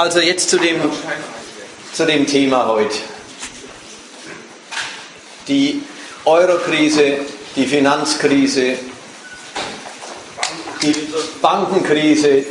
[0.00, 0.80] Also jetzt zu dem,
[1.92, 2.96] zu dem Thema heute.
[5.46, 5.82] Die
[6.24, 7.18] Eurokrise,
[7.54, 8.78] die Finanzkrise,
[10.80, 10.94] die
[11.42, 12.44] Bankenkrise,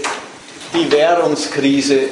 [0.75, 2.09] die Währungskrise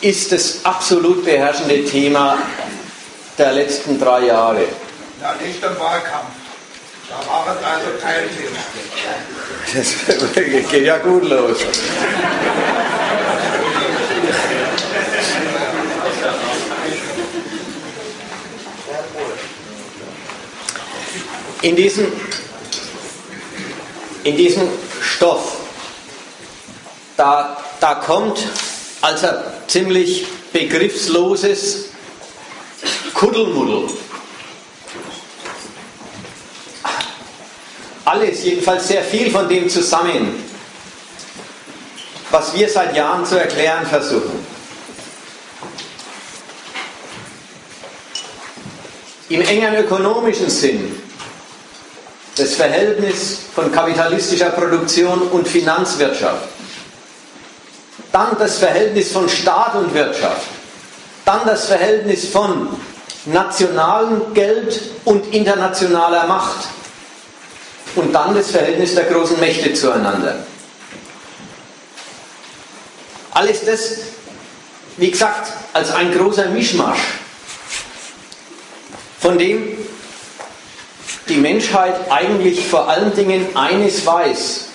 [0.00, 2.38] ist das absolut beherrschende Thema
[3.38, 4.64] der letzten drei Jahre.
[5.22, 6.34] Ja, nicht im Wahlkampf.
[7.08, 8.58] Da war es also kein Thema.
[9.72, 10.34] Das
[10.72, 11.58] geht ja gut los.
[21.66, 22.12] In diesem,
[24.22, 24.68] in diesem
[25.00, 25.56] Stoff,
[27.16, 28.38] da, da kommt
[29.00, 29.34] als ein
[29.66, 31.86] ziemlich begriffsloses
[33.14, 33.88] Kuddelmuddel.
[38.04, 40.44] Alles, jedenfalls sehr viel von dem zusammen,
[42.30, 44.46] was wir seit Jahren zu erklären versuchen.
[49.28, 51.02] Im engen ökonomischen Sinn
[52.36, 56.48] das Verhältnis von kapitalistischer Produktion und Finanzwirtschaft,
[58.12, 60.46] dann das Verhältnis von Staat und Wirtschaft,
[61.24, 62.68] dann das Verhältnis von
[63.24, 66.68] nationalem Geld und internationaler Macht.
[67.96, 70.36] Und dann das Verhältnis der großen Mächte zueinander.
[73.32, 73.96] Alles das,
[74.98, 77.00] wie gesagt, als ein großer Mischmasch,
[79.18, 79.75] von dem
[81.28, 84.66] die Menschheit eigentlich vor allen Dingen eines weiß.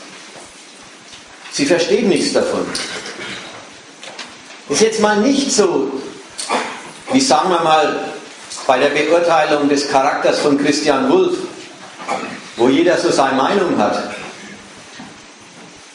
[1.51, 2.65] Sie versteht nichts davon.
[4.69, 5.91] Ist jetzt mal nicht so,
[7.11, 8.13] wie sagen wir mal,
[8.67, 11.37] bei der Beurteilung des Charakters von Christian Wulff,
[12.55, 14.15] wo jeder so seine Meinung hat,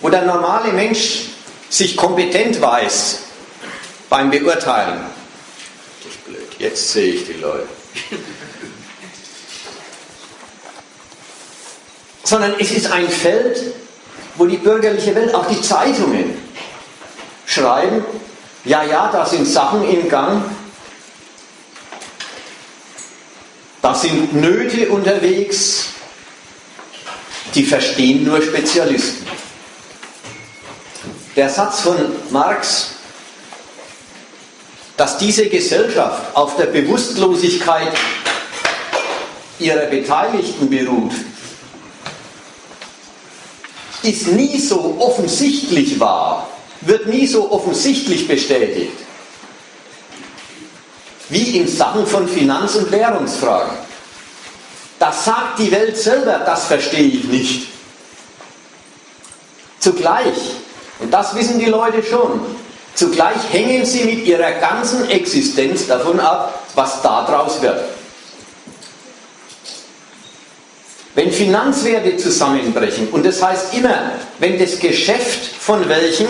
[0.01, 1.29] wo der normale Mensch
[1.71, 3.21] sich kompetent weiß
[4.09, 5.01] beim Beurteilen.
[6.03, 7.69] Das ist blöd, jetzt sehe ich die Leute.
[12.27, 13.73] Sondern es ist ein Feld,
[14.35, 16.37] wo die bürgerliche Welt, auch die Zeitungen,
[17.47, 18.05] schreiben,
[18.65, 20.43] ja, ja, da sind Sachen im Gang,
[23.81, 25.91] da sind Nöte unterwegs,
[27.55, 29.25] die verstehen nur Spezialisten.
[31.37, 31.97] Der Satz von
[32.31, 32.89] Marx,
[34.97, 37.93] dass diese Gesellschaft auf der Bewusstlosigkeit
[39.61, 41.13] ihrer Beteiligten beruht,
[44.07, 46.49] ist nie so offensichtlich wahr,
[46.83, 48.93] wird nie so offensichtlich bestätigt,
[51.29, 53.77] wie in Sachen von Finanz- und Währungsfragen.
[54.99, 57.69] Das sagt die Welt selber, das verstehe ich nicht.
[59.81, 60.37] Zugleich,
[61.01, 62.41] und das wissen die Leute schon,
[62.95, 67.96] zugleich hängen sie mit ihrer ganzen Existenz davon ab, was daraus wird.
[71.17, 76.27] Wenn Finanzwerte zusammenbrechen, und das heißt immer, wenn das Geschäft von welchen,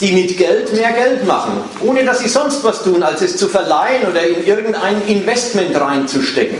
[0.00, 3.48] die mit Geld mehr Geld machen, ohne dass sie sonst was tun, als es zu
[3.48, 6.56] verleihen oder in irgendein Investment reinzustecken.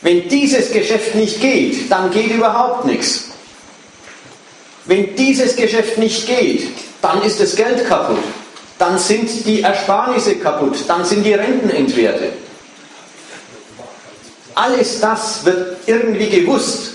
[0.00, 3.28] Wenn dieses Geschäft nicht geht, dann geht überhaupt nichts.
[4.86, 6.68] Wenn dieses Geschäft nicht geht,
[7.02, 8.24] dann ist das Geld kaputt.
[8.78, 10.78] Dann sind die Ersparnisse kaputt.
[10.88, 12.45] Dann sind die Renten entwertet.
[14.56, 16.94] Alles das wird irgendwie gewusst.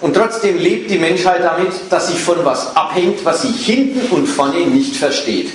[0.00, 4.26] Und trotzdem lebt die Menschheit damit, dass sie von was abhängt, was sie hinten und
[4.26, 5.52] vorne nicht versteht.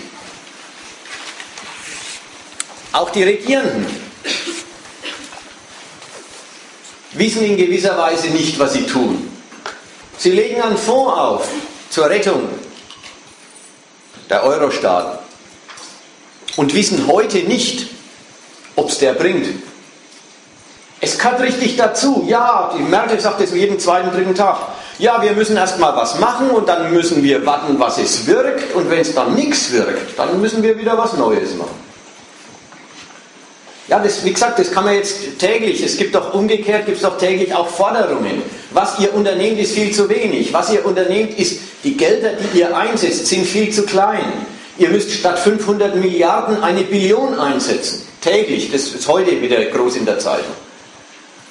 [2.94, 3.86] Auch die Regierenden
[7.12, 9.30] wissen in gewisser Weise nicht, was sie tun.
[10.18, 11.50] Sie legen einen Fonds auf
[11.90, 12.48] zur Rettung
[14.30, 15.20] der Eurostaaten
[16.56, 17.88] und wissen heute nicht,
[18.78, 19.48] ob es der bringt.
[21.02, 22.26] Es gehört richtig dazu.
[22.28, 24.58] Ja, die Merkel sagt es jeden zweiten, dritten Tag.
[24.98, 28.76] Ja, wir müssen erstmal was machen und dann müssen wir warten, was es wirkt.
[28.76, 31.90] Und wenn es dann nichts wirkt, dann müssen wir wieder was Neues machen.
[33.88, 37.04] Ja, das, wie gesagt, das kann man jetzt täglich, es gibt doch umgekehrt, gibt es
[37.04, 38.44] doch täglich auch Forderungen.
[38.70, 40.54] Was ihr unternehmt, ist viel zu wenig.
[40.54, 44.46] Was ihr unternehmt, ist, die Gelder, die ihr einsetzt, sind viel zu klein.
[44.78, 48.04] Ihr müsst statt 500 Milliarden eine Billion einsetzen.
[48.22, 50.54] Täglich, das ist heute wieder groß in der Zeitung.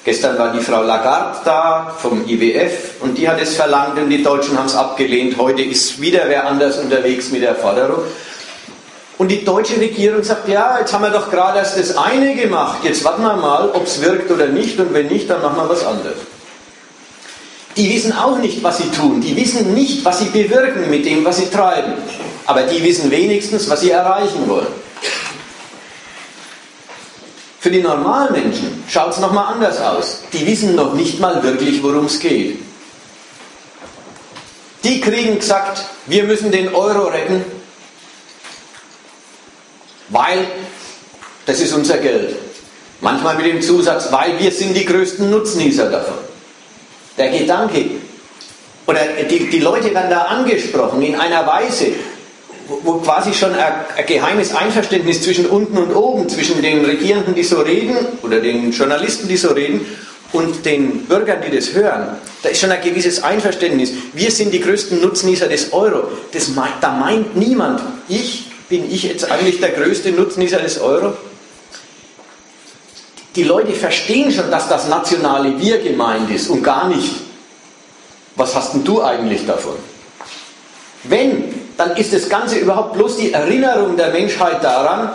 [0.05, 4.23] Gestern war die Frau Lagarde da vom IWF und die hat es verlangt und die
[4.23, 5.37] Deutschen haben es abgelehnt.
[5.37, 8.03] Heute ist wieder wer anders unterwegs mit der Forderung.
[9.17, 12.77] Und die deutsche Regierung sagt, ja, jetzt haben wir doch gerade erst das eine gemacht,
[12.83, 15.69] jetzt warten wir mal, ob es wirkt oder nicht und wenn nicht, dann machen wir
[15.69, 16.15] was anderes.
[17.75, 19.19] Die wissen auch nicht, was sie tun.
[19.19, 21.93] Die wissen nicht, was sie bewirken mit dem, was sie treiben.
[22.45, 24.67] Aber die wissen wenigstens, was sie erreichen wollen.
[27.59, 30.21] Für die Normalmenschen schaut es nochmal anders aus.
[30.31, 32.59] Die wissen noch nicht mal wirklich, worum es geht.
[34.83, 37.43] Die kriegen gesagt, wir müssen den Euro retten,
[40.07, 40.47] weil
[41.45, 42.37] das ist unser Geld.
[43.01, 46.17] Manchmal mit dem Zusatz, weil wir sind die größten Nutznießer davon.
[47.17, 47.85] Der Gedanke,
[48.87, 51.87] oder die, die Leute werden da angesprochen in einer Weise,
[52.83, 53.73] wo, quasi schon ein,
[54.07, 59.27] geheimes Einverständnis zwischen unten und oben, zwischen den Regierenden, die so reden, oder den Journalisten,
[59.27, 59.85] die so reden,
[60.31, 63.91] und den Bürgern, die das hören, da ist schon ein gewisses Einverständnis.
[64.13, 66.03] Wir sind die größten Nutznießer des Euro.
[66.31, 66.51] Das
[66.81, 71.13] da meint niemand, ich bin ich jetzt eigentlich der größte Nutznießer des Euro?
[73.35, 77.15] Die Leute verstehen schon, dass das nationale Wir gemeint ist und gar nicht,
[78.35, 79.75] was hast denn du eigentlich davon?
[81.03, 85.11] Wenn, dann ist das Ganze überhaupt bloß die Erinnerung der Menschheit daran,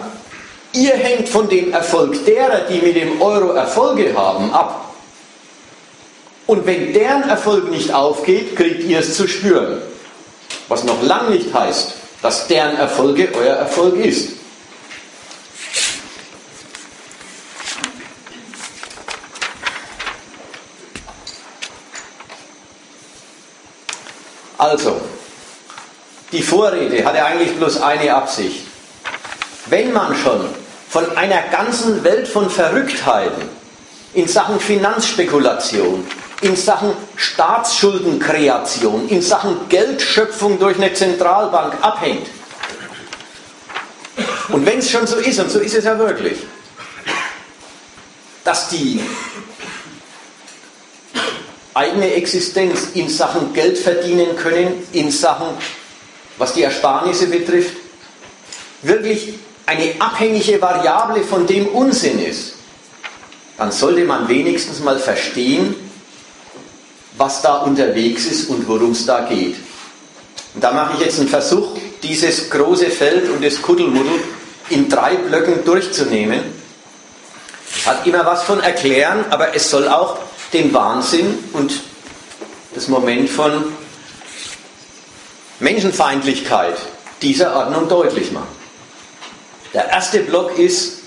[0.73, 4.95] ihr hängt von dem Erfolg derer, die mit dem Euro Erfolge haben, ab.
[6.47, 9.83] Und wenn deren Erfolg nicht aufgeht, kriegt ihr es zu spüren.
[10.69, 14.31] Was noch lang nicht heißt, dass deren Erfolge euer Erfolg ist.
[24.57, 24.99] Also,
[26.35, 28.67] die Vorrede hatte eigentlich bloß eine Absicht.
[29.67, 30.49] Wenn man schon
[30.89, 33.49] von einer ganzen Welt von Verrücktheiten
[34.15, 36.05] in Sachen Finanzspekulation,
[36.41, 42.27] in Sachen Staatsschuldenkreation, in Sachen Geldschöpfung durch eine Zentralbank abhängt.
[44.49, 46.39] Und wenn es schon so ist, und so ist es ja wirklich,
[48.43, 49.01] dass die
[51.73, 55.49] eigene Existenz in Sachen Geld verdienen können, in Sachen,
[56.39, 57.77] was die Ersparnisse betrifft,
[58.83, 59.35] wirklich
[59.67, 62.55] eine abhängige Variable von dem Unsinn ist,
[63.57, 65.75] dann sollte man wenigstens mal verstehen,
[67.17, 69.57] was da unterwegs ist und worum es da geht.
[70.55, 74.21] Und da mache ich jetzt einen Versuch, dieses große Feld und das Kuddelmuddel
[74.71, 76.41] in drei Blöcken durchzunehmen.
[77.87, 80.19] Hat immer was von erklären, aber es soll auch
[80.53, 81.81] den Wahnsinn und
[82.75, 83.73] das Moment von
[85.61, 86.77] Menschenfeindlichkeit
[87.23, 88.55] dieser Ordnung deutlich machen.
[89.73, 90.99] Der erste Block ist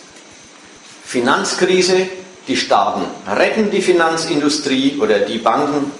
[1.05, 2.09] Finanzkrise,
[2.47, 5.91] die Staaten retten die Finanzindustrie oder die Banken.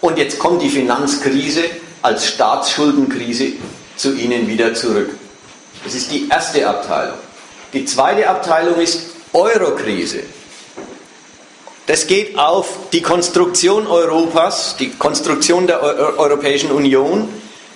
[0.00, 1.64] Und jetzt kommt die Finanzkrise
[2.02, 3.52] als Staatsschuldenkrise
[3.96, 5.10] zu ihnen wieder zurück.
[5.84, 7.18] Das ist die erste Abteilung.
[7.72, 10.22] Die zweite Abteilung ist Eurokrise.
[11.86, 17.28] Das geht auf die Konstruktion Europas, die Konstruktion der Europäischen Union,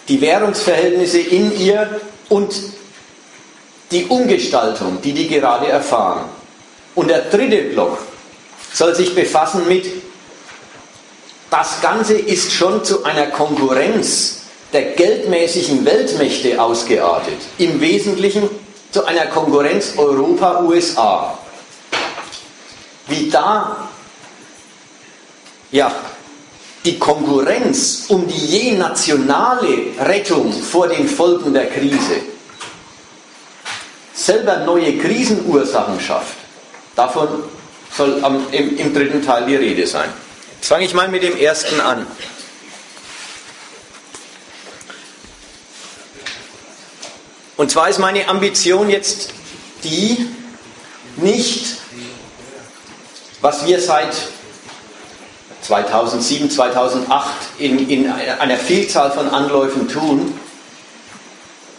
[0.08, 2.54] die Währungsverhältnisse in ihr und
[3.90, 6.28] die Umgestaltung, die die gerade erfahren.
[6.94, 7.98] Und der dritte Block
[8.72, 9.86] soll sich befassen mit,
[11.50, 14.42] das Ganze ist schon zu einer Konkurrenz
[14.72, 17.38] der geldmäßigen Weltmächte ausgeartet.
[17.58, 18.48] Im Wesentlichen
[18.90, 21.38] zu einer Konkurrenz Europa-USA.
[23.06, 23.88] Wie da
[25.76, 25.92] ja,
[26.84, 32.22] die Konkurrenz um die je nationale Rettung vor den Folgen der Krise
[34.14, 36.36] selber neue Krisenursachen schafft
[36.94, 37.28] Davon
[37.94, 40.08] soll am, im, im dritten Teil die Rede sein.
[40.54, 42.06] Jetzt fange ich mal mit dem ersten an.
[47.58, 49.34] Und zwar ist meine Ambition jetzt
[49.84, 50.26] die,
[51.16, 51.76] nicht,
[53.42, 54.14] was wir seit
[55.62, 57.26] 2007, 2008
[57.58, 60.38] in, in einer Vielzahl von Anläufen tun,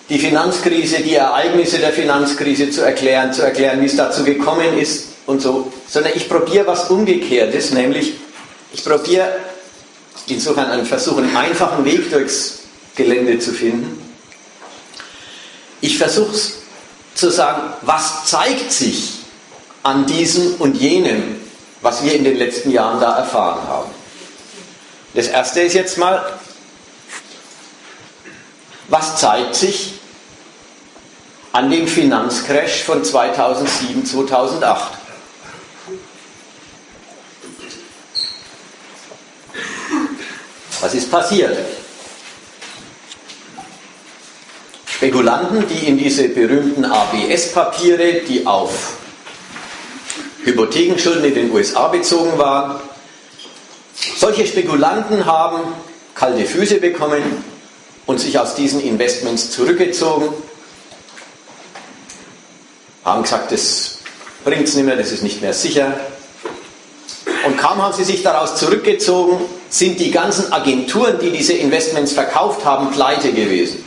[0.09, 5.09] die Finanzkrise, die Ereignisse der Finanzkrise zu erklären, zu erklären, wie es dazu gekommen ist
[5.25, 8.13] und so, sondern ich probiere was Umgekehrtes, nämlich
[8.73, 9.37] ich probiere
[10.27, 12.59] insofern einen Versuch, einen einfachen Weg durchs
[12.95, 14.01] Gelände zu finden.
[15.81, 16.33] Ich versuche
[17.13, 19.13] zu sagen, was zeigt sich
[19.83, 21.36] an diesem und jenem,
[21.81, 23.91] was wir in den letzten Jahren da erfahren haben.
[25.13, 26.23] Das erste ist jetzt mal,
[28.87, 29.93] was zeigt sich
[31.51, 34.91] an dem Finanzcrash von 2007, 2008?
[40.81, 41.57] Was ist passiert?
[44.85, 48.97] Spekulanten, die in diese berühmten ABS-Papiere, die auf
[50.43, 52.79] Hypothekenschulden in den USA bezogen waren,
[54.15, 55.73] Solche Spekulanten haben
[56.15, 57.21] kalte Füße bekommen
[58.05, 60.29] und sich aus diesen Investments zurückgezogen,
[63.03, 63.99] haben gesagt, das
[64.43, 65.99] bringt es nicht mehr, das ist nicht mehr sicher.
[67.45, 69.39] Und kaum haben sie sich daraus zurückgezogen,
[69.69, 73.83] sind die ganzen Agenturen, die diese Investments verkauft haben, pleite gewesen.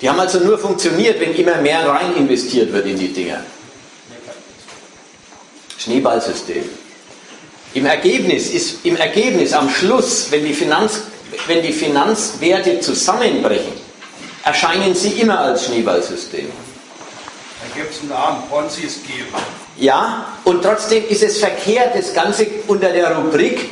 [0.00, 3.42] Die haben also nur funktioniert, wenn immer mehr rein investiert wird in die Dinger.
[5.84, 6.64] Schneeballsystem.
[7.74, 11.02] Im Ergebnis ist, im Ergebnis am Schluss, wenn die, Finanz,
[11.46, 13.72] wenn die Finanzwerte zusammenbrechen,
[14.44, 16.46] erscheinen sie immer als Schneeballsystem.
[16.46, 19.26] Da gibt es einen Namen, Ponzi-Scheme.
[19.76, 23.68] Ja, und trotzdem ist es verkehrt, das Ganze unter der Rubrik,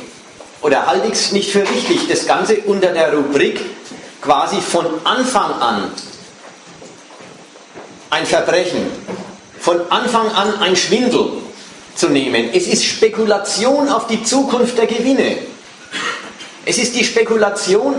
[0.61, 3.59] oder halte ich es nicht für richtig, das Ganze unter der Rubrik
[4.21, 5.91] quasi von Anfang an
[8.09, 8.85] ein Verbrechen,
[9.59, 11.42] von Anfang an ein Schwindel
[11.95, 12.49] zu nehmen.
[12.53, 15.37] Es ist Spekulation auf die Zukunft der Gewinne.
[16.65, 17.95] Es ist die Spekulation,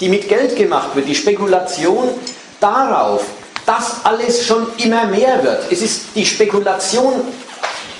[0.00, 2.08] die mit Geld gemacht wird, die Spekulation
[2.58, 3.24] darauf,
[3.66, 5.70] dass alles schon immer mehr wird.
[5.70, 7.12] Es ist die Spekulation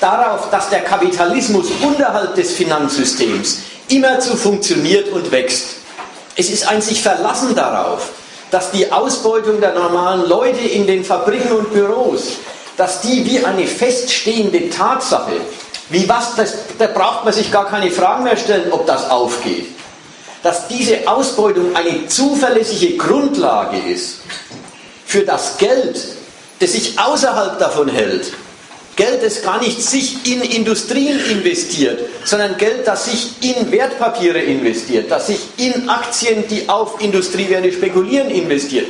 [0.00, 5.76] darauf, dass der Kapitalismus unterhalb des Finanzsystems immerzu funktioniert und wächst.
[6.34, 8.10] Es ist ein sich verlassen darauf,
[8.50, 12.32] dass die Ausbeutung der normalen Leute in den Fabriken und Büros,
[12.82, 15.40] dass die wie eine feststehende Tatsache,
[15.90, 19.66] wie was, das, da braucht man sich gar keine Fragen mehr stellen, ob das aufgeht,
[20.42, 24.22] dass diese Ausbeutung eine zuverlässige Grundlage ist
[25.06, 25.96] für das Geld,
[26.58, 28.32] das sich außerhalb davon hält,
[28.96, 35.08] Geld, das gar nicht sich in Industrien investiert, sondern Geld, das sich in Wertpapiere investiert,
[35.08, 38.88] das sich in Aktien, die auf Industriewerte spekulieren, investiert.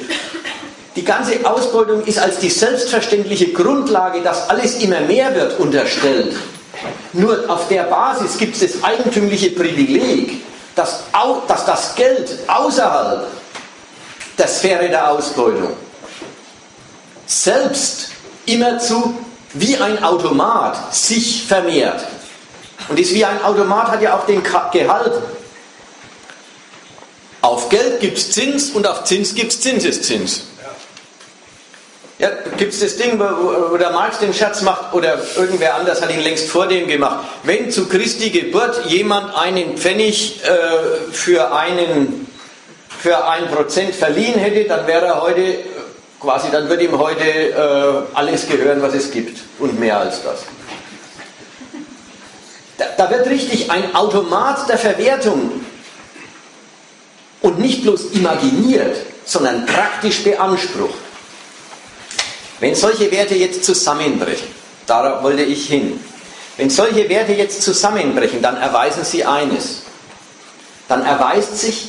[0.94, 6.36] Die ganze Ausbeutung ist als die selbstverständliche Grundlage, dass alles immer mehr wird, unterstellt.
[7.14, 10.42] Nur auf der Basis gibt es das eigentümliche Privileg,
[10.74, 11.04] dass,
[11.48, 13.26] dass das Geld außerhalb
[14.36, 15.74] der Sphäre der Ausbeutung
[17.26, 18.10] selbst
[18.46, 19.14] immerzu
[19.54, 22.04] wie ein Automat sich vermehrt.
[22.88, 25.12] Und ist wie ein Automat hat ja auch den Gehalt.
[27.42, 30.46] Auf Geld gibt es Zins und auf Zins gibt es Zinseszins.
[32.22, 36.00] Ja, gibt es das Ding, wo, wo, der Marx den Scherz macht, oder irgendwer anders
[36.00, 37.26] hat ihn längst vor dem gemacht.
[37.42, 42.28] Wenn zu Christi Geburt jemand einen Pfennig äh, für, einen,
[42.96, 45.58] für ein Prozent verliehen hätte, dann wäre er heute
[46.20, 50.44] quasi, dann wird ihm heute äh, alles gehören, was es gibt und mehr als das.
[52.78, 55.64] Da, da wird richtig ein Automat der Verwertung
[57.40, 60.94] und nicht bloß imaginiert, sondern praktisch beansprucht.
[62.62, 64.46] Wenn solche Werte jetzt zusammenbrechen,
[64.86, 65.98] darauf wollte ich hin,
[66.56, 69.82] wenn solche Werte jetzt zusammenbrechen, dann erweisen sie eines.
[70.86, 71.88] Dann erweist sich,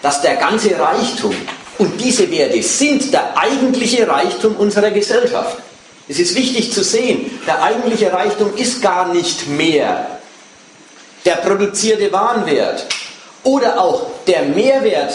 [0.00, 1.36] dass der ganze Reichtum,
[1.76, 5.58] und diese Werte sind der eigentliche Reichtum unserer Gesellschaft.
[6.08, 10.20] Es ist wichtig zu sehen, der eigentliche Reichtum ist gar nicht mehr
[11.26, 12.86] der produzierte Warenwert
[13.42, 15.12] oder auch der Mehrwert,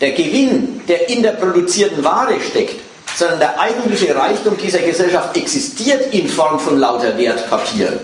[0.00, 2.87] der Gewinn, der in der produzierten Ware steckt,
[3.18, 7.98] sondern der eigentliche Reichtum dieser Gesellschaft existiert in Form von lauter Wertpapieren.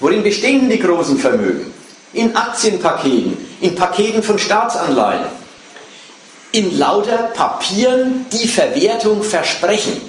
[0.00, 1.72] Worin bestehen die großen Vermögen?
[2.12, 5.24] In Aktienpaketen, in Paketen von Staatsanleihen
[6.52, 10.00] in lauter Papieren die Verwertung versprechen.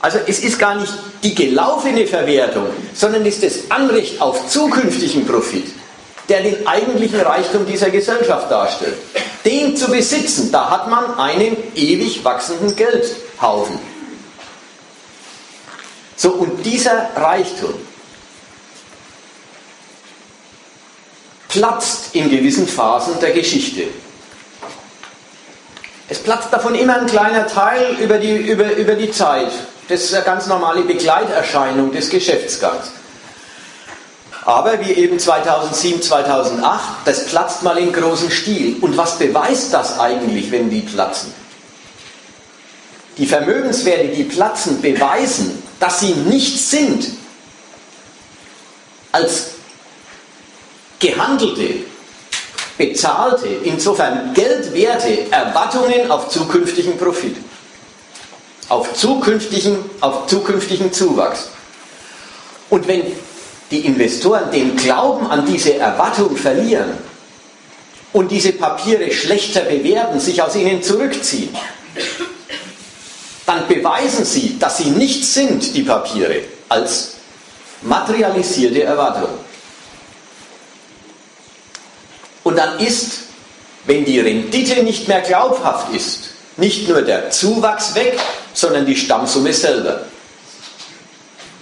[0.00, 5.26] Also es ist gar nicht die gelaufene Verwertung, sondern es ist das Anrecht auf zukünftigen
[5.26, 5.66] Profit,
[6.30, 8.96] der den eigentlichen Reichtum dieser Gesellschaft darstellt.
[9.44, 13.78] Den zu besitzen, da hat man einen ewig wachsenden Geldhaufen.
[16.16, 17.74] So, und dieser Reichtum
[21.48, 23.84] platzt in gewissen Phasen der Geschichte.
[26.08, 29.50] Es platzt davon immer ein kleiner Teil über die, über, über die Zeit.
[29.88, 32.92] Das ist eine ganz normale Begleiterscheinung des Geschäftsgangs.
[34.50, 38.78] Aber wie eben 2007, 2008, das platzt mal in großem Stil.
[38.80, 41.32] Und was beweist das eigentlich, wenn die platzen?
[43.16, 47.10] Die Vermögenswerte, die platzen, beweisen, dass sie nichts sind
[49.12, 49.50] als
[50.98, 51.84] gehandelte,
[52.76, 57.36] bezahlte, insofern geldwerte Erwartungen auf zukünftigen Profit,
[58.68, 61.50] auf zukünftigen, auf zukünftigen Zuwachs.
[62.68, 63.04] Und wenn
[63.70, 66.90] die Investoren den Glauben an diese Erwartung verlieren
[68.12, 71.56] und diese Papiere schlechter bewerten, sich aus ihnen zurückziehen,
[73.46, 77.14] dann beweisen sie, dass sie nichts sind, die Papiere, als
[77.82, 79.30] materialisierte Erwartung.
[82.42, 83.20] Und dann ist,
[83.86, 88.18] wenn die Rendite nicht mehr glaubhaft ist, nicht nur der Zuwachs weg,
[88.52, 90.04] sondern die Stammsumme selber.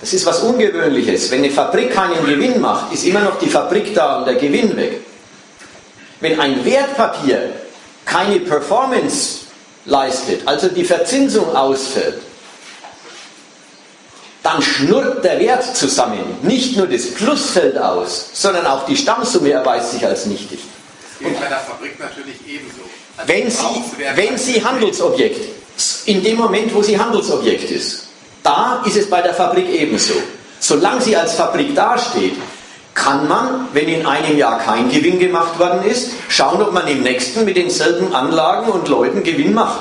[0.00, 1.30] Das ist was Ungewöhnliches.
[1.30, 4.76] Wenn eine Fabrik keinen Gewinn macht, ist immer noch die Fabrik da und der Gewinn
[4.76, 5.00] weg.
[6.20, 7.52] Wenn ein Wertpapier
[8.04, 9.40] keine Performance
[9.84, 12.20] leistet, also die Verzinsung ausfällt,
[14.42, 16.38] dann schnurrt der Wert zusammen.
[16.42, 20.60] Nicht nur das Plus fällt aus, sondern auch die Stammsumme erweist sich als nichtig.
[21.18, 22.82] Das geht bei der Fabrik natürlich ebenso.
[23.16, 25.58] Also wenn Sie, wenn Sie Handelsobjekt,
[26.06, 28.07] in dem Moment, wo sie Handelsobjekt ist,
[28.48, 30.14] da ist es bei der Fabrik ebenso.
[30.58, 32.34] Solange sie als Fabrik dasteht,
[32.94, 37.02] kann man, wenn in einem Jahr kein Gewinn gemacht worden ist, schauen, ob man im
[37.02, 39.80] nächsten mit denselben Anlagen und Leuten Gewinn macht.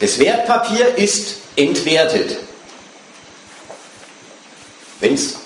[0.00, 2.38] Das Wertpapier ist entwertet.
[4.98, 5.36] Wenn es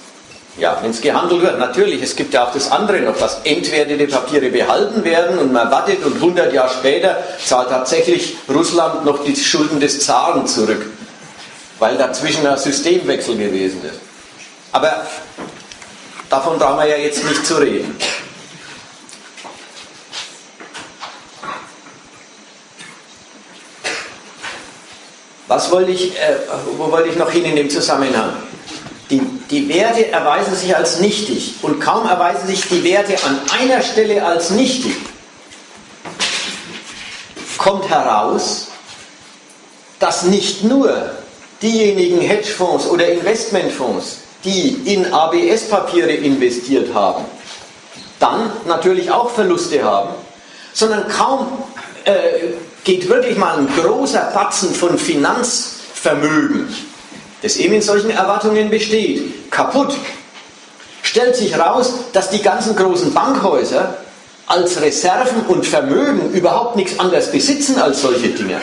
[0.59, 4.49] ja, wenn's gehandelt wird, natürlich, es gibt ja auch das andere noch, dass entwertete Papiere
[4.49, 9.81] behalten werden und man wartet und 100 Jahre später zahlt tatsächlich Russland noch die Schulden
[9.81, 10.87] des Zaren zurück,
[11.79, 14.01] weil dazwischen ein Systemwechsel gewesen ist.
[14.73, 15.07] Aber
[16.29, 17.97] davon brauchen wir ja jetzt nicht zu reden.
[25.49, 26.37] Was wollte ich, äh,
[26.77, 28.33] wo wollte ich noch hin in dem Zusammenhang?
[29.11, 33.81] Die, die Werte erweisen sich als nichtig und kaum erweisen sich die Werte an einer
[33.81, 34.97] Stelle als nichtig,
[37.57, 38.69] kommt heraus,
[40.01, 41.16] dass nicht nur
[41.63, 47.25] diejenigen Hedgefonds oder Investmentfonds, die in ABS-Papiere investiert haben,
[48.19, 50.15] dann natürlich auch Verluste haben,
[50.73, 51.47] sondern kaum
[52.05, 56.69] äh, geht wirklich mal ein großer Batzen von Finanzvermögen
[57.43, 59.95] das eben in solchen Erwartungen besteht, kaputt,
[61.03, 63.99] stellt sich heraus, dass die ganzen großen Bankhäuser
[64.47, 68.61] als Reserven und Vermögen überhaupt nichts anderes besitzen als solche Dinge.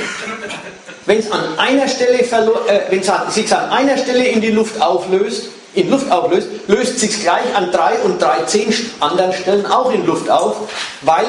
[1.05, 5.49] Wenn es an einer Stelle äh, wenn sich an einer Stelle in die Luft auflöst,
[5.73, 10.05] in Luft auflöst, löst sich gleich an drei und drei zehn anderen Stellen auch in
[10.05, 10.55] Luft auf,
[11.01, 11.25] weil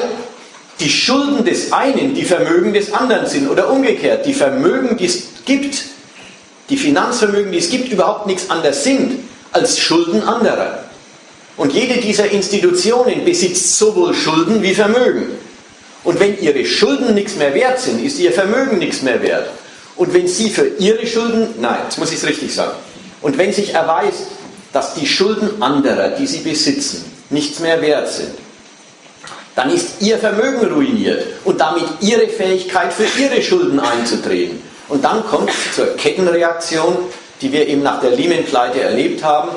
[0.79, 5.23] die Schulden des einen die Vermögen des anderen sind oder umgekehrt, die Vermögen, die es
[5.45, 5.83] gibt,
[6.69, 9.19] die Finanzvermögen, die es gibt, überhaupt nichts anderes sind
[9.51, 10.83] als Schulden anderer.
[11.57, 15.27] Und jede dieser Institutionen besitzt sowohl Schulden wie Vermögen.
[16.03, 19.49] Und wenn ihre Schulden nichts mehr wert sind, ist ihr Vermögen nichts mehr wert.
[19.97, 22.73] Und wenn sie für ihre Schulden, nein, jetzt muss ich es richtig sagen,
[23.21, 24.27] und wenn sich erweist,
[24.73, 28.31] dass die Schulden anderer, die sie besitzen, nichts mehr wert sind,
[29.55, 34.61] dann ist ihr Vermögen ruiniert und damit ihre Fähigkeit für ihre Schulden einzutreten.
[34.89, 36.97] Und dann kommt es zur Kettenreaktion,
[37.41, 39.49] die wir eben nach der Lehman-Pleite erlebt haben.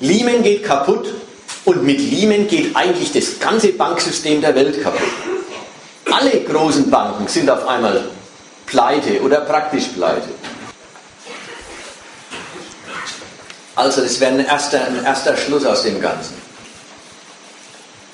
[0.00, 1.14] Lehman geht kaputt
[1.64, 5.08] und mit Lehman geht eigentlich das ganze Banksystem der Welt kaputt.
[6.10, 8.10] Alle großen Banken sind auf einmal
[8.66, 10.28] pleite oder praktisch pleite.
[13.76, 16.34] Also das wäre ein erster, ein erster Schluss aus dem Ganzen.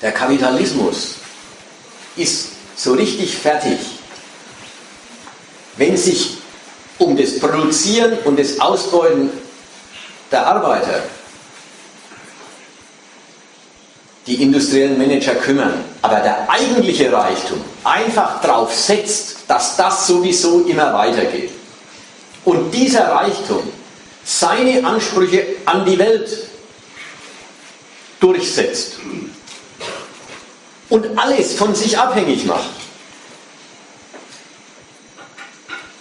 [0.01, 1.15] Der Kapitalismus
[2.15, 3.79] ist so richtig fertig,
[5.77, 6.37] wenn sich
[6.99, 9.31] um das Produzieren und das Ausbeuten
[10.31, 11.01] der Arbeiter
[14.27, 20.93] die industriellen Manager kümmern, aber der eigentliche Reichtum einfach darauf setzt, dass das sowieso immer
[20.93, 21.51] weitergeht.
[22.43, 23.61] Und dieser Reichtum
[24.23, 26.29] seine Ansprüche an die Welt
[28.19, 28.93] durchsetzt
[30.89, 32.69] und alles von sich abhängig macht,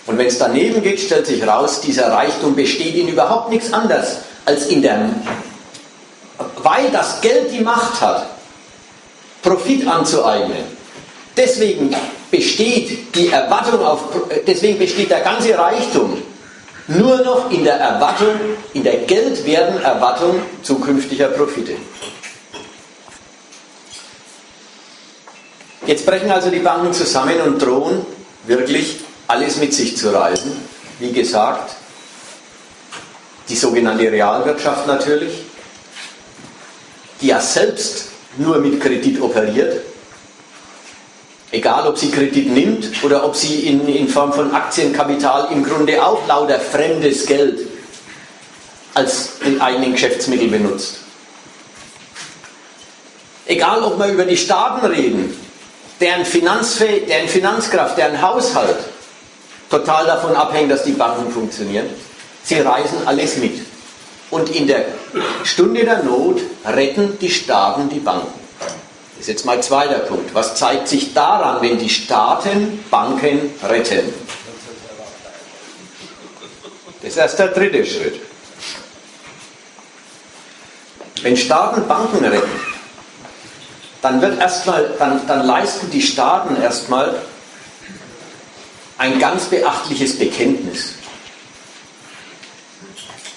[0.07, 4.19] Und wenn es daneben geht, stellt sich heraus, dieser Reichtum besteht in überhaupt nichts anderes
[4.45, 5.09] als in der,
[6.63, 8.27] weil das Geld die Macht hat,
[9.43, 10.65] Profit anzueignen.
[11.37, 11.95] Deswegen
[12.31, 14.01] besteht die Erwartung auf,
[14.47, 16.23] deswegen besteht der ganze Reichtum
[16.87, 18.35] nur noch in der Erwartung,
[18.73, 21.75] in der geldwerten Erwartung zukünftiger Profite.
[25.87, 28.07] Jetzt brechen also die Banken zusammen und drohen
[28.45, 30.53] wirklich alles mit sich zu reißen.
[30.99, 31.75] Wie gesagt,
[33.49, 35.45] die sogenannte Realwirtschaft natürlich,
[37.25, 39.81] die ja selbst nur mit Kredit operiert,
[41.53, 46.05] egal ob sie Kredit nimmt oder ob sie in, in Form von Aktienkapital im Grunde
[46.05, 47.61] auch lauter fremdes Geld
[48.93, 50.99] als den eigenen Geschäftsmittel benutzt.
[53.47, 55.35] Egal, ob wir über die Staaten reden,
[56.01, 58.77] deren, Finanzfäh deren Finanzkraft, deren Haushalt
[59.71, 61.87] total davon abhängen, dass die Banken funktionieren.
[62.43, 63.74] Sie reisen alles mit.
[64.35, 64.87] Und in der
[65.45, 68.37] Stunde der Not retten die Staaten die Banken.
[68.59, 70.35] Das ist jetzt mein zweiter Punkt.
[70.35, 74.13] Was zeigt sich daran, wenn die Staaten Banken retten?
[77.01, 78.21] Das ist erst der dritte Schritt.
[81.23, 82.61] Wenn Staaten Banken retten,
[84.03, 87.23] dann wird erstmal, dann, dann leisten die Staaten erstmal
[88.99, 90.95] ein ganz beachtliches Bekenntnis.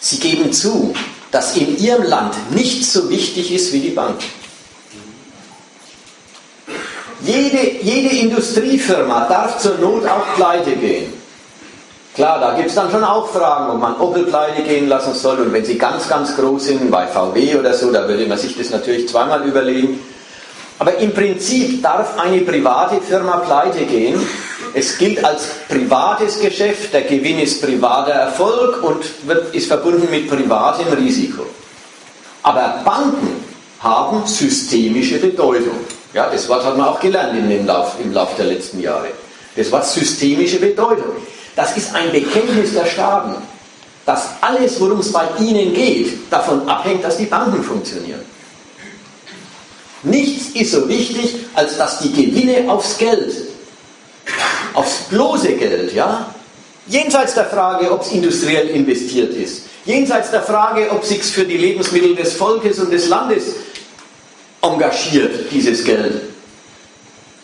[0.10, 0.94] Sie geben zu,
[1.32, 4.16] dass in ihrem Land nichts so wichtig ist wie die Bank.
[7.22, 11.12] Jede, jede Industriefirma darf zur Not auch pleite gehen.
[12.16, 15.40] Klar, da gibt es dann schon auch Fragen, ob man Opel pleite gehen lassen soll.
[15.40, 18.58] Und wenn sie ganz, ganz groß sind, bei VW oder so, da würde man sich
[18.58, 20.00] das natürlich zweimal überlegen.
[20.80, 24.26] Aber im Prinzip darf eine private Firma pleite gehen.
[24.78, 30.30] Es gilt als privates Geschäft, der Gewinn ist privater Erfolg und wird, ist verbunden mit
[30.30, 31.48] privatem Risiko.
[32.44, 33.44] Aber Banken
[33.80, 35.80] haben systemische Bedeutung.
[36.14, 39.08] Ja, das Wort hat man auch gelernt im Lauf, im Lauf der letzten Jahre.
[39.56, 41.16] Das Wort systemische Bedeutung.
[41.56, 43.34] Das ist ein Bekenntnis der Staaten,
[44.06, 48.22] dass alles, worum es bei ihnen geht, davon abhängt, dass die Banken funktionieren.
[50.04, 53.47] Nichts ist so wichtig, als dass die Gewinne aufs Geld,
[54.78, 56.32] aufs bloße Geld, ja,
[56.86, 61.46] jenseits der Frage, ob es industriell investiert ist, jenseits der Frage, ob es sich für
[61.46, 63.56] die Lebensmittel des Volkes und des Landes
[64.62, 66.22] engagiert, dieses Geld.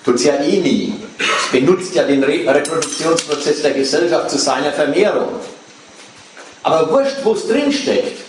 [0.05, 0.93] Tut es ja eh nie.
[1.17, 5.29] Es benutzt ja den Reproduktionsprozess der Gesellschaft zu seiner Vermehrung.
[6.61, 8.19] Aber wurscht, wo es drinsteckt,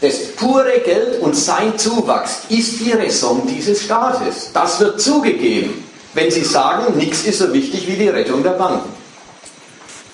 [0.00, 4.50] das pure Geld und sein Zuwachs ist die Raison dieses Staates.
[4.54, 8.90] Das wird zugegeben, wenn Sie sagen, nichts ist so wichtig wie die Rettung der Banken.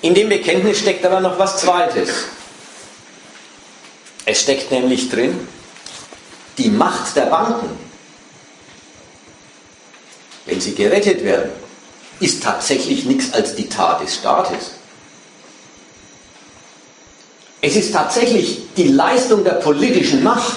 [0.03, 2.11] In dem Bekenntnis steckt aber noch was Zweites.
[4.25, 5.49] Es steckt nämlich drin,
[6.59, 7.69] die Macht der Banken,
[10.47, 11.51] wenn sie gerettet werden,
[12.21, 14.73] ist tatsächlich nichts als die Tat des Staates.
[17.61, 20.57] Es ist tatsächlich die Leistung der politischen Macht,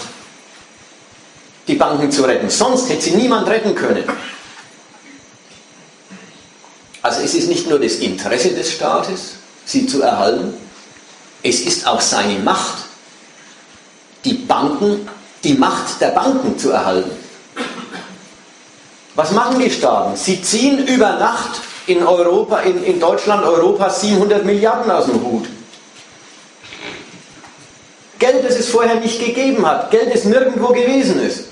[1.67, 2.49] die Banken zu retten.
[2.49, 4.03] Sonst hätte sie niemand retten können.
[7.01, 9.35] Also es ist nicht nur das Interesse des Staates,
[9.65, 10.53] sie zu erhalten,
[11.43, 12.85] es ist auch seine Macht,
[14.25, 15.07] die Banken,
[15.43, 17.11] die Macht der Banken zu erhalten.
[19.15, 20.15] Was machen die Staaten?
[20.15, 25.47] Sie ziehen über Nacht in Europa, in, in Deutschland, Europa 700 Milliarden aus dem Hut.
[28.19, 29.91] Geld, das es vorher nicht gegeben hat.
[29.91, 31.48] Geld, das nirgendwo gewesen ist.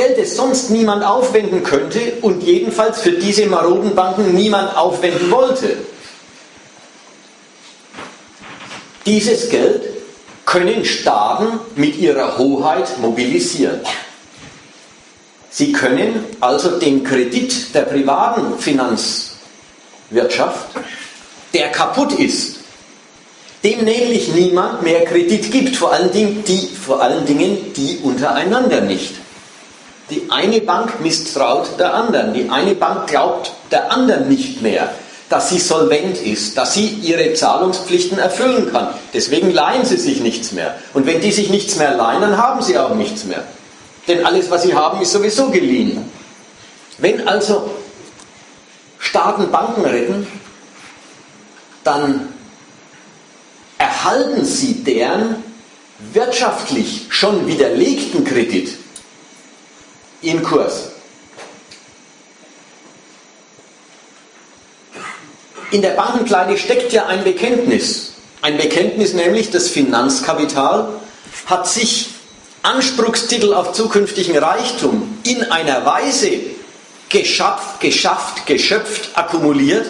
[0.00, 5.76] Geld, das sonst niemand aufwenden könnte und jedenfalls für diese maroden Banken niemand aufwenden wollte.
[9.04, 9.82] Dieses Geld
[10.46, 13.82] können Staaten mit ihrer Hoheit mobilisieren.
[15.50, 20.66] Sie können also den Kredit der privaten Finanzwirtschaft,
[21.52, 22.60] der kaputt ist,
[23.62, 28.80] dem nämlich niemand mehr Kredit gibt, vor allen, Dingen die, vor allen Dingen die untereinander
[28.80, 29.19] nicht.
[30.10, 34.92] Die eine Bank misstraut der anderen, die eine Bank glaubt der anderen nicht mehr,
[35.28, 38.88] dass sie solvent ist, dass sie ihre Zahlungspflichten erfüllen kann.
[39.14, 40.74] Deswegen leihen sie sich nichts mehr.
[40.92, 43.44] Und wenn die sich nichts mehr leihen, dann haben sie auch nichts mehr.
[44.08, 46.10] Denn alles, was sie haben, ist sowieso geliehen.
[46.98, 47.70] Wenn also
[48.98, 50.26] Staaten Banken retten,
[51.84, 52.28] dann
[53.78, 55.36] erhalten sie deren
[56.12, 58.76] wirtschaftlich schon widerlegten Kredit
[60.22, 60.90] in Kurs.
[65.70, 68.14] In der Bankenkleide steckt ja ein Bekenntnis.
[68.42, 70.88] Ein Bekenntnis nämlich, das Finanzkapital
[71.46, 72.10] hat sich
[72.62, 76.40] Anspruchstitel auf zukünftigen Reichtum in einer Weise
[77.08, 79.86] geschafft, geschafft, geschöpft, akkumuliert,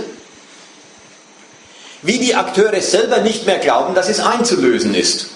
[2.03, 5.31] wie die Akteure selber nicht mehr glauben, dass es einzulösen ist.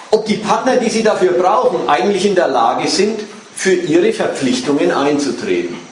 [0.09, 3.19] Ob die Partner, die sie dafür brauchen, eigentlich in der Lage sind,
[3.53, 5.86] für ihre Verpflichtungen einzutreten.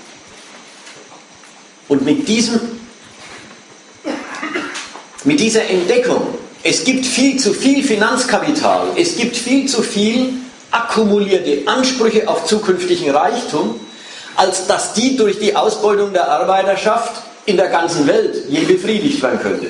[1.88, 2.60] Und mit, diesem,
[5.24, 10.34] mit dieser Entdeckung, es gibt viel zu viel Finanzkapital, es gibt viel zu viel
[10.72, 13.80] akkumulierte Ansprüche auf zukünftigen Reichtum,
[14.36, 19.40] als dass die durch die Ausbeutung der Arbeiterschaft in der ganzen Welt je befriedigt werden
[19.40, 19.68] könnte.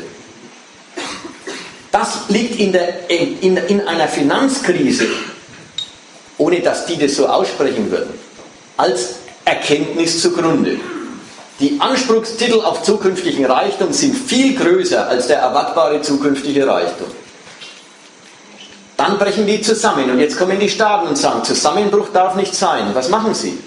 [1.91, 5.07] Das liegt in, der, in, in einer Finanzkrise,
[6.37, 8.13] ohne dass die das so aussprechen würden,
[8.77, 10.77] als Erkenntnis zugrunde.
[11.59, 17.07] Die Anspruchstitel auf zukünftigen Reichtum sind viel größer als der erwartbare zukünftige Reichtum.
[18.97, 22.89] Dann brechen die zusammen und jetzt kommen die Staaten und sagen, Zusammenbruch darf nicht sein.
[22.93, 23.57] Was machen sie?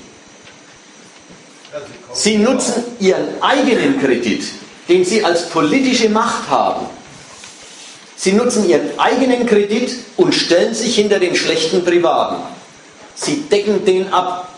[2.12, 4.44] Sie nutzen ihren eigenen Kredit,
[4.88, 6.86] den sie als politische Macht haben.
[8.16, 12.42] Sie nutzen ihren eigenen Kredit und stellen sich hinter den schlechten Privaten.
[13.14, 14.48] Sie decken den ab.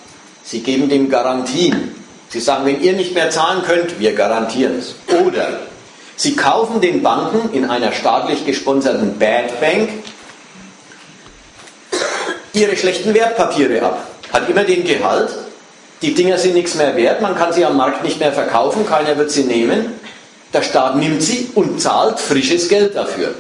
[0.43, 2.00] Sie geben dem Garantien.
[2.31, 4.95] Sie sagen, wenn ihr nicht mehr zahlen könnt, wir garantieren es.
[5.25, 5.61] Oder
[6.21, 9.89] Sie kaufen den Banken in einer staatlich gesponserten Bad Bank
[12.53, 14.07] ihre schlechten Wertpapiere ab.
[14.31, 15.31] Hat immer den Gehalt.
[16.03, 19.17] Die Dinger sind nichts mehr wert, man kann sie am Markt nicht mehr verkaufen, keiner
[19.17, 19.99] wird sie nehmen.
[20.53, 23.35] Der Staat nimmt sie und zahlt frisches Geld dafür.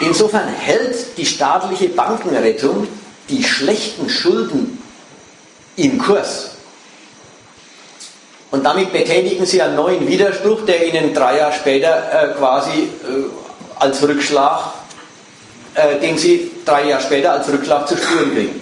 [0.00, 2.88] Insofern hält die staatliche Bankenrettung
[3.28, 4.81] die schlechten Schulden
[5.76, 6.50] im Kurs.
[8.50, 12.86] Und damit betätigen sie einen neuen Widerspruch, der ihnen drei Jahre später äh, quasi äh,
[13.78, 14.74] als Rückschlag,
[15.74, 18.60] äh, den sie drei Jahre später als Rückschlag zu spüren kriegen.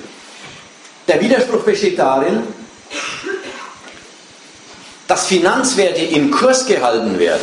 [1.09, 2.44] Der Widerspruch besteht darin,
[5.09, 7.42] dass Finanzwerte im Kurs gehalten werden,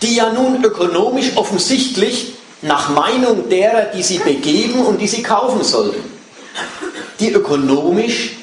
[0.00, 2.32] die ja nun ökonomisch offensichtlich
[2.62, 6.02] nach Meinung derer, die sie begeben und die sie kaufen sollten,
[7.20, 8.36] die ökonomisch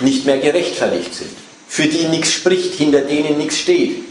[0.00, 1.30] nicht mehr gerechtfertigt sind,
[1.68, 4.04] für die nichts spricht, hinter denen nichts steht,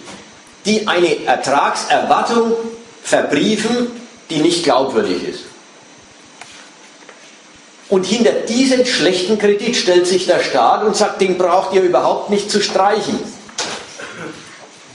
[0.66, 2.54] die eine Ertragserwartung
[3.04, 3.88] verbriefen,
[4.30, 5.44] die nicht glaubwürdig ist.
[7.90, 12.30] Und hinter diesen schlechten Kredit stellt sich der Staat und sagt, den braucht ihr überhaupt
[12.30, 13.18] nicht zu streichen.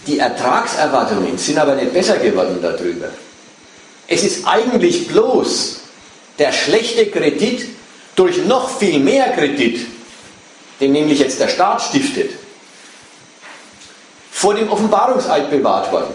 [0.06, 3.08] Die Ertragserwartungen sind aber nicht besser geworden darüber.
[4.08, 5.80] Es ist eigentlich bloß
[6.38, 7.66] der schlechte Kredit
[8.14, 9.86] durch noch viel mehr Kredit
[10.82, 12.32] den nämlich jetzt der Staat stiftet,
[14.32, 16.12] vor dem Offenbarungseid bewahrt worden.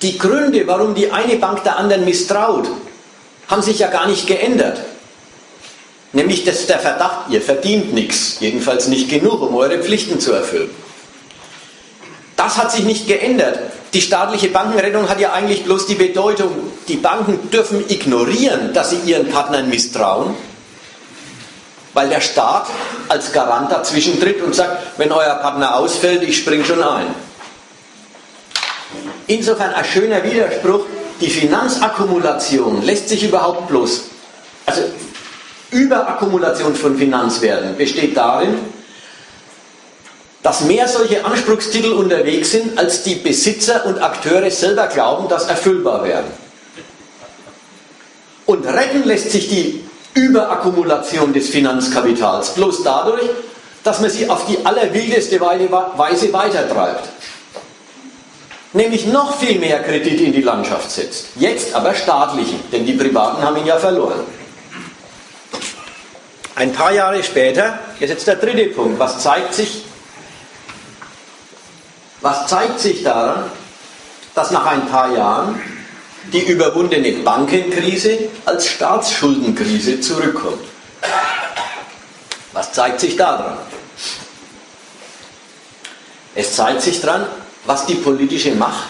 [0.00, 2.66] Die Gründe, warum die eine Bank der anderen misstraut,
[3.48, 4.80] haben sich ja gar nicht geändert.
[6.14, 10.70] Nämlich dass der Verdacht, ihr verdient nichts, jedenfalls nicht genug, um eure Pflichten zu erfüllen.
[12.36, 13.58] Das hat sich nicht geändert.
[13.92, 16.52] Die staatliche Bankenrettung hat ja eigentlich bloß die Bedeutung,
[16.88, 20.34] die Banken dürfen ignorieren, dass sie ihren Partnern misstrauen
[21.94, 22.66] weil der Staat
[23.08, 27.06] als Garant dazwischen tritt und sagt, wenn euer Partner ausfällt, ich springe schon ein.
[29.26, 30.84] Insofern ein schöner Widerspruch,
[31.20, 34.02] die Finanzakkumulation lässt sich überhaupt bloß,
[34.66, 34.82] also
[35.70, 38.58] Überakkumulation von Finanzwerten besteht darin,
[40.42, 46.04] dass mehr solche Anspruchstitel unterwegs sind, als die Besitzer und Akteure selber glauben, dass erfüllbar
[46.04, 46.30] werden.
[48.46, 52.54] Und retten lässt sich die Überakkumulation des Finanzkapitals.
[52.54, 53.28] Bloß dadurch,
[53.82, 57.08] dass man sie auf die allerwildeste Weise weitertreibt.
[58.72, 61.26] Nämlich noch viel mehr Kredit in die Landschaft setzt.
[61.36, 64.20] Jetzt aber staatlichen, denn die Privaten haben ihn ja verloren.
[66.56, 69.84] Ein paar Jahre später, ist jetzt der dritte Punkt, was zeigt sich,
[72.20, 73.50] was zeigt sich daran,
[74.34, 75.60] dass nach ein paar Jahren
[76.32, 80.64] die überwundene Bankenkrise als Staatsschuldenkrise zurückkommt.
[82.52, 83.58] Was zeigt sich daran?
[86.34, 87.26] Es zeigt sich daran,
[87.64, 88.88] was die politische Macht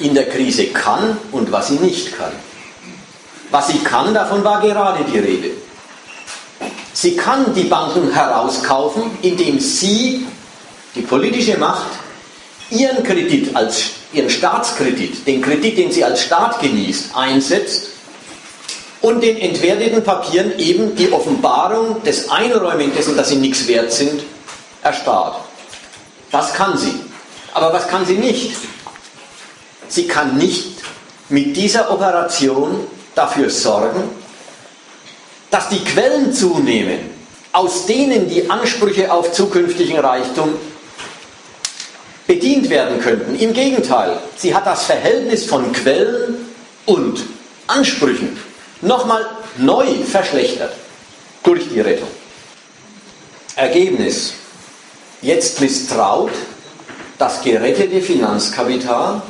[0.00, 2.32] in der Krise kann und was sie nicht kann.
[3.50, 5.50] Was sie kann, davon war gerade die Rede.
[6.92, 10.26] Sie kann die Banken herauskaufen, indem sie,
[10.94, 11.90] die politische Macht,
[12.70, 17.88] ihren Kredit als ihren Staatskredit, den Kredit, den sie als Staat genießt, einsetzt
[19.00, 24.22] und den entwerteten Papieren eben die Offenbarung des Einräumen dessen, dass sie nichts wert sind,
[24.82, 25.36] erspart.
[26.30, 26.94] Das kann sie.
[27.54, 28.56] Aber was kann sie nicht?
[29.88, 30.74] Sie kann nicht
[31.28, 34.02] mit dieser Operation dafür sorgen,
[35.50, 36.98] dass die Quellen zunehmen,
[37.52, 40.54] aus denen die Ansprüche auf zukünftigen Reichtum
[42.28, 43.34] bedient werden könnten.
[43.34, 46.36] Im Gegenteil, sie hat das Verhältnis von Quellen
[46.84, 47.24] und
[47.66, 48.38] Ansprüchen
[48.82, 50.74] nochmal neu verschlechtert
[51.42, 52.08] durch die Rettung.
[53.56, 54.34] Ergebnis.
[55.22, 56.30] Jetzt misstraut
[57.18, 59.20] das gerettete Finanzkapital,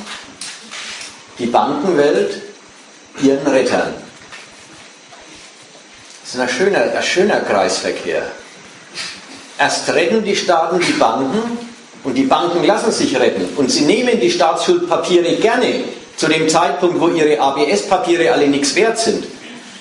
[1.39, 2.41] die Bankenwelt,
[3.23, 3.93] ihren Rettern.
[6.21, 8.23] Das ist ein schöner, ein schöner Kreisverkehr.
[9.57, 11.68] Erst retten die Staaten die Banken
[12.03, 13.45] und die Banken lassen sich retten.
[13.57, 15.83] Und sie nehmen die Staatsschuldpapiere gerne
[16.15, 19.25] zu dem Zeitpunkt, wo ihre ABS-Papiere alle nichts wert sind.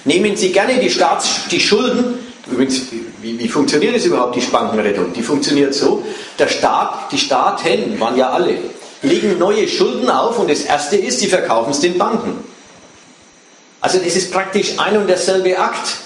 [0.05, 2.15] Nehmen Sie gerne die, Staats die Schulden.
[2.51, 2.83] Übrigens,
[3.21, 5.13] wie, wie funktioniert das überhaupt, die Bankenrettung?
[5.13, 6.05] Die funktioniert so,
[6.39, 8.57] der Staat, die Staaten, waren ja alle,
[9.03, 12.43] legen neue Schulden auf und das Erste ist, sie verkaufen es den Banken.
[13.81, 15.97] Also das ist praktisch ein und derselbe Akt.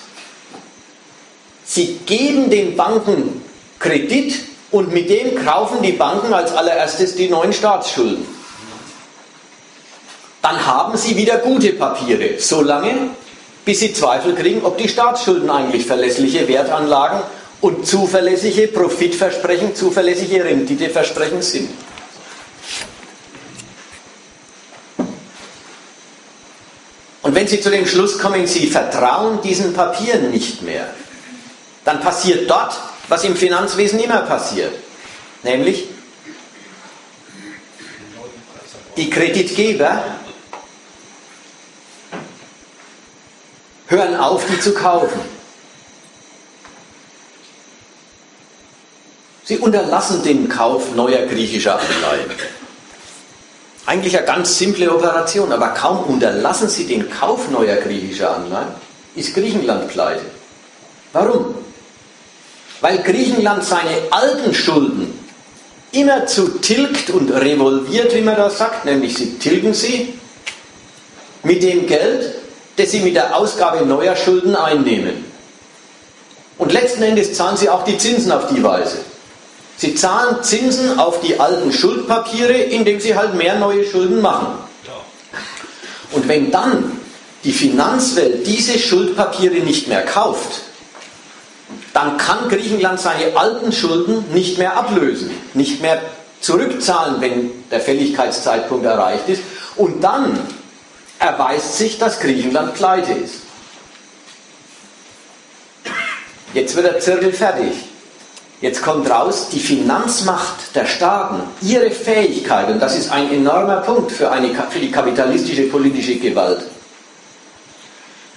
[1.65, 3.43] Sie geben den Banken
[3.79, 4.35] Kredit
[4.73, 8.27] und mit dem kaufen die Banken als allererstes die neuen Staatsschulden.
[10.41, 13.11] Dann haben sie wieder gute Papiere, solange
[13.65, 17.21] bis sie Zweifel kriegen, ob die Staatsschulden eigentlich verlässliche Wertanlagen
[17.61, 21.71] und zuverlässige Profitversprechen, zuverlässige Renditeversprechen sind.
[27.23, 30.89] Und wenn Sie zu dem Schluss kommen, Sie vertrauen diesen Papieren nicht mehr,
[31.85, 32.77] dann passiert dort,
[33.09, 34.73] was im Finanzwesen immer passiert.
[35.43, 35.89] Nämlich,
[38.97, 40.03] die Kreditgeber
[43.89, 45.21] hören auf, die zu kaufen.
[49.45, 52.31] Sie unterlassen den Kauf neuer griechischer Anleihen.
[53.85, 58.69] Eigentlich eine ganz simple Operation, aber kaum unterlassen Sie den Kauf neuer griechischer Anleihen,
[59.17, 60.25] ist Griechenland pleite.
[61.13, 61.57] Warum?
[62.83, 65.19] Weil Griechenland seine alten Schulden
[65.93, 70.15] immer zu tilgt und revolviert, wie man das sagt, nämlich sie tilgen sie
[71.45, 72.35] mit dem Geld,
[72.77, 75.25] das sie mit der Ausgabe neuer Schulden einnehmen.
[76.59, 78.99] Und letzten Endes zahlen sie auch die Zinsen auf die Weise.
[79.77, 84.49] Sie zahlen Zinsen auf die alten Schuldpapiere, indem sie halt mehr neue Schulden machen.
[86.13, 86.99] Und wenn dann
[87.45, 90.61] die Finanzwelt diese Schuldpapiere nicht mehr kauft,
[91.93, 96.01] dann kann Griechenland seine alten Schulden nicht mehr ablösen, nicht mehr
[96.41, 99.43] zurückzahlen, wenn der Fälligkeitszeitpunkt erreicht ist.
[99.77, 100.39] Und dann
[101.19, 103.43] erweist sich, dass Griechenland pleite ist.
[106.55, 107.73] Jetzt wird der Zirkel fertig.
[108.61, 114.13] Jetzt kommt raus, die Finanzmacht der Staaten, ihre Fähigkeit, und das ist ein enormer Punkt
[114.13, 116.63] für, eine, für die kapitalistische politische Gewalt,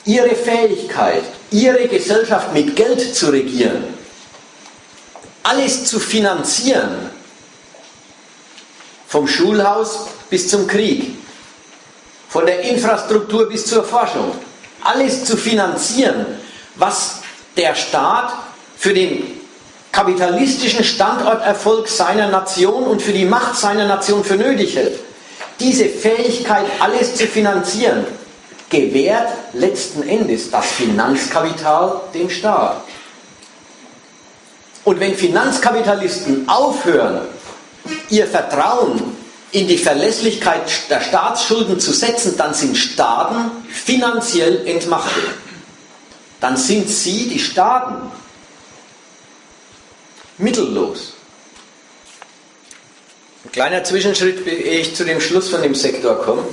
[0.04, 1.24] ihre Fähigkeit,
[1.56, 3.84] ihre Gesellschaft mit Geld zu regieren,
[5.44, 7.10] alles zu finanzieren,
[9.08, 11.16] vom Schulhaus bis zum Krieg,
[12.30, 14.32] von der Infrastruktur bis zur Forschung,
[14.84, 16.26] alles zu finanzieren,
[16.76, 17.22] was
[17.56, 18.34] der Staat
[18.78, 19.40] für den
[19.94, 25.00] kapitalistischen Standorterfolg seiner Nation und für die Macht seiner Nation für nötig hält.
[25.62, 28.06] Diese Fähigkeit, alles zu finanzieren,
[28.70, 32.84] gewährt letzten Endes das Finanzkapital dem Staat.
[34.84, 37.22] Und wenn Finanzkapitalisten aufhören,
[38.10, 39.16] ihr Vertrauen
[39.52, 45.24] in die Verlässlichkeit der Staatsschulden zu setzen, dann sind Staaten finanziell entmachtet.
[46.40, 48.12] Dann sind sie, die Staaten,
[50.38, 51.14] mittellos.
[53.46, 56.44] Ein kleiner Zwischenschritt, ehe ich zu dem Schluss von dem Sektor komme.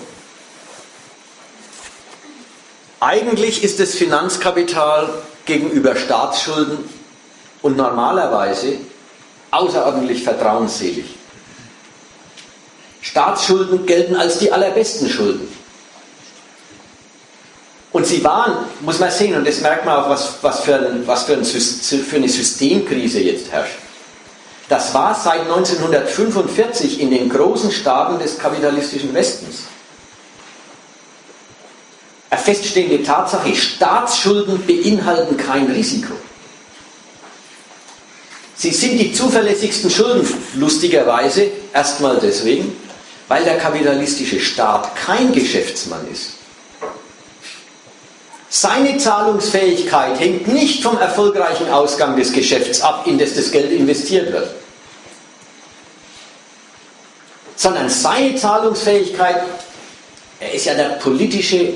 [3.02, 5.08] Eigentlich ist das Finanzkapital
[5.44, 6.78] gegenüber Staatsschulden
[7.60, 8.76] und normalerweise
[9.50, 11.06] außerordentlich vertrauensselig.
[13.00, 15.48] Staatsschulden gelten als die allerbesten Schulden.
[17.90, 21.04] Und sie waren, muss man sehen, und das merkt man auch, was, was, für, ein,
[21.04, 23.78] was für, ein, für eine Systemkrise jetzt herrscht.
[24.68, 29.64] Das war seit 1945 in den großen Staaten des kapitalistischen Westens
[32.32, 36.14] eine feststehende Tatsache, Staatsschulden beinhalten kein Risiko.
[38.56, 42.74] Sie sind die zuverlässigsten Schulden, lustigerweise erstmal deswegen,
[43.28, 46.32] weil der kapitalistische Staat kein Geschäftsmann ist.
[48.48, 54.32] Seine Zahlungsfähigkeit hängt nicht vom erfolgreichen Ausgang des Geschäfts ab, in das das Geld investiert
[54.32, 54.48] wird,
[57.56, 59.42] sondern seine Zahlungsfähigkeit,
[60.40, 61.74] er ist ja der politische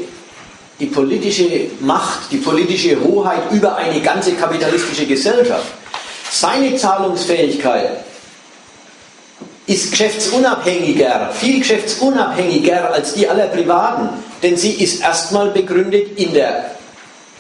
[0.79, 5.67] die politische Macht, die politische Hoheit über eine ganze kapitalistische Gesellschaft.
[6.31, 8.05] Seine Zahlungsfähigkeit
[9.67, 14.09] ist geschäftsunabhängiger, viel geschäftsunabhängiger als die aller Privaten,
[14.43, 16.73] denn sie ist erstmal begründet in der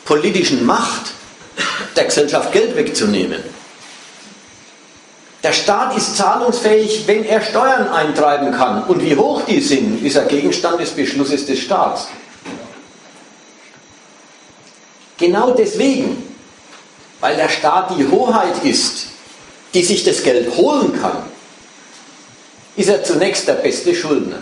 [0.04, 1.12] politischen Macht
[1.94, 3.42] der Gesellschaft Geld wegzunehmen.
[5.42, 8.82] Der Staat ist zahlungsfähig, wenn er Steuern eintreiben kann.
[8.84, 12.08] Und wie hoch die sind, ist ein Gegenstand des Beschlusses des Staats.
[15.18, 16.26] Genau deswegen
[17.20, 19.08] weil der Staat die Hoheit ist,
[19.74, 21.24] die sich das Geld holen kann,
[22.76, 24.38] ist er zunächst der beste Schuldner.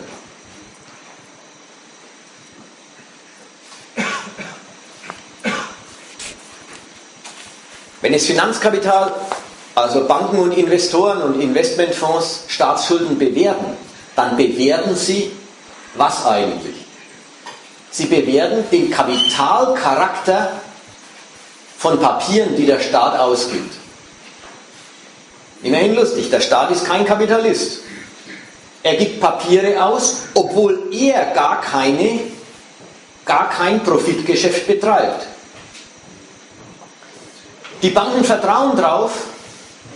[8.01, 9.15] Wenn das Finanzkapital,
[9.75, 13.77] also Banken und Investoren und Investmentfonds Staatsschulden bewerten,
[14.15, 15.31] dann bewerten sie
[15.95, 16.75] was eigentlich?
[17.91, 20.53] Sie bewerten den Kapitalcharakter
[21.79, 23.75] von Papieren, die der Staat ausgibt.
[25.63, 27.81] Immerhin lustig, der Staat ist kein Kapitalist.
[28.83, 32.21] Er gibt Papiere aus, obwohl er gar keine,
[33.25, 35.27] gar kein Profitgeschäft betreibt.
[37.81, 39.13] Die Banken vertrauen darauf,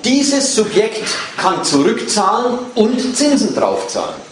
[0.04, 1.06] dieses Subjekt
[1.36, 4.28] kann zurückzahlen und Zinsen draufzahlen.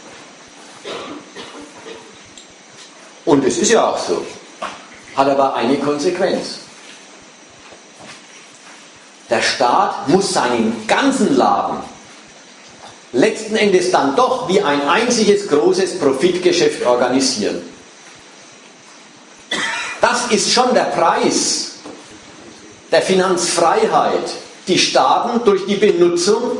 [3.27, 4.25] Und es ist ja auch so.
[5.17, 6.61] Hat aber eine Konsequenz.
[9.29, 11.79] Der Staat muss seinen ganzen Laden
[13.13, 17.63] letzten Endes dann doch wie ein einziges großes Profitgeschäft organisieren.
[20.01, 21.73] Das ist schon der Preis
[22.93, 24.31] der Finanzfreiheit,
[24.69, 26.59] die Staaten durch die Benutzung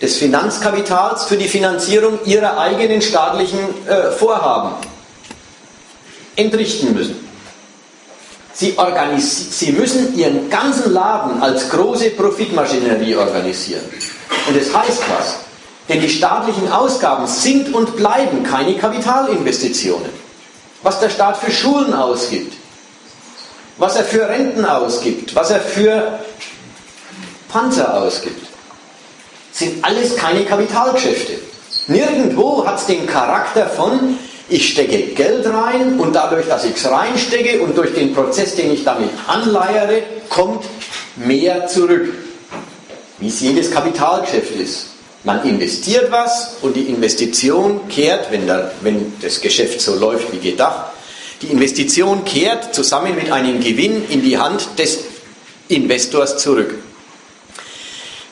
[0.00, 4.74] des Finanzkapitals für die Finanzierung ihrer eigenen staatlichen äh, Vorhaben
[6.36, 7.31] entrichten müssen.
[8.54, 8.76] Sie,
[9.50, 13.82] sie müssen ihren ganzen Laden als große Profitmaschinerie organisieren.
[14.46, 15.36] Und das heißt was?
[15.88, 20.10] Denn die staatlichen Ausgaben sind und bleiben keine Kapitalinvestitionen.
[20.82, 22.54] Was der Staat für Schulen ausgibt,
[23.78, 26.18] was er für Renten ausgibt, was er für
[27.48, 28.46] Panzer ausgibt,
[29.52, 31.34] sind alles keine Kapitalgeschäfte.
[31.86, 34.18] Nirgendwo hat es den Charakter von,
[34.52, 38.72] ich stecke Geld rein und dadurch, dass ich es reinstecke und durch den Prozess, den
[38.72, 40.64] ich damit anleiere, kommt
[41.16, 42.12] mehr zurück.
[43.18, 44.86] Wie es jedes Kapitalgeschäft ist.
[45.24, 50.50] Man investiert was und die Investition kehrt, wenn, der, wenn das Geschäft so läuft wie
[50.50, 50.92] gedacht,
[51.40, 54.98] die Investition kehrt zusammen mit einem Gewinn in die Hand des
[55.68, 56.74] Investors zurück.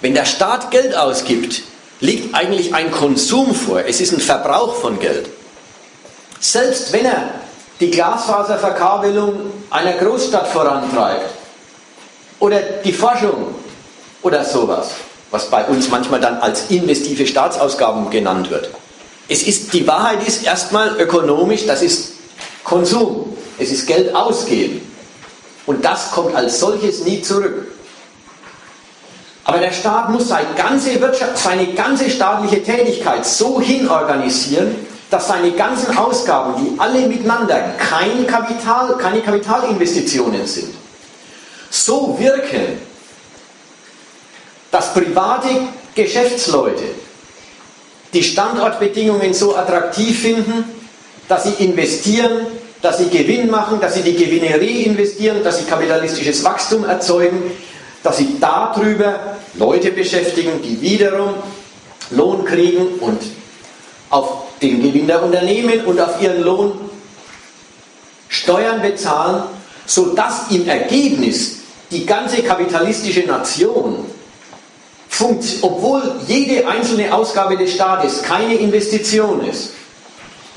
[0.00, 1.62] Wenn der Staat Geld ausgibt,
[2.00, 3.84] liegt eigentlich ein Konsum vor.
[3.86, 5.28] Es ist ein Verbrauch von Geld.
[6.40, 7.30] Selbst wenn er
[7.78, 11.30] die Glasfaserverkabelung einer Großstadt vorantreibt
[12.38, 13.54] oder die Forschung
[14.22, 14.88] oder sowas,
[15.30, 18.70] was bei uns manchmal dann als investive Staatsausgaben genannt wird.
[19.28, 22.14] Es ist, die Wahrheit ist erstmal ökonomisch, das ist
[22.64, 23.36] Konsum.
[23.58, 24.80] Es ist Geld ausgeben.
[25.66, 27.68] Und das kommt als solches nie zurück.
[29.44, 34.74] Aber der Staat muss seine ganze Wirtschaft, seine ganze staatliche Tätigkeit so hinorganisieren,
[35.10, 40.72] dass seine ganzen Ausgaben, die alle miteinander kein Kapital, keine Kapitalinvestitionen sind,
[41.68, 42.78] so wirken,
[44.70, 45.48] dass private
[45.94, 46.84] Geschäftsleute
[48.12, 50.64] die Standortbedingungen so attraktiv finden,
[51.28, 52.46] dass sie investieren,
[52.82, 57.52] dass sie Gewinn machen, dass sie die Gewinne reinvestieren, dass sie kapitalistisches Wachstum erzeugen,
[58.02, 61.34] dass sie darüber Leute beschäftigen, die wiederum
[62.10, 63.20] Lohn kriegen und
[64.08, 66.72] auf den Gewinn der Unternehmen und auf ihren Lohn
[68.28, 69.42] Steuern bezahlen,
[69.86, 71.58] sodass im Ergebnis
[71.90, 74.06] die ganze kapitalistische Nation,
[75.62, 79.72] obwohl jede einzelne Ausgabe des Staates keine Investition ist,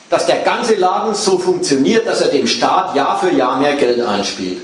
[0.09, 3.99] dass der ganze Laden so funktioniert, dass er dem Staat Jahr für Jahr mehr Geld
[3.99, 4.61] einspielt.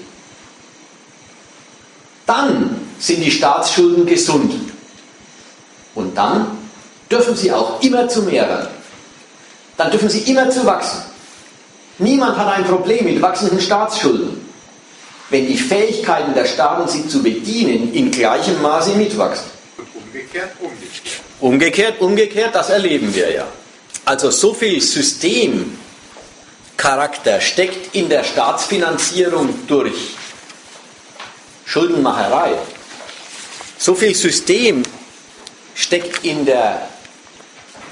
[2.27, 4.53] Dann sind die Staatsschulden gesund.
[5.95, 6.45] Und dann
[7.09, 8.67] dürfen sie auch immer zu mehreren
[9.79, 11.01] dann dürfen sie immer zu wachsen.
[11.99, 14.45] Niemand hat ein Problem mit wachsenden Staatsschulden,
[15.29, 19.45] wenn die Fähigkeiten der Staaten, sie zu bedienen, in gleichem Maße mitwachsen.
[19.77, 21.21] Und umgekehrt, umgekehrt.
[21.39, 23.47] Umgekehrt, umgekehrt, das erleben wir ja.
[24.03, 30.17] Also so viel Systemcharakter steckt in der Staatsfinanzierung durch
[31.65, 32.51] Schuldenmacherei.
[33.77, 34.83] So viel System
[35.73, 36.89] steckt in der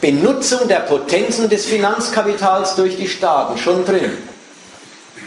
[0.01, 4.17] Benutzung der Potenzen des Finanzkapitals durch die Staaten schon drin.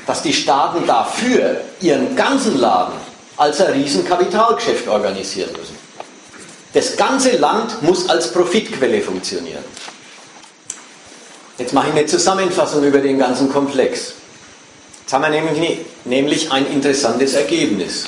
[0.06, 2.94] Dass die Staaten dafür ihren ganzen Laden
[3.36, 5.76] als ein Riesenkapitalgeschäft organisieren müssen.
[6.72, 9.64] Das ganze Land muss als Profitquelle funktionieren.
[11.58, 14.14] Jetzt mache ich eine Zusammenfassung über den ganzen Komplex.
[15.00, 18.04] Jetzt haben wir nämlich, nämlich ein interessantes Ergebnis.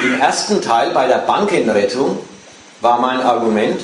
[0.00, 2.18] Im ersten Teil bei der Bankenrettung
[2.80, 3.80] war mein Argument,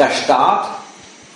[0.00, 0.66] der Staat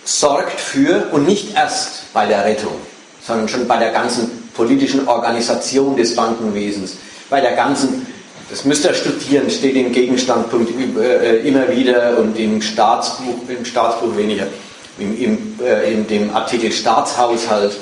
[0.04, 2.74] sorgt für und nicht erst bei der Rettung,
[3.22, 6.96] sondern schon bei der ganzen politischen Organisation des Bankenwesens,
[7.28, 8.06] bei der ganzen,
[8.50, 14.16] das müsst ihr studieren, steht im Gegenstandpunkt äh, immer wieder und im Staatsbuch, im Staatsbuch
[14.16, 14.46] weniger,
[14.98, 17.76] im, im, äh, in dem Artikel Staatshaushalt.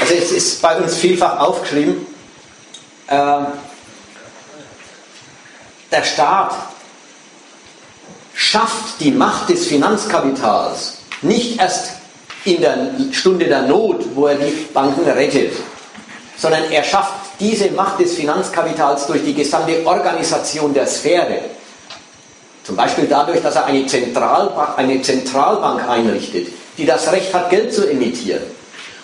[0.00, 2.06] Also es ist bei uns vielfach aufgeschrieben,
[3.08, 3.16] äh,
[5.90, 6.54] der Staat
[8.42, 11.92] schafft die Macht des Finanzkapitals nicht erst
[12.44, 12.76] in der
[13.12, 15.52] Stunde der Not, wo er die Banken rettet,
[16.36, 21.42] sondern er schafft diese Macht des Finanzkapitals durch die gesamte Organisation der Sphäre.
[22.64, 27.72] Zum Beispiel dadurch, dass er eine Zentralbank, eine Zentralbank einrichtet, die das Recht hat, Geld
[27.72, 28.42] zu emittieren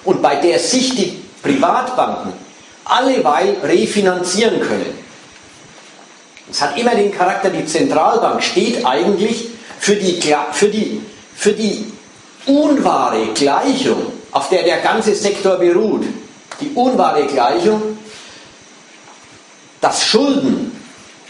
[0.05, 2.33] und bei der sich die Privatbanken
[2.85, 5.08] alleweil refinanzieren können.
[6.51, 10.21] Es hat immer den Charakter, die Zentralbank steht eigentlich für die,
[10.53, 11.01] für die,
[11.35, 11.93] für die
[12.47, 16.05] unwahre Gleichung, auf der der ganze Sektor beruht.
[16.61, 17.99] Die unwahre Gleichung,
[19.81, 20.73] dass Schulden,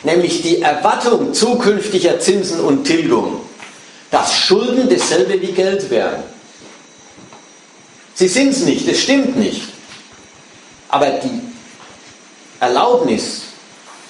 [0.04, 3.40] nämlich die Erwartung zukünftiger Zinsen und Tilgung,
[4.10, 6.22] dass Schulden dasselbe wie Geld wären.
[8.14, 9.62] Sie sind es nicht, das stimmt nicht.
[10.88, 11.40] Aber die
[12.60, 13.42] Erlaubnis,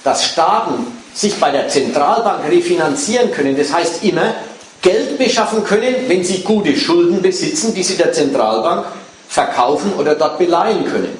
[0.05, 3.57] dass Staaten sich bei der Zentralbank refinanzieren können.
[3.57, 4.35] Das heißt immer,
[4.83, 8.87] Geld beschaffen können, wenn sie gute Schulden besitzen, die sie der Zentralbank
[9.29, 11.19] verkaufen oder dort beleihen können.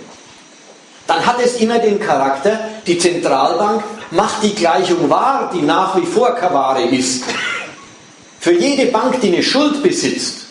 [1.07, 6.07] Dann hat es immer den Charakter, die Zentralbank macht die Gleichung wahr, die nach wie
[6.07, 7.25] vor Kavare ist.
[8.41, 10.47] Für jede Bank, die eine Schuld besitzt,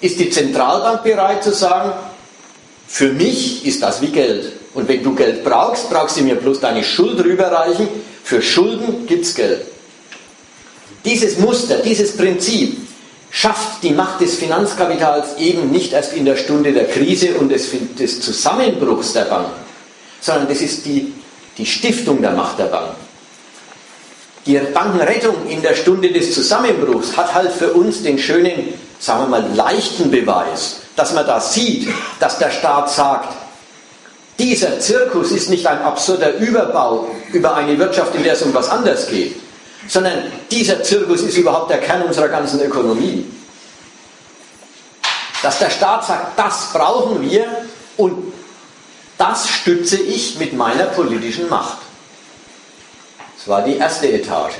[0.00, 1.92] ist die Zentralbank bereit zu sagen,
[2.86, 4.52] für mich ist das wie Geld.
[4.74, 7.88] Und wenn du Geld brauchst, brauchst du mir bloß deine Schuld rüberreichen,
[8.24, 9.66] für Schulden gibt es Geld.
[11.04, 12.78] Dieses Muster, dieses Prinzip
[13.30, 17.68] schafft die Macht des Finanzkapitals eben nicht erst in der Stunde der Krise und des,
[17.98, 19.52] des Zusammenbruchs der Banken,
[20.20, 21.12] sondern das ist die,
[21.58, 22.96] die Stiftung der Macht der Banken.
[24.46, 29.28] Die Bankenrettung in der Stunde des Zusammenbruchs hat halt für uns den schönen, sagen wir
[29.28, 31.88] mal, leichten Beweis, dass man da sieht,
[32.20, 33.43] dass der Staat sagt,
[34.38, 38.68] dieser Zirkus ist nicht ein absurder Überbau über eine Wirtschaft, in der es um was
[38.68, 39.36] anderes geht,
[39.88, 43.26] sondern dieser Zirkus ist überhaupt der Kern unserer ganzen Ökonomie.
[45.42, 47.46] Dass der Staat sagt, das brauchen wir
[47.96, 48.32] und
[49.18, 51.78] das stütze ich mit meiner politischen Macht.
[53.36, 54.54] Das war die erste Etage.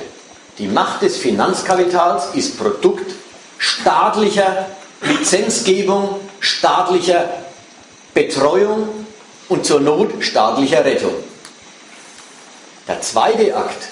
[0.57, 3.11] Die Macht des Finanzkapitals ist Produkt
[3.57, 4.67] staatlicher
[5.01, 7.29] Lizenzgebung, staatlicher
[8.13, 9.04] Betreuung
[9.49, 11.13] und zur Not staatlicher Rettung.
[12.87, 13.87] Der zweite Akt,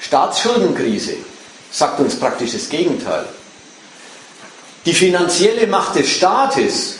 [0.00, 1.16] Staatsschuldenkrise,
[1.70, 3.26] sagt uns praktisch das Gegenteil.
[4.84, 6.96] Die finanzielle Macht des Staates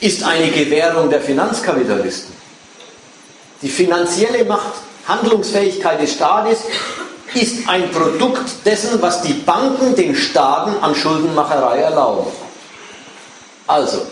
[0.00, 2.34] ist eine Gewährung der Finanzkapitalisten.
[3.62, 4.72] Die finanzielle Macht,
[5.06, 6.58] Handlungsfähigkeit des Staates
[7.34, 12.30] ist ein Produkt dessen, was die Banken den Staaten an Schuldenmacherei erlauben.
[13.66, 14.06] Also,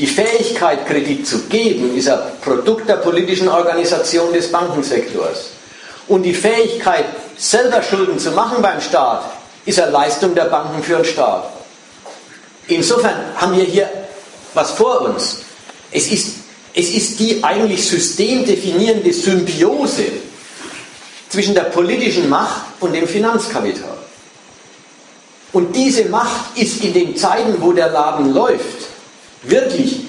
[0.00, 5.50] die Fähigkeit, Kredit zu geben, ist ein Produkt der politischen Organisation des Bankensektors.
[6.08, 7.04] Und die Fähigkeit,
[7.36, 9.30] selber Schulden zu machen beim Staat,
[9.66, 11.52] ist eine Leistung der Banken für den Staat.
[12.68, 13.90] Insofern haben wir hier
[14.54, 15.42] was vor uns.
[15.92, 16.36] Es ist,
[16.72, 20.04] es ist die eigentlich systemdefinierende Symbiose
[21.28, 23.98] zwischen der politischen Macht und dem Finanzkapital.
[25.52, 28.89] Und diese Macht ist in den Zeiten, wo der Laden läuft,
[29.42, 30.00] wirklich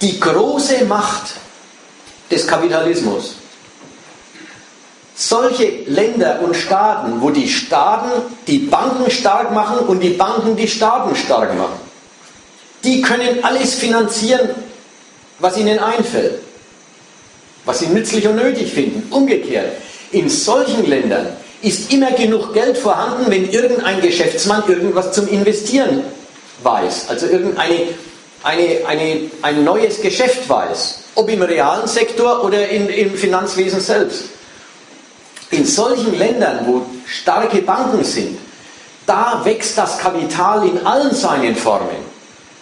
[0.00, 1.34] die große Macht
[2.30, 3.36] des Kapitalismus.
[5.14, 10.68] Solche Länder und Staaten, wo die Staaten die Banken stark machen und die Banken die
[10.68, 11.78] Staaten stark machen,
[12.84, 14.48] die können alles finanzieren,
[15.38, 16.40] was ihnen einfällt,
[17.66, 19.12] was sie nützlich und nötig finden.
[19.12, 19.72] Umgekehrt,
[20.12, 21.28] in solchen Ländern
[21.60, 26.02] ist immer genug Geld vorhanden, wenn irgendein Geschäftsmann irgendwas zum Investieren
[26.62, 27.88] weiß, also irgendeine
[28.42, 34.24] eine, eine, ein neues Geschäft weiß, ob im realen Sektor oder in, im Finanzwesen selbst.
[35.50, 38.38] In solchen Ländern, wo starke Banken sind,
[39.06, 42.10] da wächst das Kapital in allen seinen Formen.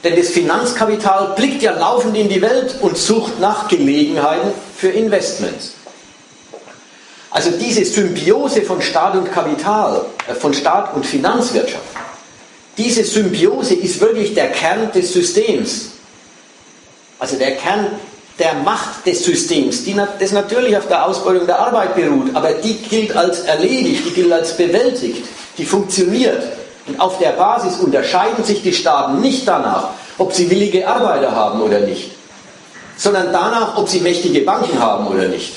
[0.02, 5.74] Denn das Finanzkapital blickt ja laufend in die Welt und sucht nach Gelegenheiten für Investments.
[7.30, 11.84] Also diese Symbiose von Staat und Kapital, äh, von Staat und Finanzwirtschaft,
[12.78, 15.90] diese Symbiose ist wirklich der Kern des Systems.
[17.18, 17.88] Also der Kern
[18.38, 22.74] der Macht des Systems, die das natürlich auf der Ausbeutung der Arbeit beruht, aber die
[22.74, 25.24] gilt als erledigt, die gilt als bewältigt,
[25.58, 26.44] die funktioniert.
[26.86, 31.60] Und auf der Basis unterscheiden sich die Staaten nicht danach, ob sie willige Arbeiter haben
[31.60, 32.12] oder nicht.
[32.98, 35.54] sondern danach, ob sie mächtige Banken haben oder nicht.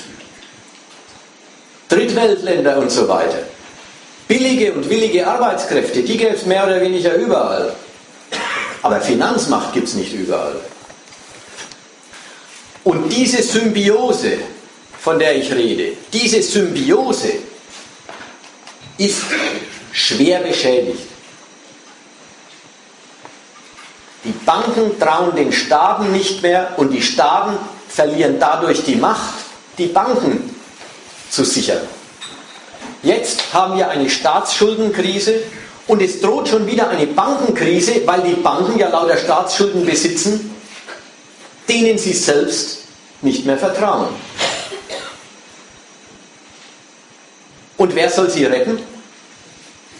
[1.89, 3.39] Drittweltländer und so weiter.
[4.27, 7.73] Billige und willige Arbeitskräfte, die gäbe es mehr oder weniger überall.
[8.81, 10.59] Aber Finanzmacht gibt es nicht überall.
[12.83, 14.39] Und diese Symbiose,
[14.99, 17.33] von der ich rede, diese Symbiose
[18.97, 19.21] ist
[19.91, 21.07] schwer beschädigt.
[24.23, 27.57] Die Banken trauen den Staaten nicht mehr und die Staaten
[27.87, 29.33] verlieren dadurch die Macht,
[29.77, 30.55] die Banken
[31.29, 31.81] zu sichern.
[33.03, 35.41] Jetzt haben wir eine Staatsschuldenkrise
[35.87, 40.55] und es droht schon wieder eine Bankenkrise, weil die Banken ja lauter Staatsschulden besitzen,
[41.67, 42.79] denen sie selbst
[43.21, 44.09] nicht mehr vertrauen.
[47.77, 48.79] Und wer soll sie retten?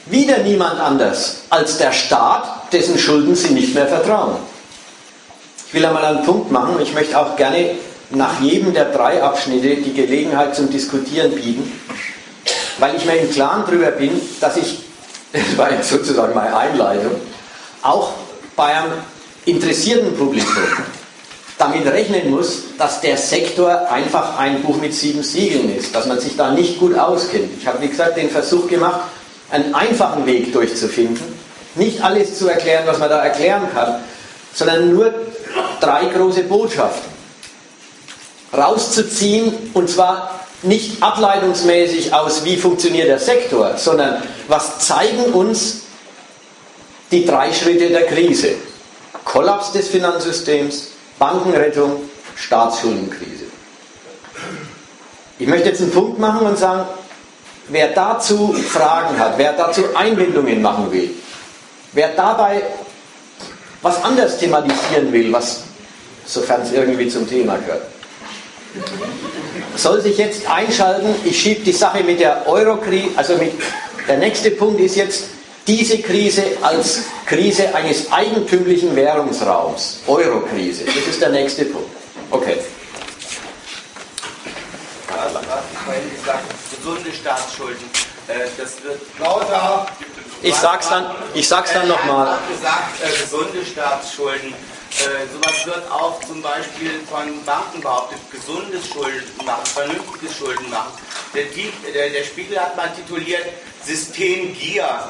[0.06, 4.36] Wieder niemand anders als der Staat, dessen Schulden sie nicht mehr vertrauen.
[5.68, 6.76] Ich will einmal einen Punkt machen.
[6.82, 7.76] Ich möchte auch gerne
[8.10, 11.72] nach jedem der drei Abschnitte die Gelegenheit zum Diskutieren bieten,
[12.80, 14.80] weil ich mir im Klaren darüber bin, dass ich,
[15.34, 17.16] das war ja sozusagen meine Einleitung,
[17.82, 18.12] auch
[18.56, 18.94] bei einem
[19.46, 20.64] interessierten Publikum
[21.58, 26.20] damit rechnen muss, dass der Sektor einfach ein Buch mit sieben Siegeln ist, dass man
[26.20, 27.52] sich da nicht gut auskennt.
[27.60, 29.02] Ich habe, wie gesagt, den Versuch gemacht,
[29.52, 31.22] einen einfachen Weg durchzufinden,
[31.76, 34.02] nicht alles zu erklären, was man da erklären kann,
[34.54, 35.14] sondern nur
[35.80, 37.12] drei große Botschaften
[38.54, 45.82] rauszuziehen und zwar nicht ableitungsmäßig aus, wie funktioniert der Sektor, sondern was zeigen uns
[47.12, 48.56] die drei Schritte der Krise.
[49.26, 52.04] Kollaps des Finanzsystems, Bankenrettung,
[52.36, 53.46] Staatsschuldenkrise.
[55.40, 56.86] Ich möchte jetzt einen Punkt machen und sagen,
[57.70, 61.12] wer dazu Fragen hat, wer dazu Einbindungen machen will,
[61.94, 62.64] wer dabei
[63.82, 65.64] was anders thematisieren will, was,
[66.26, 67.91] sofern es irgendwie zum Thema gehört,
[69.76, 71.16] soll sich jetzt einschalten.
[71.24, 73.54] Ich schiebe die Sache mit der Euro-Krise, also mit,
[74.08, 75.26] der nächste Punkt ist jetzt,
[75.68, 80.86] diese Krise als Krise eines eigentümlichen Währungsraums, Euro-Krise.
[80.86, 81.90] Das ist der nächste Punkt.
[82.32, 82.58] Okay.
[86.76, 87.86] Gesunde Staatsschulden.
[88.28, 89.86] Äh, das wird Lauter.
[90.42, 91.06] Ich sag's dann,
[91.36, 92.40] ich sag's dann nochmal.
[92.52, 94.54] Gesagt, äh, gesunde Staatsschulden.
[95.02, 100.94] Äh, sowas wird auch zum Beispiel von Banken behauptet, gesundes Schulden machen, vernünftiges Schulden machen.
[101.34, 101.46] Der,
[101.92, 103.46] der, der Spiegel hat mal tituliert
[103.84, 105.10] System Gier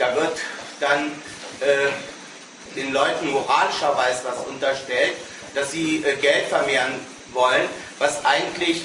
[0.00, 0.38] da wird
[0.80, 1.12] dann
[1.60, 5.12] äh, den Leuten moralischerweise was unterstellt,
[5.54, 6.94] dass sie äh, Geld vermehren
[7.32, 7.68] wollen,
[7.98, 8.82] was eigentlich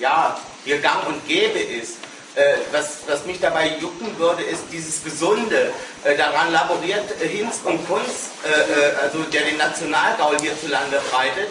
[0.00, 1.98] ja, hier gang und gäbe ist.
[2.36, 5.72] Äh, was, was, mich dabei jucken würde, ist dieses Gesunde.
[6.04, 11.48] Äh, daran laboriert Hinz und Kunz, äh, äh, also der den Nationalgaul hierzulande breitet,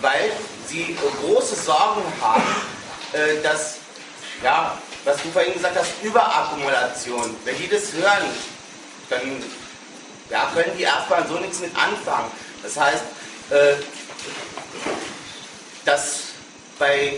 [0.00, 0.32] weil
[0.66, 2.42] sie große Sorgen haben,
[3.44, 3.76] dass
[4.42, 7.36] ja, was du vorhin gesagt hast, Überakkumulation.
[7.44, 8.28] Wenn die das hören,
[9.08, 9.44] dann
[10.30, 12.30] ja, können die erstmal so nichts mit anfangen.
[12.62, 13.02] Das heißt,
[13.50, 13.74] äh,
[15.84, 16.20] dass
[16.78, 17.16] bei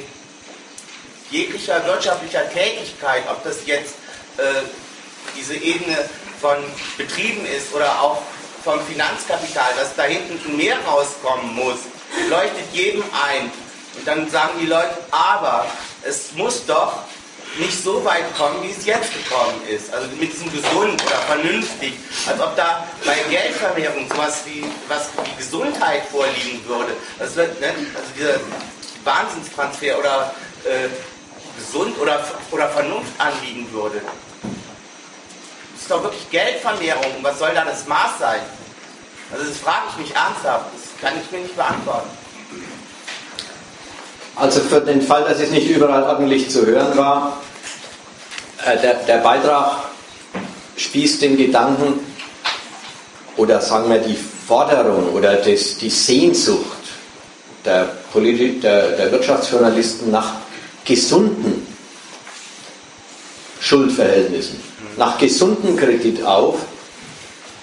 [1.32, 3.94] jeglicher wirtschaftlicher Tätigkeit, ob das jetzt
[4.36, 4.42] äh,
[5.36, 6.08] diese Ebene
[6.40, 6.56] von
[6.96, 8.22] Betrieben ist oder auch
[8.62, 11.78] vom Finanzkapital, dass da hinten mehr rauskommen muss,
[12.28, 13.50] leuchtet jedem ein.
[13.96, 15.66] Und dann sagen die Leute, aber
[16.02, 17.02] es muss doch
[17.58, 19.92] nicht so weit kommen, wie es jetzt gekommen ist.
[19.92, 21.94] Also mit diesem gesund oder vernünftig.
[22.26, 26.92] Als ob da bei Geldvermehrung sowas wie, was wie Gesundheit vorliegen würde.
[27.18, 28.40] Das wird, ne, also dieser
[29.04, 30.88] Wahnsinnstransfer oder äh,
[31.58, 34.00] gesund oder, oder Vernunft anliegen würde.
[35.72, 37.04] Das ist doch wirklich Geldvermehrung.
[37.22, 38.40] Was soll da das Maß sein?
[39.32, 40.66] Also das frage ich mich ernsthaft.
[40.74, 42.10] Das kann ich mir nicht beantworten.
[44.36, 47.38] Also für den Fall, dass es nicht überall ordentlich zu hören war,
[48.64, 49.84] äh, der, der Beitrag
[50.76, 52.00] spießt den Gedanken
[53.36, 56.66] oder sagen wir die Forderung oder das, die Sehnsucht
[57.64, 60.34] der, Politi der, der Wirtschaftsjournalisten nach
[60.84, 61.66] gesunden
[63.60, 64.60] Schuldverhältnissen,
[64.96, 66.56] nach gesunden Kredit auf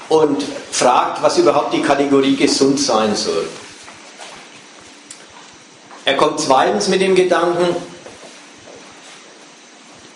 [0.08, 3.48] und fragt, was überhaupt die Kategorie gesund sein soll.
[6.06, 7.76] Er kommt zweitens mit dem Gedanken,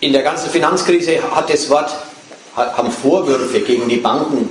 [0.00, 1.90] in der ganzen Finanzkrise hat das Wort,
[2.56, 4.50] haben Vorwürfe gegen die Banken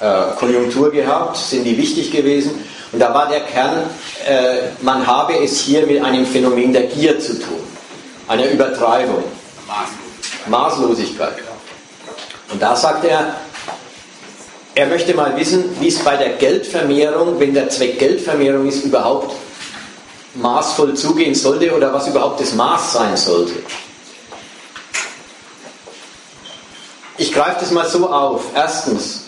[0.00, 2.64] äh, Konjunktur gehabt, sind die wichtig gewesen.
[2.92, 3.90] Und da war der Kern,
[4.26, 7.60] äh, man habe es hier mit einem Phänomen der Gier zu tun,
[8.28, 9.24] einer Übertreibung,
[10.46, 11.34] Maßlosigkeit.
[12.52, 13.34] Und da sagt er,
[14.74, 19.34] er möchte mal wissen, wie es bei der Geldvermehrung, wenn der Zweck Geldvermehrung ist, überhaupt
[20.34, 23.54] maßvoll zugehen sollte oder was überhaupt das Maß sein sollte.
[27.18, 28.44] Ich greife das mal so auf.
[28.54, 29.25] Erstens,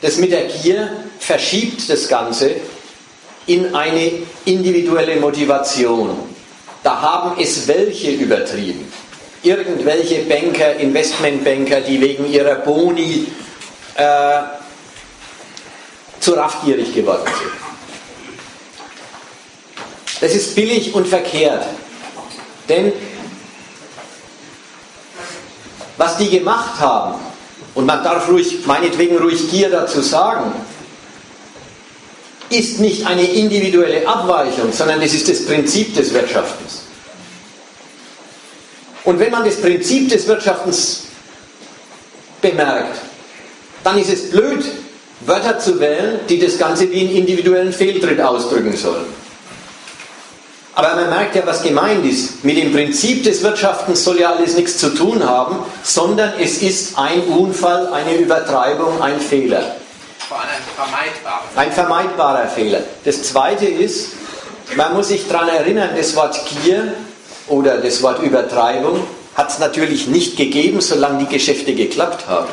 [0.00, 2.56] das mit der Gier verschiebt das Ganze
[3.46, 4.12] in eine
[4.44, 6.10] individuelle Motivation.
[6.82, 8.90] Da haben es welche übertrieben.
[9.42, 13.26] Irgendwelche Banker, Investmentbanker, die wegen ihrer Boni
[13.94, 14.40] äh,
[16.20, 17.52] zu raffgierig geworden sind.
[20.20, 21.64] Das ist billig und verkehrt.
[22.68, 22.92] Denn
[25.96, 27.14] was die gemacht haben,
[27.78, 30.52] und man darf ruhig, meinetwegen ruhig Gier dazu sagen,
[32.50, 36.80] ist nicht eine individuelle Abweichung, sondern es ist das Prinzip des Wirtschaftens.
[39.04, 41.04] Und wenn man das Prinzip des Wirtschaftens
[42.42, 42.98] bemerkt,
[43.84, 44.64] dann ist es blöd,
[45.20, 49.06] Wörter zu wählen, die das Ganze wie einen individuellen Fehltritt ausdrücken sollen.
[50.78, 52.44] Aber man merkt ja, was gemeint ist.
[52.44, 56.96] Mit dem Prinzip des Wirtschaftens soll ja alles nichts zu tun haben, sondern es ist
[56.96, 59.74] ein Unfall, eine Übertreibung, ein Fehler.
[60.28, 61.42] Vor allem vermeidbar.
[61.56, 62.82] Ein vermeidbarer Fehler.
[63.04, 64.10] Das zweite ist,
[64.76, 66.94] man muss sich daran erinnern, das Wort Gier
[67.48, 69.02] oder das Wort Übertreibung
[69.34, 72.50] hat es natürlich nicht gegeben, solange die Geschäfte geklappt haben.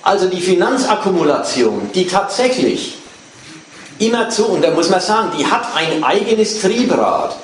[0.00, 2.96] Also die Finanzakkumulation, die tatsächlich
[3.98, 7.36] immerzu, und da muss man sagen, die hat ein eigenes Triebrad.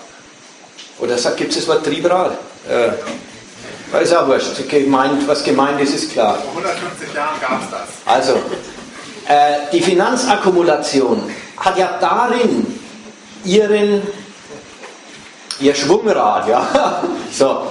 [0.98, 2.32] Oder gibt es das Wort Triebrad?
[2.68, 4.68] Äh, ist auch wurscht.
[4.68, 6.36] Gemeint, was gemeint ist, ist klar.
[6.36, 7.80] Vor 150 Jahren gab es das.
[8.07, 8.34] Also,
[9.26, 11.22] äh, die Finanzakkumulation
[11.57, 12.66] hat ja darin
[13.44, 14.03] ihren,
[15.61, 17.66] ihr Schwungrad, ja, so,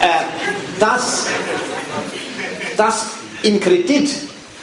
[0.00, 0.06] äh,
[0.78, 1.26] dass,
[2.76, 3.06] dass
[3.42, 4.10] im Kredit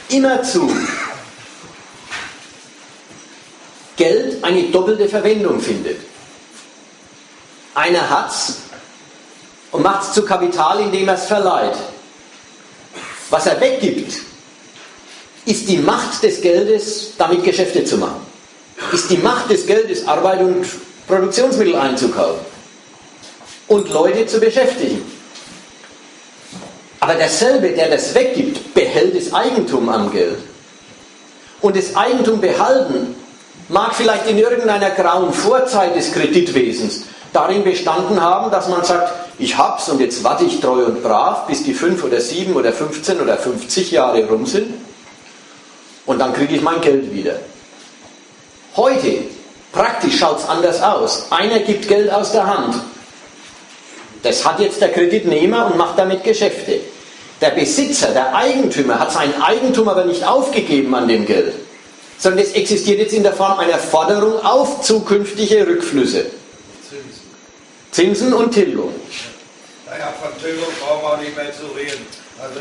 [0.08, 0.70] immerzu
[3.96, 5.98] Geld eine doppelte Verwendung findet.
[7.74, 8.56] Einer hat es
[9.70, 11.76] und macht es zu Kapital, indem er es verleiht.
[13.30, 14.20] Was er weggibt,
[15.46, 18.26] ist die Macht des Geldes, damit Geschäfte zu machen.
[18.92, 20.66] Ist die Macht des Geldes, Arbeit und
[21.06, 22.44] Produktionsmittel einzukaufen
[23.68, 25.02] und Leute zu beschäftigen.
[27.00, 30.38] Aber derselbe, der das weggibt, behält das Eigentum am Geld.
[31.60, 33.14] Und das Eigentum behalten
[33.68, 39.56] mag vielleicht in irgendeiner grauen Vorzeit des Kreditwesens darin bestanden haben, dass man sagt, ich
[39.56, 43.20] hab's und jetzt warte ich treu und brav, bis die fünf oder sieben oder 15
[43.20, 44.74] oder 50 Jahre rum sind
[46.06, 47.36] und dann kriege ich mein Geld wieder.
[48.76, 49.18] Heute,
[49.72, 51.26] praktisch schaut es anders aus.
[51.30, 52.74] Einer gibt Geld aus der Hand.
[54.22, 56.80] Das hat jetzt der Kreditnehmer und macht damit Geschäfte.
[57.40, 61.54] Der Besitzer, der Eigentümer hat sein Eigentum aber nicht aufgegeben an dem Geld
[62.22, 66.26] sondern es existiert jetzt in der Form einer Forderung auf zukünftige Rückflüsse.
[67.90, 68.94] Zinsen und Tilgung.
[69.86, 72.06] Naja, von Tilgung brauchen wir auch nicht mehr zu reden.
[72.40, 72.60] Also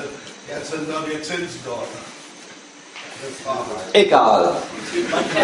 [0.50, 1.88] jetzt sind nur die Zinsen dort.
[3.94, 4.56] Egal.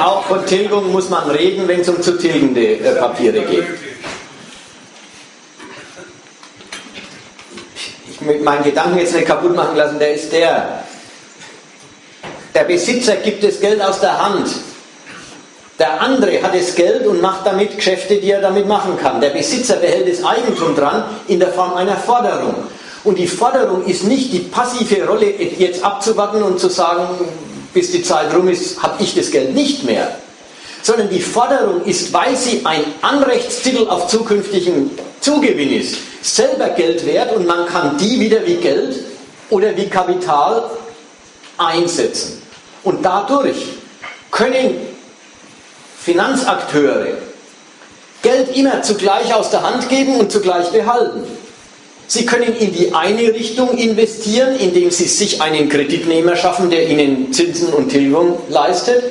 [0.01, 3.65] Auch von Tilgung muss man reden, wenn es um zu tilgende äh, Papiere geht.
[8.09, 10.86] Ich möchte meinen Gedanken jetzt nicht kaputt machen lassen, der ist der.
[12.57, 14.47] Der Besitzer gibt das Geld aus der Hand.
[15.77, 19.21] Der andere hat das Geld und macht damit Geschäfte, die er damit machen kann.
[19.21, 22.55] Der Besitzer behält das Eigentum dran in der Form einer Forderung.
[23.03, 27.03] Und die Forderung ist nicht die passive Rolle, jetzt abzuwarten und zu sagen,
[27.75, 30.17] bis die Zeit rum ist, habe ich das Geld nicht mehr.
[30.81, 34.89] Sondern die Forderung ist, weil sie ein Anrechtstitel auf zukünftigen
[35.21, 38.95] Zugewinn ist, selber Geld wert und man kann die wieder wie Geld
[39.51, 40.71] oder wie Kapital
[41.59, 42.46] einsetzen.
[42.87, 43.57] Und dadurch
[44.31, 44.77] können
[46.01, 47.17] Finanzakteure
[48.21, 51.25] Geld immer zugleich aus der Hand geben und zugleich behalten.
[52.07, 57.33] Sie können in die eine Richtung investieren, indem Sie sich einen Kreditnehmer schaffen, der Ihnen
[57.33, 59.03] Zinsen und Tilgung leistet.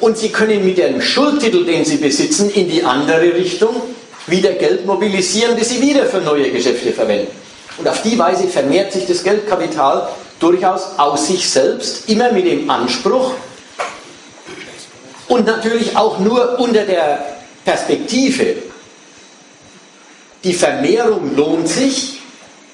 [0.00, 3.82] Und Sie können mit dem Schuldtitel, den Sie besitzen, in die andere Richtung
[4.26, 7.30] wieder Geld mobilisieren, das Sie wieder für neue Geschäfte verwenden.
[7.76, 10.08] Und auf die Weise vermehrt sich das Geldkapital
[10.40, 13.32] durchaus aus sich selbst, immer mit dem Anspruch
[15.28, 18.56] und natürlich auch nur unter der Perspektive,
[20.44, 22.20] die Vermehrung lohnt sich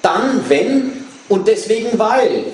[0.02, 2.44] dann, wenn und deswegen, weil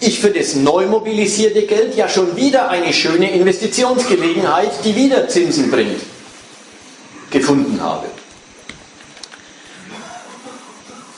[0.00, 5.70] ich für das neu mobilisierte Geld ja schon wieder eine schöne Investitionsgelegenheit, die wieder Zinsen
[5.70, 6.00] bringt,
[7.30, 8.06] gefunden habe.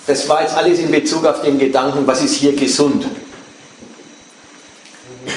[0.06, 3.06] Das war jetzt alles in Bezug auf den Gedanken, was ist hier gesund.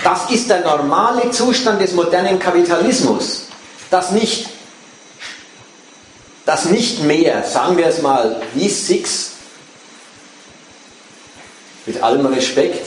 [0.04, 3.46] Was ist der normale Zustand des modernen Kapitalismus?
[3.90, 4.50] Dass nicht,
[6.46, 9.32] dass nicht mehr, sagen wir es mal, wie Six,
[11.86, 12.86] mit allem Respekt,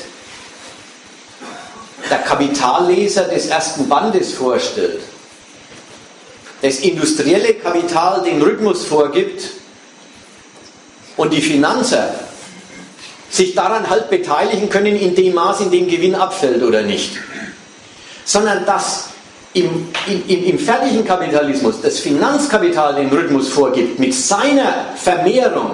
[2.11, 5.01] der Kapitalleser des ersten Bandes vorstellt,
[6.61, 9.51] das industrielle Kapital den Rhythmus vorgibt
[11.17, 12.13] und die Finanzer
[13.31, 17.13] sich daran halt beteiligen können in dem Maß, in dem Gewinn abfällt oder nicht.
[18.25, 19.11] Sondern dass
[19.55, 25.71] im, im, im fertigen Kapitalismus das Finanzkapital den Rhythmus vorgibt mit seiner Vermehrung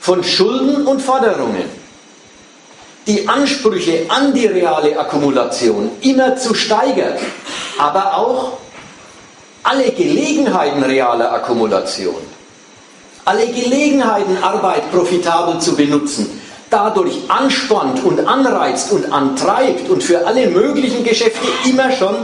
[0.00, 1.64] von Schulden und Forderungen,
[3.06, 7.14] die Ansprüche an die reale Akkumulation immer zu steigern,
[7.78, 8.58] aber auch
[9.62, 12.16] alle Gelegenheiten realer Akkumulation,
[13.24, 16.39] alle Gelegenheiten Arbeit profitabel zu benutzen,
[16.70, 22.14] dadurch anspornt und anreizt und antreibt und für alle möglichen Geschäfte immer schon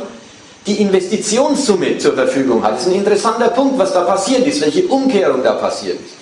[0.66, 2.74] die Investitionssumme zur Verfügung hat.
[2.74, 6.14] Das ist ein interessanter Punkt, was da passiert ist, welche Umkehrung da passiert ist.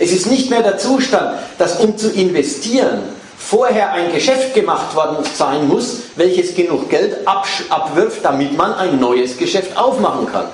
[0.00, 3.02] Es ist nicht mehr der Zustand, dass um zu investieren
[3.36, 9.36] vorher ein Geschäft gemacht worden sein muss, welches genug Geld abwirft, damit man ein neues
[9.36, 10.46] Geschäft aufmachen kann.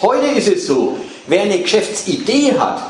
[0.00, 0.96] Heute ist es so,
[1.26, 2.82] wer eine Geschäftsidee hat,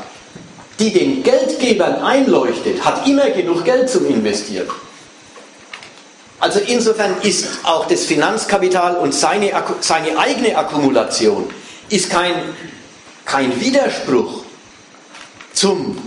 [0.79, 4.67] die den Geldgebern einleuchtet, hat immer genug Geld zum Investieren.
[6.39, 11.49] Also insofern ist auch das Finanzkapital und seine, seine eigene Akkumulation
[11.89, 12.33] ist kein,
[13.25, 14.43] kein Widerspruch
[15.53, 15.97] zum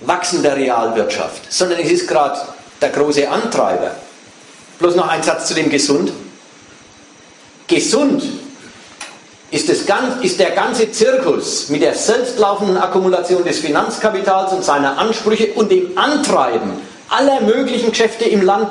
[0.00, 2.40] Wachsen der Realwirtschaft, sondern es ist gerade
[2.80, 3.96] der große Antreiber.
[4.78, 6.12] Bloß noch ein Satz zu dem Gesund.
[7.66, 8.22] Gesund
[9.50, 9.84] ist, das,
[10.22, 15.96] ist der ganze Zirkus mit der selbstlaufenden Akkumulation des Finanzkapitals und seiner Ansprüche und dem
[15.98, 16.72] Antreiben
[17.08, 18.68] aller möglichen Geschäfte im Land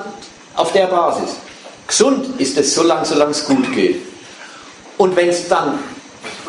[0.56, 1.36] auf der Basis.
[1.88, 4.02] Gesund ist es, solange es gut geht.
[4.98, 5.80] Und wenn es dann,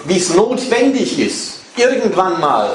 [0.05, 2.71] wie es notwendig ist, irgendwann mal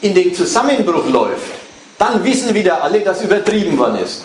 [0.00, 1.52] in den Zusammenbruch läuft,
[1.98, 4.22] dann wissen wieder alle, dass übertrieben worden ist.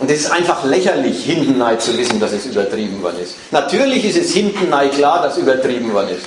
[0.00, 3.36] Und es ist einfach lächerlich, hinten zu wissen, dass es übertrieben worden ist.
[3.50, 6.26] Natürlich ist es hinten klar, dass übertrieben worden ist.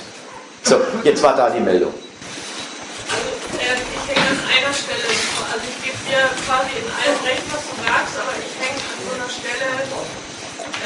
[0.62, 1.92] So, jetzt war da die Meldung.
[3.10, 5.02] Also, äh, ich hänge an einer Stelle,
[5.52, 8.98] also ich gebe dir quasi in allem recht, was du sagst, aber ich hänge an
[9.02, 9.66] so einer Stelle,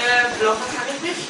[0.00, 1.28] äh, locker kann ich nicht.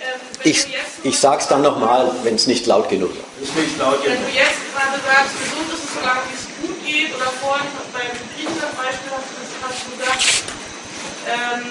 [0.00, 0.66] Ähm, ich,
[1.04, 3.54] ich sag's dann nochmal, wenn es nicht laut genug ist.
[3.54, 4.24] Nicht laut genug.
[4.24, 7.68] Wenn du jetzt gerade sagst, gesund ist es solange wie es gut geht, oder vorhin
[7.92, 10.63] beim Griechenland-Beispiel hast du das gesagt,
[11.26, 11.64] ähm,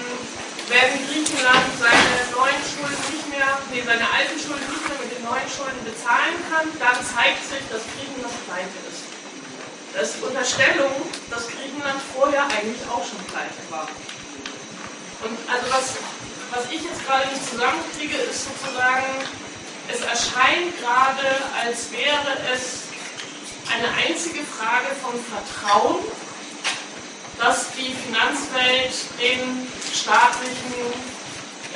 [0.68, 5.24] wenn Griechenland seine neuen Schulden nicht mehr, nee, seine alten Schulden nicht mehr mit den
[5.24, 9.04] neuen Schulden bezahlen kann, dann zeigt sich, dass Griechenland pleite ist.
[9.92, 10.90] Das ist die Unterstellung,
[11.30, 13.86] dass Griechenland vorher eigentlich auch schon pleite war.
[15.22, 15.86] Und also was,
[16.50, 19.06] was ich jetzt gerade nicht zusammenkriege, ist sozusagen,
[19.86, 21.28] es erscheint gerade,
[21.62, 22.90] als wäre es
[23.70, 26.02] eine einzige Frage von Vertrauen
[27.44, 30.80] dass die Finanzwelt den staatlichen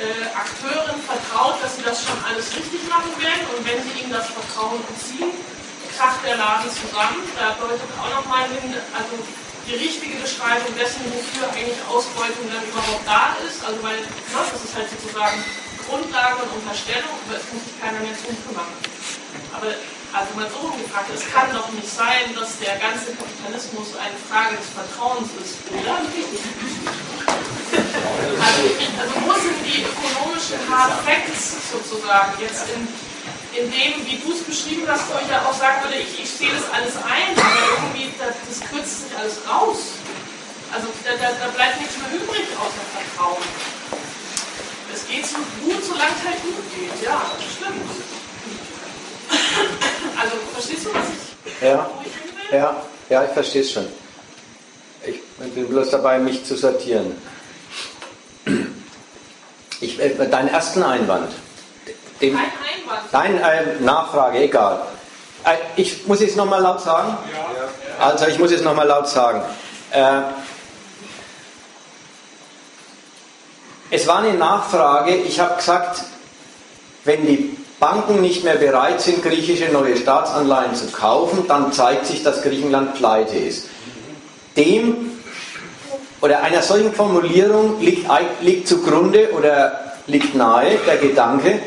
[0.01, 4.09] äh, Akteuren vertraut, dass sie das schon alles richtig machen werden und wenn sie ihnen
[4.09, 5.29] das Vertrauen entziehen,
[5.93, 7.21] kracht der Laden zusammen.
[7.37, 9.13] Da deutet auch nochmal also
[9.69, 14.65] die richtige Beschreibung dessen, wofür eigentlich Ausbeutung dann überhaupt da ist, also weil ne, das
[14.65, 15.37] ist halt sozusagen
[15.85, 18.73] Grundlage und Unterstellung, aber es muss sich keiner mehr drum kümmern.
[19.53, 19.69] Aber
[20.13, 24.57] also mal so gefragt, es kann doch nicht sein, dass der ganze Kapitalismus eine Frage
[24.57, 26.01] des Vertrauens ist, oder?
[28.41, 28.61] Also,
[28.97, 32.87] also wo sind die ökonomischen Hard Facts sozusagen jetzt in,
[33.53, 36.29] in dem, wie du es beschrieben hast, wo ich ja auch sagen würde, ich, ich
[36.29, 40.01] sehe das alles ein, aber irgendwie, das, das kürzt sich alles raus.
[40.73, 43.45] Also da, da, da bleibt nichts mehr übrig außer Vertrauen.
[44.91, 48.18] Es geht so gut, solange es halt gut geht, ja, das stimmt.
[49.29, 51.61] Also, verstehst du, was ich.
[51.61, 51.89] Ja,
[52.51, 52.75] ja,
[53.09, 53.87] ja, ich verstehe es schon.
[55.05, 57.15] Ich bin bloß dabei, mich zu sortieren.
[59.81, 61.31] Ich, äh, deinen ersten Einwand.
[62.21, 63.13] Den, Kein Einwand.
[63.13, 64.81] Deine äh, Nachfrage, egal.
[65.45, 67.17] Äh, ich muss es nochmal laut sagen?
[67.31, 68.05] Ja.
[68.05, 69.41] Also, ich muss es nochmal laut sagen.
[69.91, 70.21] Äh,
[73.91, 75.15] es war eine Nachfrage.
[75.15, 76.03] Ich habe gesagt,
[77.05, 82.23] wenn die Banken nicht mehr bereit sind, griechische neue Staatsanleihen zu kaufen, dann zeigt sich,
[82.23, 83.67] dass Griechenland pleite ist.
[84.57, 85.11] Dem
[86.21, 88.05] oder einer solchen Formulierung liegt,
[88.41, 91.59] liegt zugrunde oder liegt nahe der Gedanke,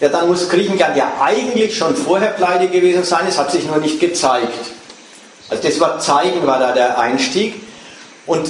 [0.00, 3.78] ja, dann muss Griechenland ja eigentlich schon vorher pleite gewesen sein, es hat sich nur
[3.78, 4.72] nicht gezeigt.
[5.50, 7.54] Also das Wort zeigen war da der Einstieg
[8.26, 8.48] und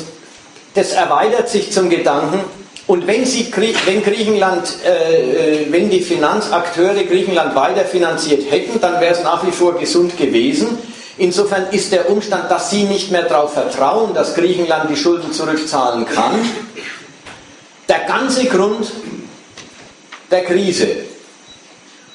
[0.74, 2.40] das erweitert sich zum Gedanken,
[2.88, 3.52] Und wenn, Sie,
[3.84, 9.52] wenn Griechenland, äh, äh, wenn die Finanzakteure Griechenland weiterfinanziert hätten, dann wäre es nach wie
[9.52, 10.78] vor gesund gewesen.
[11.18, 16.06] Insofern ist der Umstand, dass Sie nicht mehr darauf vertrauen, dass Griechenland die Schulden zurückzahlen
[16.06, 16.40] kann,
[17.90, 18.90] der ganze Grund
[20.30, 20.88] der Krise.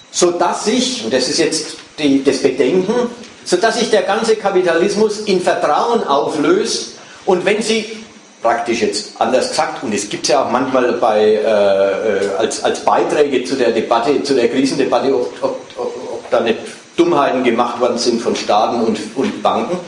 [0.10, 3.12] Sodass sich, und das ist jetzt die, das Bedenken,
[3.46, 8.03] sodass sich der ganze Kapitalismus in Vertrauen auflöst und wenn Sie
[8.44, 12.82] praktisch jetzt anders gesagt, und es gibt ja auch manchmal bei, äh, äh, als, als
[12.82, 16.60] Beiträge zu der Debatte, zu der Krisendebatte, ob, ob, ob, ob da nicht
[16.98, 19.80] Dummheiten gemacht worden sind von Staaten und, und Banken.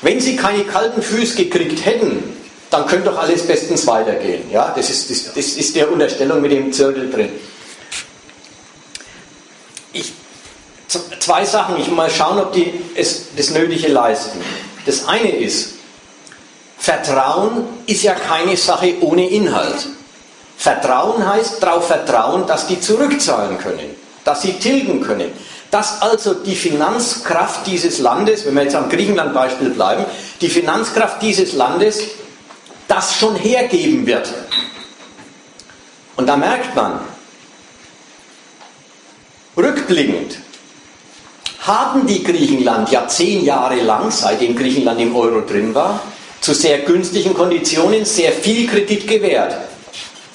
[0.00, 2.24] Wenn sie keine kalten Füße gekriegt hätten,
[2.70, 4.50] dann könnte doch alles bestens weitergehen.
[4.50, 4.72] Ja?
[4.74, 7.28] Das, ist, das, das ist der Unterstellung mit dem Zirkel drin.
[9.92, 10.12] Ich,
[11.20, 14.40] zwei Sachen, ich mal schauen, ob die es, das Nötige leisten.
[14.86, 15.74] Das eine ist,
[16.82, 19.86] Vertrauen ist ja keine Sache ohne Inhalt.
[20.56, 25.30] Vertrauen heißt darauf vertrauen, dass die zurückzahlen können, dass sie tilgen können,
[25.70, 30.04] dass also die Finanzkraft dieses Landes, wenn wir jetzt am Griechenland-Beispiel bleiben,
[30.40, 32.00] die Finanzkraft dieses Landes
[32.88, 34.34] das schon hergeben wird.
[36.16, 36.98] Und da merkt man,
[39.56, 40.38] rückblickend,
[41.60, 46.00] haben die Griechenland ja zehn Jahre lang, seitdem Griechenland im Euro drin war,
[46.42, 49.54] zu sehr günstigen Konditionen sehr viel Kredit gewährt.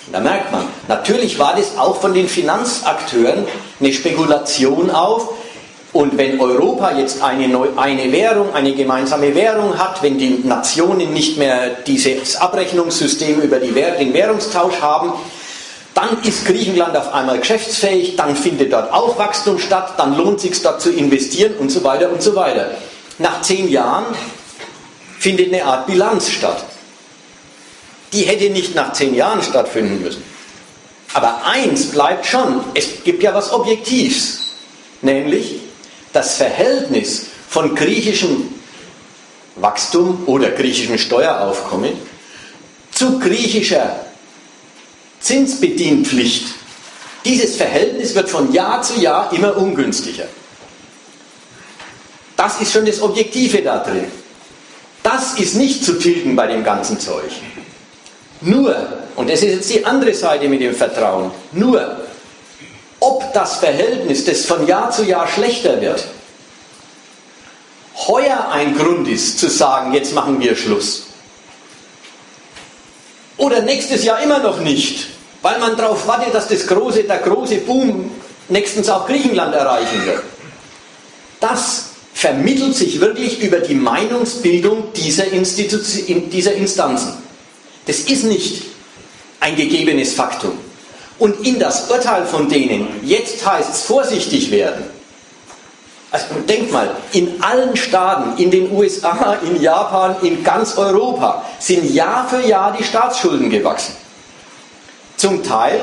[0.07, 3.45] Und da merkt man, natürlich war das auch von den Finanzakteuren
[3.79, 5.33] eine Spekulation auf.
[5.91, 11.13] Und wenn Europa jetzt eine, Neu eine Währung, eine gemeinsame Währung hat, wenn die Nationen
[11.13, 15.11] nicht mehr dieses Abrechnungssystem über Währ den Währungstausch haben,
[15.93, 20.43] dann ist Griechenland auf einmal geschäftsfähig, dann findet dort auch Wachstum statt, dann lohnt es
[20.43, 22.71] sich dort zu investieren und so weiter und so weiter.
[23.17, 24.05] Nach zehn Jahren
[25.19, 26.63] findet eine Art Bilanz statt.
[28.13, 30.23] Die hätte nicht nach zehn Jahren stattfinden müssen.
[31.13, 34.39] Aber eins bleibt schon, es gibt ja was Objektivs,
[35.01, 35.55] nämlich
[36.13, 38.53] das Verhältnis von griechischem
[39.55, 41.93] Wachstum oder griechischem Steueraufkommen
[42.91, 43.99] zu griechischer
[45.19, 46.47] Zinsbedienpflicht.
[47.25, 50.27] Dieses Verhältnis wird von Jahr zu Jahr immer ungünstiger.
[52.35, 54.05] Das ist schon das Objektive da drin.
[55.07, 57.31] Das ist nicht zu tilgen bei dem ganzen Zeug.
[58.41, 58.75] Nur,
[59.15, 62.01] und das ist jetzt die andere Seite mit dem Vertrauen, nur,
[62.99, 66.05] ob das Verhältnis, das von Jahr zu Jahr schlechter wird,
[68.05, 71.05] heuer ein Grund ist zu sagen, jetzt machen wir Schluss.
[73.37, 75.07] Oder nächstes Jahr immer noch nicht,
[75.41, 78.11] weil man darauf wartet, dass das große, der große Boom
[78.49, 80.23] nächstens auch Griechenland erreichen wird.
[81.39, 81.86] Das
[82.17, 87.13] vermittelt sich wirklich über die Meinungsbildung dieser, dieser Instanzen.
[87.85, 88.63] Das ist nicht
[89.39, 90.57] ein gegebenes Faktum.
[91.19, 94.85] Und in das Urteil von denen, jetzt heißt es vorsichtig werden.
[96.09, 101.93] Also denkt mal, in allen Staaten, in den USA, in Japan, in ganz Europa sind
[101.93, 103.95] Jahr für Jahr die Staatsschulden gewachsen.
[105.17, 105.81] Zum Teil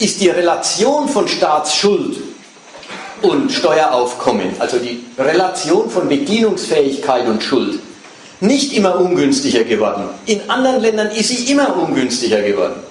[0.00, 2.27] ist die Relation von Staatsschuld
[3.22, 7.80] und Steueraufkommen, also die Relation von Bedienungsfähigkeit und Schuld,
[8.40, 10.04] nicht immer ungünstiger geworden.
[10.26, 12.82] In anderen Ländern ist sie immer ungünstiger geworden.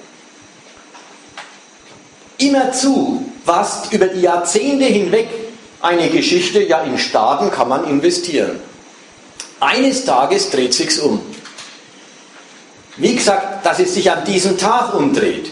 [2.38, 5.28] Immerzu war es über die Jahrzehnte hinweg
[5.80, 8.60] eine Geschichte, ja in Staaten kann man investieren.
[9.60, 11.20] Eines Tages dreht sich's um.
[12.96, 15.50] Wie gesagt, dass es sich an diesem Tag umdreht,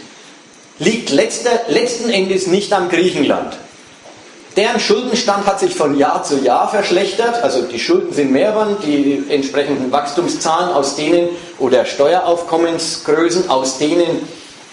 [0.79, 3.57] liegt letzter, letzten Endes nicht am Griechenland.
[4.57, 8.75] Deren Schuldenstand hat sich von Jahr zu Jahr verschlechtert, also die Schulden sind mehr geworden,
[8.83, 11.29] die entsprechenden Wachstumszahlen aus denen
[11.59, 14.27] oder Steueraufkommensgrößen, aus denen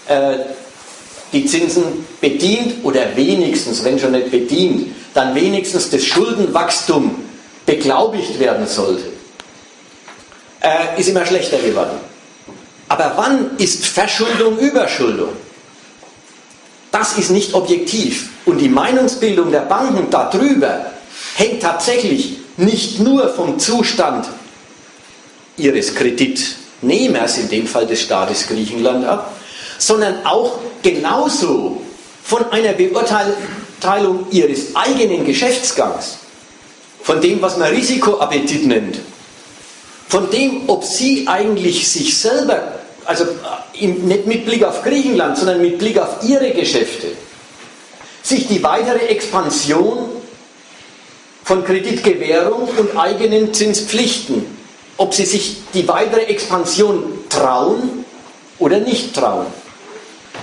[0.09, 0.39] äh,
[1.35, 7.17] die Zinsen bedient oder wenigstens, wenn schon nicht bedient, dann wenigstens das Schuldenwachstum
[7.67, 9.05] beglaubigt werden sollte,
[10.63, 11.99] äh, ist immer schlechter geworden.
[12.89, 15.44] Aber wann ist Verschuldung Überschuldung?
[16.95, 18.29] Das ist nicht objektiv.
[18.47, 20.93] Und die Meinungsbildung der Banken darüber
[21.35, 24.29] hängt tatsächlich nicht nur vom Zustand
[25.57, 29.35] ihres Kreditnehmers, in dem Fall des Staates Griechenland, ab,
[29.77, 31.83] sondern auch genauso
[32.23, 36.19] von einer Beurteilung ihres eigenen Geschäftsgangs,
[37.03, 39.01] von dem, was man Risikoappetit nennt,
[40.09, 42.74] von dem, ob sie eigentlich sich selber
[43.07, 47.09] also äh, nicht mit Blick auf Griechenland, sondern mit Blick auf ihre Geschäfte,
[48.23, 50.11] sich die weitere Expansion
[51.45, 54.47] von Kreditgewährung und eigenen Zinspflichten,
[54.97, 58.05] ob sie sich die weitere Expansion trauen
[58.59, 59.47] oder nicht trauen.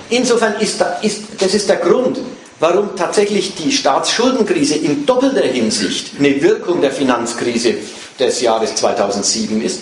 [0.09, 2.19] Insofern ist, da, ist das ist der Grund,
[2.59, 7.75] warum tatsächlich die Staatsschuldenkrise in doppelter Hinsicht eine Wirkung der Finanzkrise
[8.19, 9.81] des Jahres 2007 ist.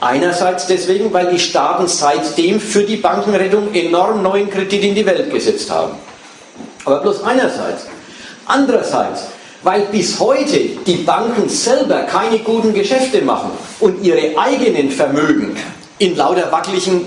[0.00, 5.30] Einerseits deswegen, weil die Staaten seitdem für die Bankenrettung enorm neuen Kredit in die Welt
[5.30, 5.92] gesetzt haben.
[6.86, 7.86] Aber bloß einerseits.
[8.46, 9.26] Andererseits,
[9.62, 15.56] weil bis heute die Banken selber keine guten Geschäfte machen und ihre eigenen Vermögen
[15.98, 17.02] in lauter wackeligen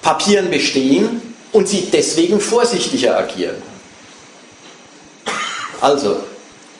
[0.00, 1.20] Papieren bestehen
[1.52, 3.56] und sie deswegen vorsichtiger agieren.
[5.80, 6.20] Also,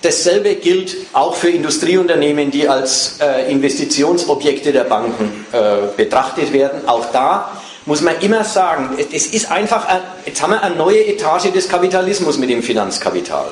[0.02, 6.88] dasselbe gilt auch für Industrieunternehmen, die als äh, Investitionsobjekte der Banken äh, betrachtet werden.
[6.88, 7.50] Auch da
[7.86, 11.68] muss man immer sagen, es ist einfach, ein, jetzt haben wir eine neue Etage des
[11.68, 13.46] Kapitalismus mit dem Finanzkapital.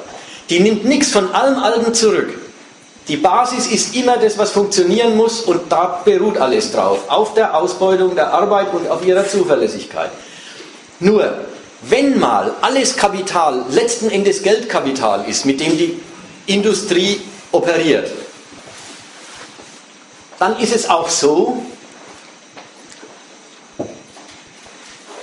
[0.50, 2.38] Die nimmt nichts von allem Alten zurück.
[3.08, 7.08] Die Basis ist immer das, was funktionieren muss und da beruht alles drauf.
[7.08, 10.10] Auf der Ausbeutung der Arbeit und auf ihrer Zuverlässigkeit.
[10.98, 11.32] Nur,
[11.82, 16.00] wenn mal alles Kapital letzten Endes Geldkapital ist, mit dem die
[16.46, 17.20] Industrie
[17.52, 18.10] operiert,
[20.38, 21.62] dann ist es auch so,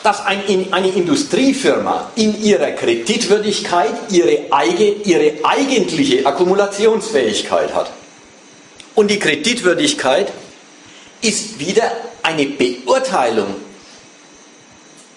[0.03, 4.47] dass eine Industriefirma in ihrer Kreditwürdigkeit ihre,
[5.05, 7.91] ihre eigentliche Akkumulationsfähigkeit hat.
[8.95, 10.33] Und die Kreditwürdigkeit
[11.21, 11.89] ist wieder
[12.21, 13.55] eine Beurteilung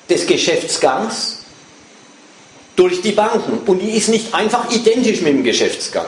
[0.09, 1.36] des Geschäftsgangs
[2.77, 3.61] durch die Banken.
[3.67, 6.07] Und die ist nicht einfach identisch mit dem Geschäftsgang.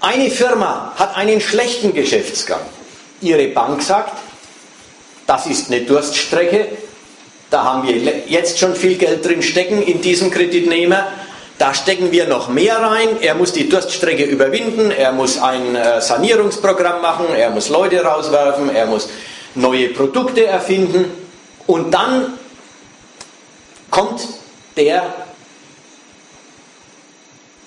[0.00, 2.62] Eine Firma hat einen schlechten Geschäftsgang.
[3.20, 4.18] Ihre Bank sagt,
[5.26, 6.68] das ist eine Durststrecke,
[7.50, 7.94] da haben wir
[8.26, 11.06] jetzt schon viel Geld drin stecken in diesem Kreditnehmer.
[11.58, 13.08] Da stecken wir noch mehr rein.
[13.20, 18.74] Er muss die Durststrecke überwinden, er muss ein äh, Sanierungsprogramm machen, er muss Leute rauswerfen,
[18.74, 19.10] er muss
[19.54, 21.04] neue Produkte erfinden.
[21.66, 22.38] Und dann
[23.90, 24.22] kommt
[24.76, 25.14] der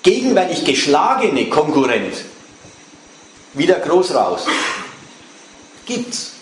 [0.02, 2.14] gegenwärtig geschlagene Konkurrent
[3.54, 4.46] wieder groß raus.
[5.84, 6.32] Gibt's.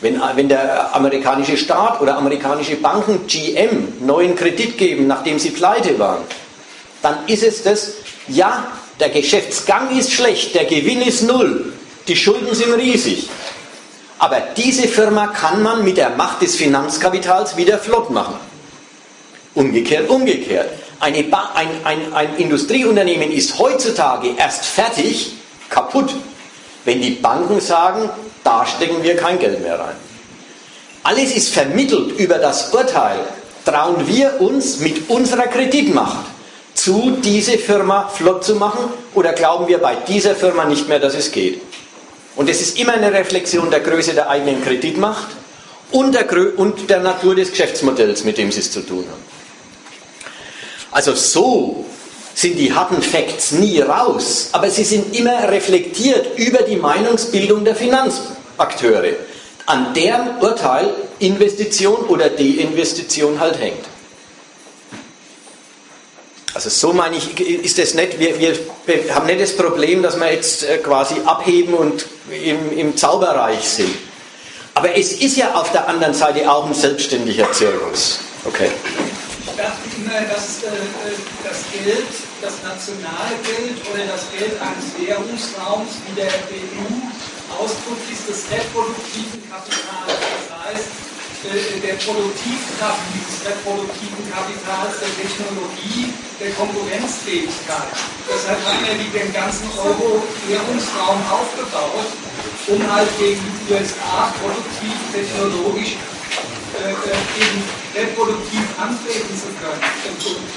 [0.00, 5.96] Wenn, wenn der amerikanische Staat oder amerikanische Banken GM neuen Kredit geben, nachdem sie pleite
[5.98, 6.24] waren,
[7.02, 7.92] dann ist es das,
[8.26, 8.66] ja,
[8.98, 11.72] der Geschäftsgang ist schlecht, der Gewinn ist null,
[12.08, 13.28] die Schulden sind riesig.
[14.18, 18.34] Aber diese Firma kann man mit der Macht des Finanzkapitals wieder flott machen.
[19.54, 20.70] Umgekehrt, umgekehrt.
[21.00, 21.14] ein,
[21.84, 25.34] ein, ein Industrieunternehmen ist heutzutage erst fertig,
[25.68, 26.14] kaputt,
[26.84, 28.08] wenn die Banken sagen,
[28.44, 29.96] da stecken wir kein Geld mehr rein.
[31.04, 33.18] Alles ist vermittelt über das Urteil.
[33.64, 36.26] Trauen wir uns mit unserer Kreditmacht
[36.74, 38.84] zu, diese Firma flott zu machen
[39.14, 41.60] oder glauben wir bei dieser Firma nicht mehr, dass es geht?
[42.34, 45.28] Und es ist immer eine Reflexion der Größe der eigenen Kreditmacht
[45.90, 46.26] und der,
[46.58, 49.31] und der Natur des Geschäftsmodells, mit dem sie es zu tun haben.
[50.92, 51.86] Also so
[52.34, 57.74] sind die harten Facts nie raus, aber sie sind immer reflektiert über die Meinungsbildung der
[57.74, 59.14] Finanzakteure,
[59.66, 63.84] an deren Urteil Investition oder Deinvestition halt hängt.
[66.54, 70.30] Also so meine ich, ist das nicht, wir, wir haben nicht das Problem, dass wir
[70.30, 73.94] jetzt äh, quasi abheben und im, im Zauberreich sind.
[74.74, 78.18] Aber es ist ja auf der anderen Seite auch ein selbstständiger Zirkus.
[78.44, 78.70] Okay
[80.28, 86.30] dass äh, äh, das Geld, das nationale Geld oder das Geld eines Währungsraums wie der
[86.30, 86.86] EU
[87.58, 90.16] Ausdruck ist des reproduktiven Kapitals.
[90.16, 90.88] Das heißt,
[91.42, 97.92] äh, der Produktivkraft dieses reproduktiven Kapitals, der Technologie, der Konkurrenzfähigkeit.
[98.30, 102.08] Deshalb haben wir den ganzen Euro-Währungsraum aufgebaut,
[102.68, 105.98] um halt gegen die USA produktiv, technologisch
[106.78, 107.62] eben
[107.94, 109.82] reproduktiv antreten zu können.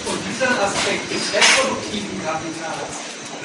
[0.08, 2.96] Und, dieser Aspekt des reproduktiven Kapitals,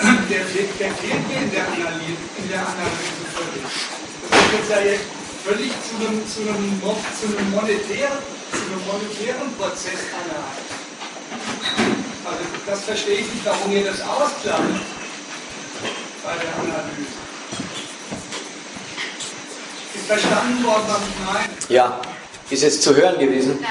[0.31, 3.65] der, der fehlt mir in der Analyse, völlig.
[4.31, 6.81] Das wird jetzt ja jetzt völlig zu einem, zu einem,
[7.19, 8.19] zu einem, monetären,
[8.53, 10.69] zu einem monetären Prozess anhakt.
[12.25, 14.83] Also das verstehe ich nicht, warum ihr das ausklammert
[16.23, 17.19] bei der Analyse.
[19.95, 21.49] Ist verstanden worden, was ich meine?
[21.69, 22.01] Ja.
[22.51, 23.65] Ist es zu hören gewesen?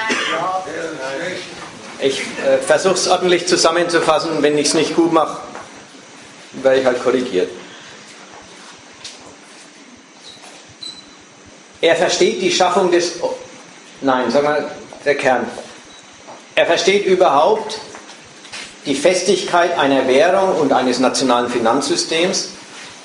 [2.00, 4.42] Ich äh, versuche es ordentlich zusammenzufassen.
[4.42, 5.36] Wenn ich es nicht gut mache,
[6.62, 7.50] werde ich halt korrigiert.
[11.82, 13.22] Er versteht die Schaffung des.
[13.22, 13.34] Oh,
[14.00, 14.70] nein, sag mal,
[15.04, 15.46] der Kern.
[16.54, 17.78] Er versteht überhaupt
[18.86, 22.50] die Festigkeit einer Währung und eines nationalen Finanzsystems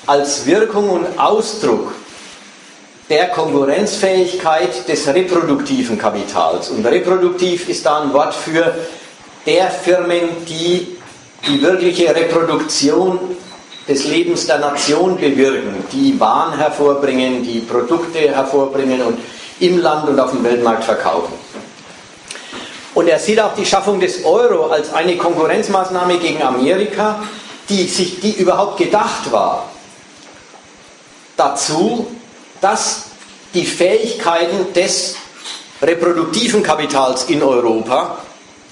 [0.06, 1.92] als Wirkung und Ausdruck
[3.08, 6.70] der Konkurrenzfähigkeit des reproduktiven Kapitals.
[6.70, 8.74] Und reproduktiv ist da ein Wort für
[9.46, 10.96] der Firmen, die
[11.46, 13.18] die wirkliche Reproduktion
[13.88, 19.18] des Lebens der Nation bewirken, die Waren hervorbringen, die Produkte hervorbringen und
[19.60, 21.32] im Land und auf dem Weltmarkt verkaufen.
[22.94, 27.22] Und er sieht auch die Schaffung des Euro als eine Konkurrenzmaßnahme gegen Amerika,
[27.68, 29.68] die, sich, die überhaupt gedacht war,
[31.36, 32.08] dazu,
[32.60, 33.06] dass
[33.54, 35.16] die Fähigkeiten des
[35.82, 38.18] reproduktiven Kapitals in Europa,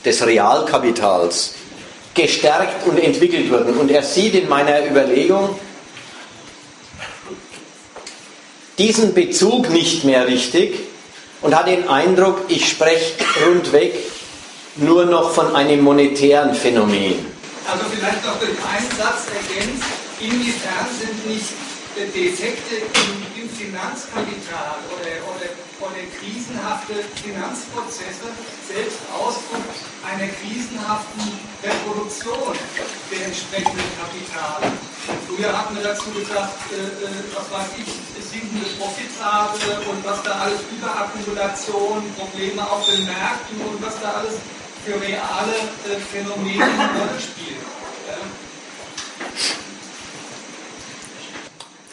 [0.05, 1.55] des Realkapitals,
[2.15, 3.77] gestärkt und entwickelt wurden.
[3.77, 5.59] Und er sieht in meiner Überlegung
[8.78, 10.81] diesen Bezug nicht mehr richtig
[11.43, 13.15] und hat den Eindruck, ich spreche
[13.47, 13.94] rundweg
[14.77, 17.27] nur noch von einem monetären Phänomen.
[17.70, 19.85] Also vielleicht noch durch einen Satz ergänzt,
[20.20, 21.64] inwiefern sind nicht
[21.95, 28.31] Defekte im, Finanzkapital oder, oder, oder krisenhafte Finanzprozesse
[28.66, 29.62] selbst Ausdruck
[30.03, 32.55] einer krisenhaften Reproduktion
[33.11, 34.73] der entsprechenden Kapitale.
[35.27, 37.91] Früher hatten wir dazu gesagt, äh, äh, was weiß ich,
[38.23, 44.35] sinkende Profitrate und was da alles Überakkumulation, Probleme auf den Märkten und was da alles
[44.85, 45.57] für reale
[45.87, 47.62] äh, Phänomene eine Rolle spielen.
[48.09, 48.19] Ja.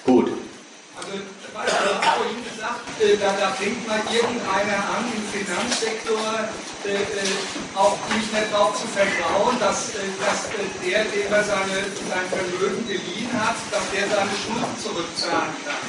[0.05, 0.31] Gut.
[1.01, 6.45] Also, weißt du, vorhin gesagt, äh, da, da fängt mal irgendeiner an im Finanzsektor
[6.85, 7.37] äh, äh,
[7.73, 12.85] auch nicht mehr darauf zu vertrauen, dass, äh, dass äh, der, dem seine, sein Vermögen
[12.85, 15.81] geliehen hat, dass der seine Schulden zurückzahlen kann.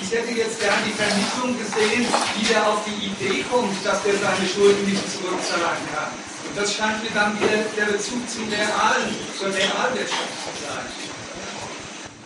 [0.00, 2.08] Ich hätte jetzt gern die Vermittlung gesehen,
[2.40, 6.08] wie der auf die Idee kommt, dass der seine Schulden nicht zurückzahlen kann.
[6.48, 10.88] Und das scheint mir dann wieder der Bezug zum Realen, zur Realwirtschaft zu sein.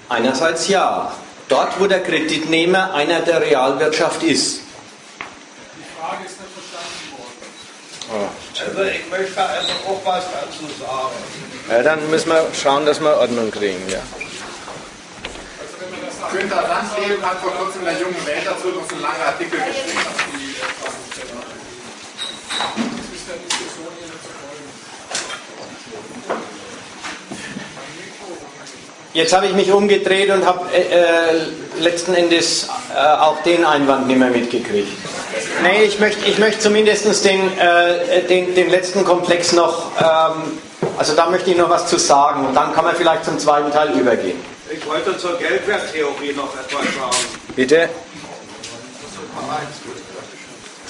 [0.08, 1.10] Einerseits ja,
[1.52, 4.60] dort wo der Kreditnehmer einer der Realwirtschaft ist.
[4.60, 4.64] Die
[6.00, 7.38] Frage ist nicht verstanden worden.
[8.66, 11.16] Also ich möchte also auch was dazu sagen.
[11.70, 13.86] Ja, dann müssen wir schauen, dass wir Ordnung kriegen.
[13.90, 14.00] Ja.
[16.32, 19.58] Günter Landleben hat vor kurzem in der jungen Welt dazu noch so einen langen Artikel
[19.58, 19.98] geschrieben.
[22.48, 22.56] Das
[23.12, 24.72] ist der Diskussion hier nicht zu folgen.
[29.14, 34.06] Jetzt habe ich mich umgedreht und habe äh, äh, letzten Endes äh, auch den Einwand
[34.06, 34.88] nicht mehr mitgekriegt.
[35.62, 40.58] Nee, ich möchte ich möcht zumindest den, äh, den, den letzten Komplex noch, ähm,
[40.96, 43.70] also da möchte ich noch was zu sagen und dann kann man vielleicht zum zweiten
[43.70, 44.42] Teil übergehen.
[44.70, 47.26] Ich wollte zur Geldwerttheorie noch etwas sagen.
[47.54, 47.90] Bitte?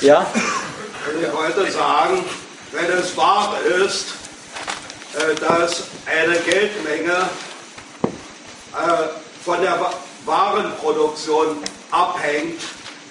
[0.01, 0.27] Ja?
[1.21, 2.25] Ich wollte sagen,
[2.71, 4.15] wenn es wahr ist,
[5.15, 7.29] äh, dass eine Geldmenge
[9.45, 9.93] von der Wa-
[10.25, 11.59] Warenproduktion
[11.91, 12.61] abhängt,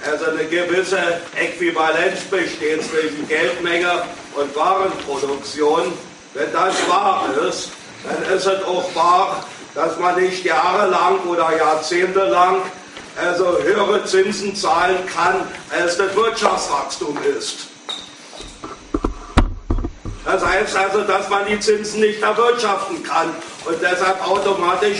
[0.09, 0.97] also eine gewisse
[1.35, 4.03] Äquivalenz besteht zwischen Geldmenge
[4.35, 5.93] und Warenproduktion,
[6.33, 7.69] wenn das wahr ist,
[8.03, 12.61] dann ist es auch wahr, dass man nicht jahrelang oder jahrzehntelang
[13.21, 15.45] also höhere Zinsen zahlen kann,
[15.77, 17.67] als das Wirtschaftswachstum ist.
[20.23, 23.35] Das heißt also, dass man die Zinsen nicht erwirtschaften kann
[23.65, 24.99] und deshalb automatisch,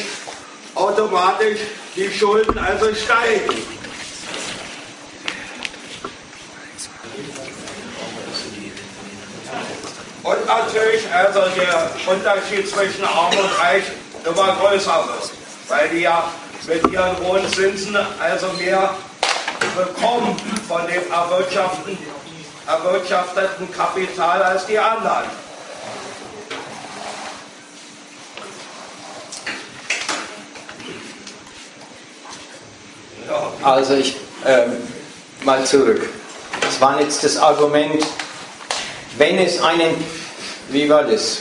[0.76, 1.60] automatisch
[1.96, 3.56] die Schulden also steigen.
[10.24, 13.84] Und natürlich also der Unterschied zwischen Arm und Reich
[14.24, 15.32] immer größer wird,
[15.68, 16.32] weil die ja
[16.68, 18.96] mit ihren hohen Zinsen also mehr
[19.76, 20.36] bekommen
[20.68, 21.98] von dem erwirtschafteten,
[22.68, 25.26] erwirtschafteten Kapital als die anderen.
[33.28, 33.51] Ja.
[33.64, 34.16] Also ich,
[34.46, 34.74] ähm,
[35.44, 36.10] mal zurück.
[36.62, 38.04] Das war jetzt das Argument,
[39.18, 40.04] wenn es einen,
[40.70, 41.40] wie war das?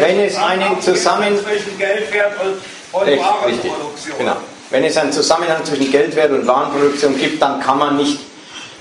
[0.00, 2.60] Wenn es einen Zusammen- zwischen Geldwert und.
[2.92, 4.18] Warenproduktion.
[4.18, 4.36] Genau.
[4.70, 8.18] Wenn es einen Zusammenhang zwischen Geldwert und Warenproduktion gibt, dann kann man nicht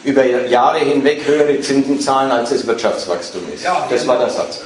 [0.04, 3.64] über Jahre hinweg höhere Zinsen zahlen, als das Wirtschaftswachstum ist.
[3.64, 4.62] Ja, das war der Satz.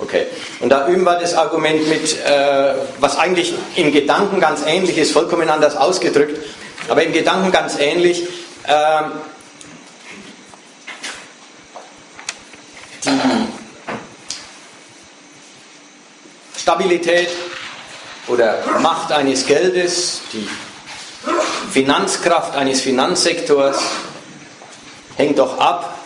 [0.00, 0.26] Okay.
[0.60, 5.12] Und da üben wir das Argument mit, äh, was eigentlich im Gedanken ganz ähnlich ist,
[5.12, 6.38] vollkommen anders ausgedrückt,
[6.90, 8.28] aber im Gedanken ganz ähnlich.
[8.66, 9.12] ähm,
[13.04, 13.10] die
[16.58, 17.30] Stabilität
[18.26, 20.46] oder Macht eines Geldes, die
[21.70, 23.78] Finanzkraft eines Finanzsektors
[25.16, 25.98] hängt doch ab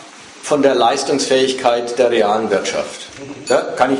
[0.43, 3.07] von der Leistungsfähigkeit der realen Wirtschaft.
[3.47, 3.99] Ja, kann ich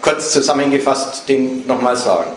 [0.00, 2.32] kurz zusammengefasst den nochmal sagen.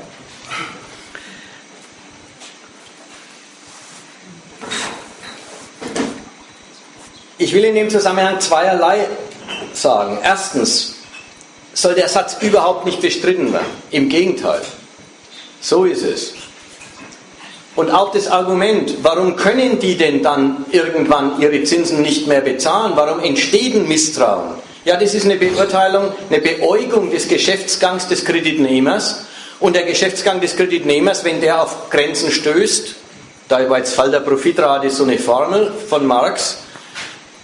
[7.37, 9.07] Ich will in dem Zusammenhang zweierlei
[9.73, 10.19] sagen.
[10.23, 10.95] Erstens
[11.73, 13.67] soll der Satz überhaupt nicht bestritten werden.
[13.91, 14.61] Im Gegenteil.
[15.59, 16.33] So ist es.
[17.75, 22.93] Und auch das Argument, warum können die denn dann irgendwann ihre Zinsen nicht mehr bezahlen?
[22.95, 24.55] Warum entsteht ein Misstrauen?
[24.85, 29.25] Ja, das ist eine Beurteilung, eine Beäugung des Geschäftsgangs des Kreditnehmers.
[29.59, 32.95] Und der Geschäftsgang des Kreditnehmers, wenn der auf Grenzen stößt,
[33.49, 36.59] da war jetzt Fall der Profitrate so eine Formel von Marx,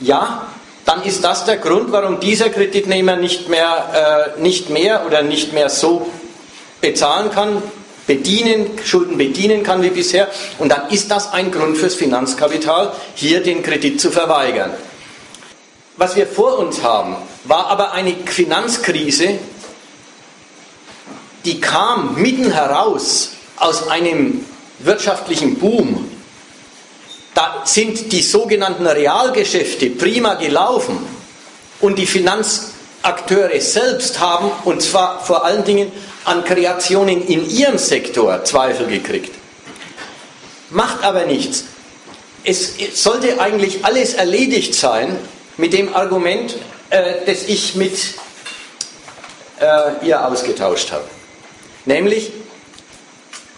[0.02, 0.48] ja,
[0.86, 5.54] dann ist das der Grund, warum dieser Kreditnehmer nicht mehr, äh, nicht mehr oder nicht
[5.54, 6.10] mehr so
[6.82, 7.62] bezahlen kann,
[8.08, 10.28] bedienen, Schulden bedienen kann wie bisher.
[10.58, 14.72] Und dann ist das ein Grund fürs Finanzkapital, hier den Kredit zu verweigern.
[15.98, 19.38] Was wir vor uns haben, war aber eine Finanzkrise,
[21.46, 24.46] die kam mitten heraus aus einem
[24.80, 26.10] wirtschaftlichen Boom.
[27.34, 30.98] Da sind die sogenannten Realgeschäfte prima gelaufen
[31.80, 35.92] und die Finanzakteure selbst haben, und zwar vor allen Dingen
[36.26, 39.34] an Kreationen in ihrem Sektor Zweifel gekriegt.
[40.70, 41.66] Macht aber nichts.
[42.44, 45.18] Es sollte eigentlich alles erledigt sein
[45.58, 46.56] mit dem Argument,
[46.90, 47.94] äh, das ich mit
[49.60, 51.04] äh, ihr ausgetauscht habe.
[51.86, 52.32] Nämlich,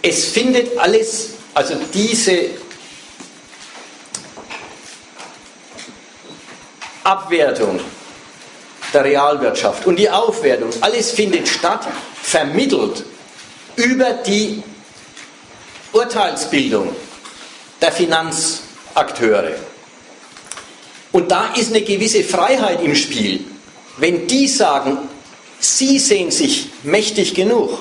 [0.02, 2.50] es findet alles, also diese
[7.04, 7.80] Abwertung
[8.94, 11.88] der Realwirtschaft und die Aufwertung, alles findet statt,
[12.22, 13.04] vermittelt
[13.76, 14.64] über die
[15.92, 16.96] Urteilsbildung
[17.82, 19.56] der Finanzakteure.
[21.12, 23.46] Und da ist eine gewisse Freiheit im Spiel.
[23.98, 24.98] Wenn die sagen,
[25.60, 27.80] sie sehen sich mächtig genug,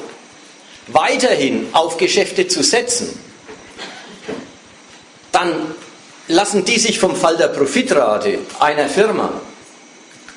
[0.88, 3.18] weiterhin auf Geschäfte zu setzen,
[5.30, 5.74] dann
[6.28, 9.30] lassen die sich vom Fall der Profitrate einer Firma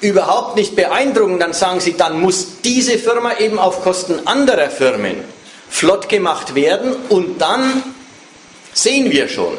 [0.02, 5.24] überhaupt nicht beeindrucken, dann sagen sie, dann muss diese Firma eben auf Kosten anderer Firmen
[5.70, 7.84] flott gemacht werden und dann
[8.74, 9.58] sehen wir schon.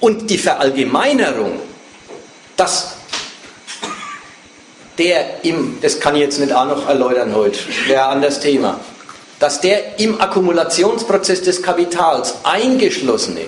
[0.00, 1.60] Und die Verallgemeinerung,
[2.56, 2.92] dass
[4.98, 8.80] der im, das kann ich jetzt nicht auch noch erläutern heute, wäre an das Thema,
[9.38, 13.46] dass der im Akkumulationsprozess des Kapitals eingeschlossene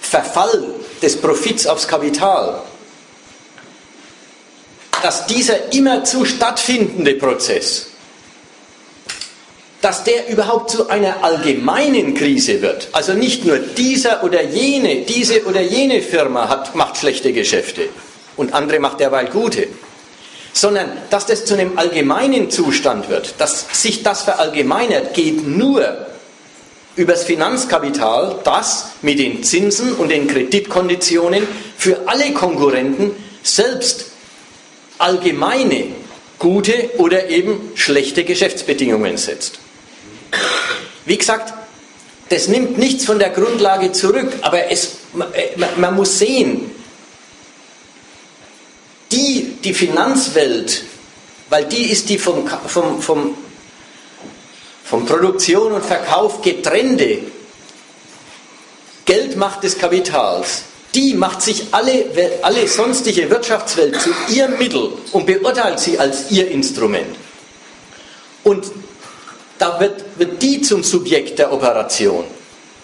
[0.00, 0.64] Verfall
[1.02, 2.62] des Profits aufs Kapital
[5.02, 7.86] dass dieser immerzu stattfindende Prozess,
[9.80, 12.88] dass der überhaupt zu einer allgemeinen Krise wird.
[12.92, 17.88] Also nicht nur dieser oder jene, diese oder jene Firma hat, macht schlechte Geschäfte
[18.36, 19.68] und andere macht derweil gute,
[20.52, 26.06] sondern dass das zu einem allgemeinen Zustand wird, dass sich das verallgemeinert, geht nur
[26.98, 31.46] übers Finanzkapital, das mit den Zinsen und den Kreditkonditionen
[31.76, 33.12] für alle Konkurrenten
[33.42, 34.06] selbst
[34.98, 35.86] allgemeine
[36.38, 39.60] gute oder eben schlechte Geschäftsbedingungen setzt.
[41.04, 41.54] Wie gesagt,
[42.28, 44.98] das nimmt nichts von der Grundlage zurück, aber es,
[45.76, 46.70] man muss sehen,
[49.12, 50.82] die, die Finanzwelt,
[51.48, 53.34] weil die ist die vom, vom, vom,
[54.88, 57.18] vom Produktion und Verkauf getrennte
[59.04, 60.62] Geldmacht des Kapitals,
[60.94, 62.06] die macht sich alle,
[62.42, 67.16] alle sonstige Wirtschaftswelt zu ihrem Mittel und beurteilt sie als ihr Instrument.
[68.44, 68.66] Und
[69.58, 72.24] da wird, wird die zum Subjekt der Operation.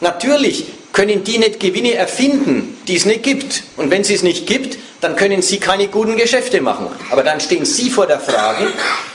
[0.01, 3.65] Natürlich können die nicht Gewinne erfinden, die es nicht gibt.
[3.77, 6.87] Und wenn sie es nicht gibt, dann können sie keine guten Geschäfte machen.
[7.11, 8.69] Aber dann stehen sie vor der Frage,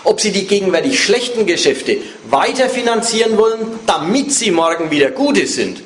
[0.03, 1.97] ob sie die gegenwärtig schlechten Geschäfte
[2.29, 5.81] weiter finanzieren wollen, damit sie morgen wieder gute sind.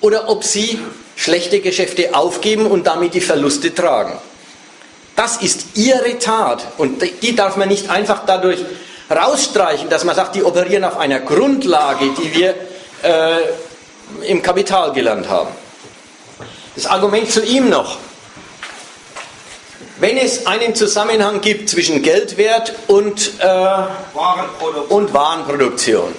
[0.00, 0.80] Oder ob sie
[1.14, 4.18] schlechte Geschäfte aufgeben und damit die Verluste tragen.
[5.14, 8.58] Das ist ihre Tat und die darf man nicht einfach dadurch
[9.10, 12.54] rausstreichen, dass man sagt, die operieren auf einer Grundlage, die wir
[13.02, 13.42] äh,
[14.22, 15.50] im Kapital gelernt haben.
[16.74, 17.98] Das Argument zu ihm noch.
[19.98, 24.86] Wenn es einen Zusammenhang gibt zwischen Geldwert und, äh, Warenproduktion.
[24.88, 26.14] und Warenproduktion,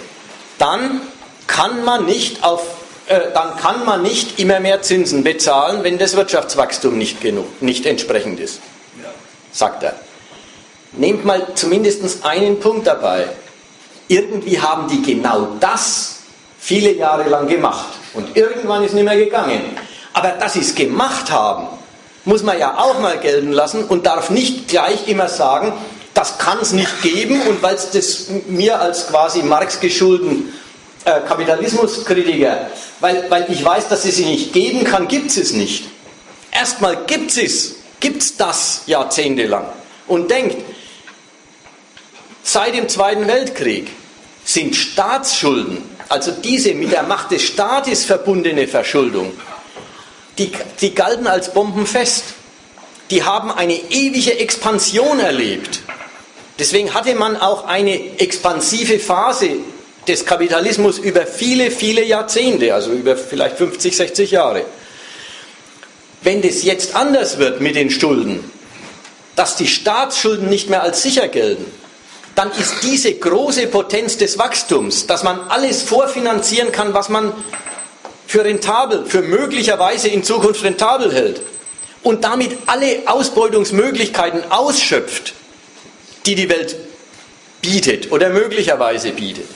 [0.59, 1.01] dann
[1.47, 2.61] kann man nicht auf
[3.07, 7.85] äh, dann kann man nicht immer mehr Zinsen bezahlen, wenn das Wirtschaftswachstum nicht, genug, nicht
[7.85, 8.61] entsprechend ist,
[9.51, 9.95] sagt er.
[10.93, 13.27] Nehmt mal zumindest einen Punkt dabei.
[14.07, 16.10] Irgendwie haben die genau das
[16.61, 19.61] viele Jahre lang gemacht und irgendwann ist nicht mehr gegangen.
[20.13, 21.67] Aber dass sie es gemacht haben,
[22.23, 25.73] muss man ja auch mal gelten lassen und darf nicht gleich immer sagen,
[26.13, 30.53] das kann es nicht geben und weil es das mir als quasi Marx geschulden
[31.05, 32.67] äh, Kapitalismuskritiker,
[32.99, 35.85] weil, weil ich weiß, dass es sie nicht geben kann, gibt es nicht.
[36.51, 39.65] Erstmal gibt es gibt es das jahrzehntelang
[40.07, 40.57] und denkt,
[42.43, 43.89] seit dem Zweiten Weltkrieg
[44.43, 45.77] sind Staatsschulden,
[46.11, 49.31] also diese mit der Macht des Staates verbundene Verschuldung,
[50.37, 50.51] die,
[50.81, 52.23] die galten als bombenfest.
[53.09, 55.81] Die haben eine ewige Expansion erlebt.
[56.59, 59.55] Deswegen hatte man auch eine expansive Phase
[60.07, 64.65] des Kapitalismus über viele, viele Jahrzehnte, also über vielleicht 50, 60 Jahre.
[66.23, 68.51] Wenn das jetzt anders wird mit den Schulden,
[69.35, 71.65] dass die Staatsschulden nicht mehr als sicher gelten,
[72.35, 77.33] dann ist diese große Potenz des Wachstums, dass man alles vorfinanzieren kann, was man
[78.27, 81.41] für rentabel, für möglicherweise in Zukunft rentabel hält
[82.03, 85.33] und damit alle Ausbeutungsmöglichkeiten ausschöpft,
[86.25, 86.75] die die Welt
[87.61, 89.47] bietet oder möglicherweise bietet,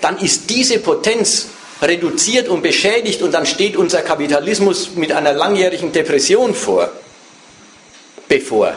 [0.00, 1.48] dann ist diese Potenz
[1.82, 6.90] reduziert und beschädigt und dann steht unser Kapitalismus mit einer langjährigen Depression vor,
[8.28, 8.74] bevor.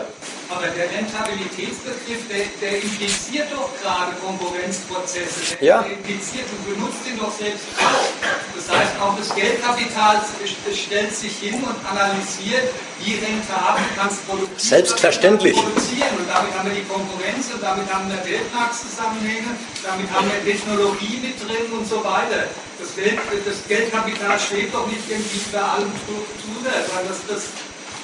[0.56, 5.60] Aber der Rentabilitätsbegriff, der, der impliziert doch gerade Konkurrenzprozesse.
[5.60, 5.82] Der ja.
[5.82, 8.07] impliziert und benutzt ihn doch selbst auch.
[8.56, 10.23] Das heißt, auch das Geldkapital
[10.72, 12.72] stellt sich hin und analysiert,
[13.03, 14.23] wie rentabel kann es
[14.56, 15.60] Selbstverständlich.
[15.60, 16.15] produzieren.
[16.23, 21.19] Und damit haben wir die Konkurrenz und damit haben wir Weltmarktzusammenhänge, damit haben wir Technologie
[21.19, 22.48] mit drin und so weiter.
[22.80, 27.44] Das, Welt, das Geldkapital steht doch nicht irgendwie über allem drüber, weil das, das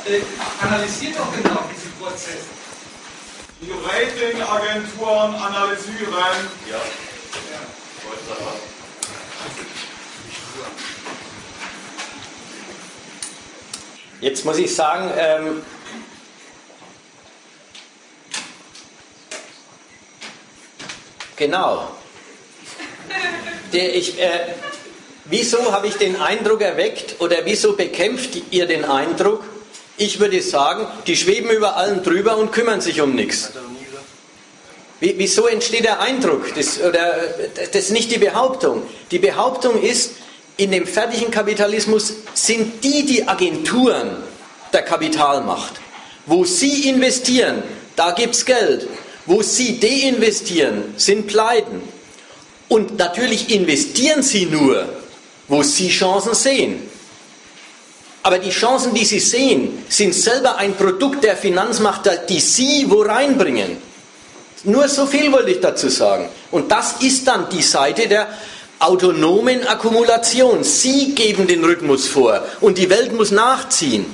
[0.08, 0.22] äh,
[0.62, 2.46] analysiert doch genau diesen Prozess.
[3.62, 6.48] Die Ratingagenturen analysieren.
[6.70, 6.82] Ja.
[14.20, 15.64] Jetzt muss ich sagen, ähm,
[21.36, 21.92] genau.
[23.74, 24.54] Der ich, äh,
[25.26, 29.44] wieso habe ich den Eindruck erweckt oder wieso bekämpft ihr den Eindruck,
[30.02, 33.52] ich würde sagen, die schweben über allen drüber und kümmern sich um nichts.
[35.00, 36.54] Wie, wieso entsteht der Eindruck?
[36.56, 37.16] Das, oder,
[37.72, 38.84] das ist nicht die Behauptung.
[39.12, 40.12] Die Behauptung ist,
[40.58, 44.18] in dem fertigen Kapitalismus sind die die Agenturen
[44.74, 45.74] der Kapitalmacht.
[46.26, 47.64] Wo sie investieren,
[47.96, 48.88] da gibt es Geld.
[49.26, 51.82] Wo sie deinvestieren, sind Pleiten.
[52.70, 54.88] Und natürlich investieren sie nur,
[55.48, 56.91] wo sie Chancen sehen.
[58.24, 63.02] Aber die Chancen, die Sie sehen, sind selber ein Produkt der Finanzmacht, die Sie wo
[63.02, 63.78] reinbringen.
[64.64, 66.30] Nur so viel wollte ich dazu sagen.
[66.52, 68.28] Und das ist dann die Seite der
[68.78, 70.64] autonomen Akkumulation.
[70.64, 74.06] Sie geben den Rhythmus vor und die Welt muss nachziehen.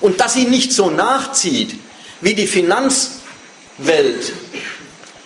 [0.00, 1.76] Und dass sie nicht so nachzieht,
[2.20, 4.32] wie die Finanzwelt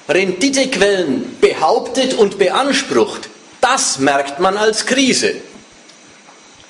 [0.08, 3.28] Renditequellen behauptet und beansprucht,
[3.60, 5.34] das merkt man als Krise.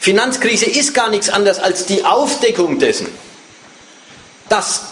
[0.00, 3.08] Finanzkrise ist gar nichts anderes als die Aufdeckung dessen,
[4.48, 4.82] dass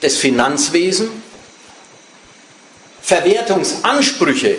[0.00, 1.22] das Finanzwesen
[3.02, 4.58] Verwertungsansprüche,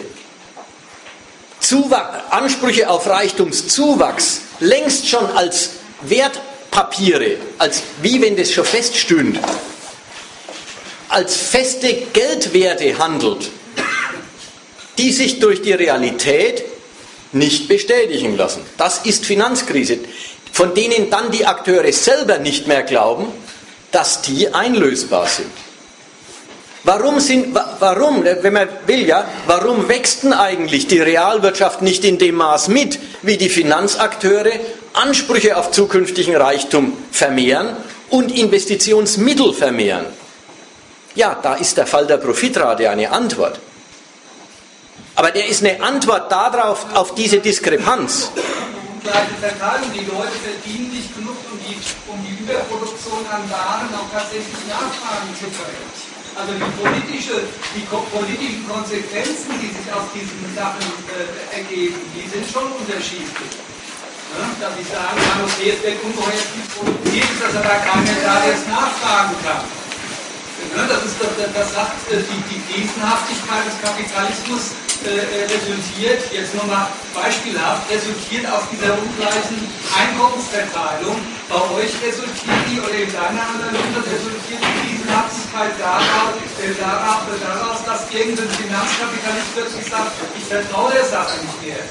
[2.29, 9.39] Ansprüche auf Reichtumszuwachs längst schon als Wertpapiere, als wie wenn das schon feststünde,
[11.09, 13.49] als feste Geldwerte handelt,
[14.97, 16.63] die sich durch die Realität
[17.33, 18.61] nicht bestätigen lassen.
[18.77, 19.99] Das ist Finanzkrise,
[20.51, 23.27] von denen dann die Akteure selber nicht mehr glauben,
[23.91, 25.51] dass die einlösbar sind.
[26.85, 32.17] Warum, sind, warum, wenn man will, ja, warum wächst denn eigentlich die Realwirtschaft nicht in
[32.17, 34.51] dem Maß mit, wie die Finanzakteure
[34.91, 37.77] Ansprüche auf zukünftigen Reichtum vermehren
[38.09, 40.07] und Investitionsmittel vermehren?
[41.15, 43.59] Ja, da ist der Fall der Profitrate eine Antwort.
[45.15, 48.31] Aber der ist eine Antwort darauf, auf diese Diskrepanz.
[48.33, 55.87] Die Leute verdienen nicht genug, um die, Überproduktion an Waren auch tatsächlich nachfragen zu können.
[56.35, 57.39] Also die, politische,
[57.71, 60.83] die politischen Konsequenzen, die sich aus diesen Sachen
[61.13, 63.53] äh, ergeben, die sind schon unterschiedlich.
[64.33, 68.17] Ja, dass ich sagen kann, okay, es wird ungeheuer viel produziert, ist das aber keiner
[68.25, 69.63] da, der nachfragen kann.
[70.73, 76.21] Ja, das, ist, das, das sagt äh, die, die Krisenhaftigkeit des Kapitalismus äh, äh, resultiert,
[76.31, 79.59] jetzt nur mal beispielhaft, resultiert aus dieser ungleichen
[79.89, 81.17] Einkommensverteilung.
[81.49, 87.79] Bei euch resultiert die, oder in deiner Analyse resultiert die Krisenhaftigkeit daraus, äh, daraus, daraus,
[87.85, 91.83] dass irgendein Finanzkapitalist plötzlich sagt, ich vertraue der Sache nicht mehr.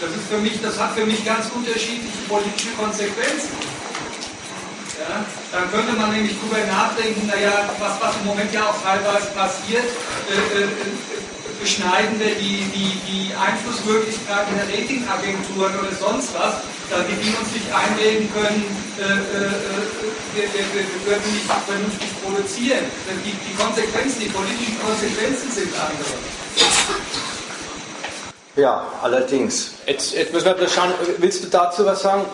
[0.00, 3.52] Das, ist für mich, das hat für mich ganz unterschiedliche politische Konsequenzen.
[5.00, 9.28] Ja, dann könnte man nämlich darüber nachdenken, naja, was, was im Moment ja auch teilweise
[9.32, 9.84] passiert,
[10.28, 10.68] äh, äh,
[11.60, 17.68] beschneiden wir die, die, die Einflussmöglichkeiten der Ratingagenturen oder sonst was, damit die uns nicht
[17.68, 18.64] einreden können,
[18.98, 20.00] äh, äh, äh
[20.34, 22.84] wir, wir, wir, können nicht vernünftig produzieren.
[23.24, 26.16] Die, die Konsequenzen, die politischen Konsequenzen sind andere.
[28.56, 29.72] Ja, allerdings.
[29.86, 30.92] Jetzt, jetzt müssen wir das schauen.
[31.18, 32.24] Willst du dazu was sagen?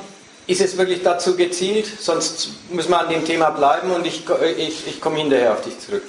[0.46, 1.88] Ist es wirklich dazu gezielt?
[2.00, 4.24] Sonst müssen wir an dem Thema bleiben und ich,
[4.56, 6.02] ich, ich komme hinterher auf dich zurück.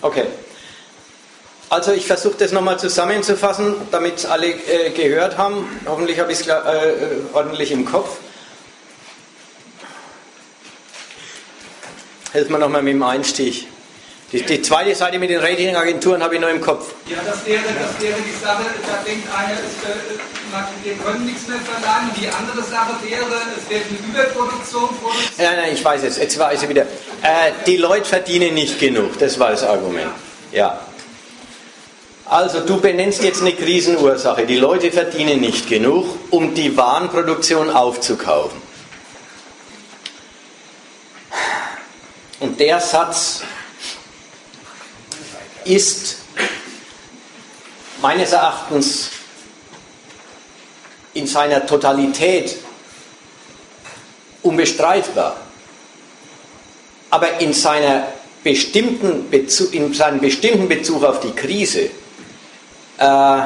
[0.00, 0.24] Okay.
[1.70, 5.80] Also ich versuche das nochmal zusammenzufassen, damit alle äh, gehört haben.
[5.86, 6.52] Hoffentlich habe ich es äh,
[7.32, 8.16] ordentlich im Kopf.
[12.32, 13.68] Helfen wir nochmal mit dem Einstieg.
[14.32, 16.92] Die, die, zweite Seite mit den Ratingagenturen habe ich noch im Kopf.
[17.06, 21.58] Ja, das wäre, das wäre die Sache, da denkt einer, es, wir können nichts mehr
[21.58, 22.10] verlangen.
[22.20, 23.22] Die andere Sache wäre,
[23.56, 24.88] es wäre eine Überproduktion.
[24.88, 25.12] Produktion.
[25.38, 26.82] Nein, nein, ich weiß es, jetzt weiß ich wieder.
[26.82, 30.10] Äh, die Leute verdienen nicht genug, das war das Argument.
[30.52, 30.80] Ja.
[32.30, 34.46] Also du benennst jetzt eine Krisenursache.
[34.46, 38.62] Die Leute verdienen nicht genug, um die Warenproduktion aufzukaufen.
[42.38, 43.42] Und der Satz
[45.64, 46.18] ist
[48.00, 49.10] meines Erachtens
[51.14, 52.58] in seiner Totalität
[54.42, 55.36] unbestreitbar.
[57.10, 58.06] Aber in, seiner
[58.44, 61.90] bestimmten Bezug, in seinem bestimmten Bezug auf die Krise
[63.00, 63.38] äh,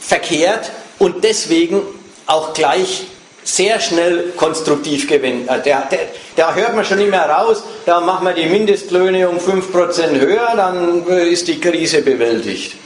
[0.00, 1.82] verkehrt und deswegen
[2.26, 3.04] auch gleich
[3.44, 5.48] sehr schnell konstruktiv gewinnen.
[5.48, 5.88] Äh, da,
[6.36, 11.06] da, hört man schon mehr raus, da machen wir die Mindestlöhne um 5% höher, dann
[11.08, 12.76] äh, ist die Krise bewältigt.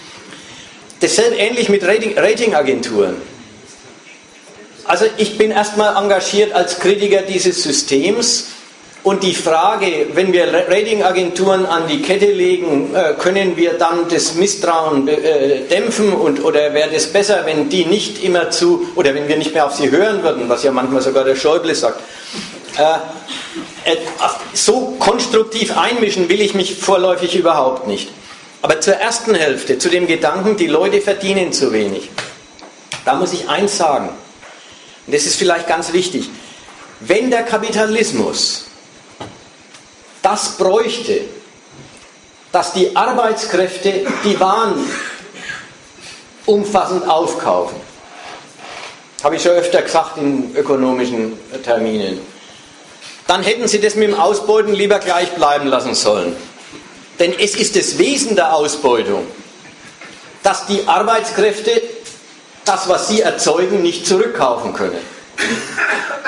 [1.01, 3.17] Dasselbe ähnlich mit Rating, Ratingagenturen.
[4.85, 8.47] Also ich bin erstmal engagiert als Kritiker dieses Systems
[9.07, 14.35] und die Frage, wenn wir Ratingagenturen an die Kette legen, äh, können wir dann das
[14.35, 19.29] Misstrauen äh, dämpfen und, oder wäre es besser, wenn die nicht immer zu, oder wenn
[19.29, 22.01] wir nicht mehr auf sie hören würden, was ja manchmal sogar der Schäuble sagt.
[22.77, 23.95] Äh,
[24.55, 28.11] so konstruktiv einmischen will ich mich vorläufig überhaupt nicht.
[28.61, 32.11] Aber zur ersten Hälfte, zu dem Gedanken, die Leute verdienen zu wenig.
[33.05, 34.09] Da muss ich eins sagen,
[35.07, 36.29] und das ist vielleicht ganz wichtig.
[36.99, 38.67] Wenn der Kapitalismus
[40.27, 41.21] das bräuchte,
[42.51, 44.85] dass die Arbeitskräfte die Waren
[46.47, 47.77] umfassend aufkaufen.
[49.23, 52.19] Habe ich schon öfter gesagt in ökonomischen Terminen.
[53.29, 56.37] Dann hätten sie das mit dem Ausbeuten lieber gleich bleiben lassen sollen.
[57.21, 59.25] Denn es ist das Wesen der Ausbeutung,
[60.43, 61.83] dass die Arbeitskräfte
[62.65, 64.99] das, was sie erzeugen, nicht zurückkaufen können.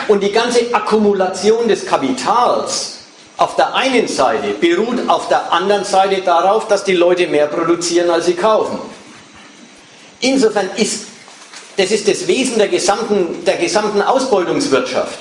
[0.06, 2.97] Und die ganze Akkumulation des Kapitals
[3.38, 8.10] auf der einen Seite beruht auf der anderen Seite darauf, dass die Leute mehr produzieren,
[8.10, 8.78] als sie kaufen.
[10.20, 11.06] Insofern ist
[11.78, 15.16] das ist das Wesen der gesamten, der gesamten Ausbeutungswirtschaft.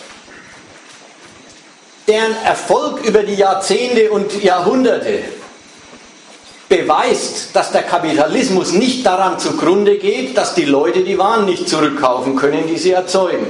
[2.07, 5.19] Deren Erfolg über die Jahrzehnte und Jahrhunderte
[6.67, 12.35] beweist, dass der Kapitalismus nicht daran zugrunde geht, dass die Leute die Waren nicht zurückkaufen
[12.35, 13.45] können, die sie erzeugen.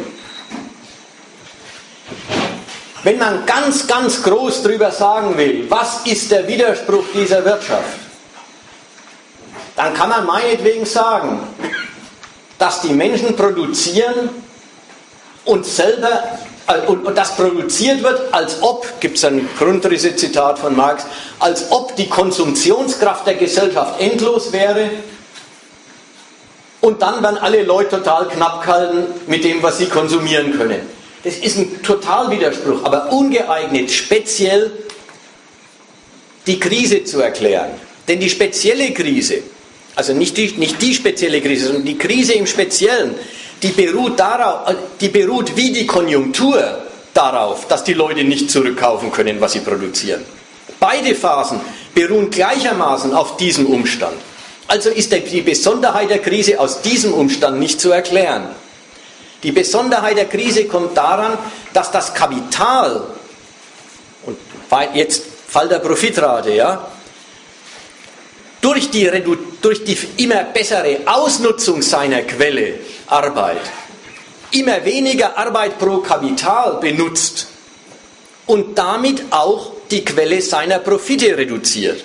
[3.07, 7.99] Wenn man ganz, ganz groß darüber sagen will, was ist der Widerspruch dieser Wirtschaft,
[9.77, 11.39] dann kann man meinetwegen sagen,
[12.59, 14.27] dass die Menschen produzieren
[15.45, 16.21] und selber
[16.67, 21.05] äh, und, und das produziert wird, als ob, gibt es ein Grundrisse-Zitat von Marx,
[21.39, 24.89] als ob die Konsumptionskraft der Gesellschaft endlos wäre
[26.81, 30.96] und dann werden alle Leute total knapp gehalten mit dem, was sie konsumieren können.
[31.27, 34.71] Das ist ein Totalwiderspruch, aber ungeeignet, speziell
[36.45, 37.71] die Krise zu erklären.
[38.07, 39.39] Denn die spezielle Krise,
[39.97, 43.13] also nicht die, nicht die spezielle Krise, sondern die Krise im Speziellen,
[43.61, 46.63] die beruht darauf, die beruht wie die Konjunktur
[47.13, 50.23] darauf, dass die Leute nicht zurückkaufen können, was sie produzieren.
[50.79, 51.59] Beide Phasen
[51.93, 54.15] beruhen gleichermaßen auf diesem Umstand.
[54.69, 58.47] Also ist die Besonderheit der Krise aus diesem Umstand nicht zu erklären.
[59.43, 61.37] Die Besonderheit der Krise kommt daran,
[61.73, 63.03] dass das Kapital,
[64.25, 64.37] und
[64.93, 66.87] jetzt Fall der Profitrate, ja,
[68.61, 69.09] durch die,
[69.61, 73.61] durch die immer bessere Ausnutzung seiner Quelle Arbeit
[74.51, 77.47] immer weniger Arbeit pro Kapital benutzt
[78.45, 82.03] und damit auch die Quelle seiner Profite reduziert.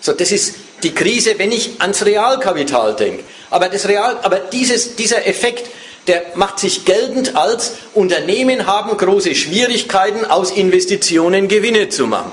[0.00, 3.24] So, das ist die Krise, wenn ich ans Realkapital denke.
[3.50, 5.68] Aber, das Real, aber dieses, dieser Effekt
[6.08, 12.32] der macht sich geltend als Unternehmen haben große Schwierigkeiten, aus Investitionen Gewinne zu machen.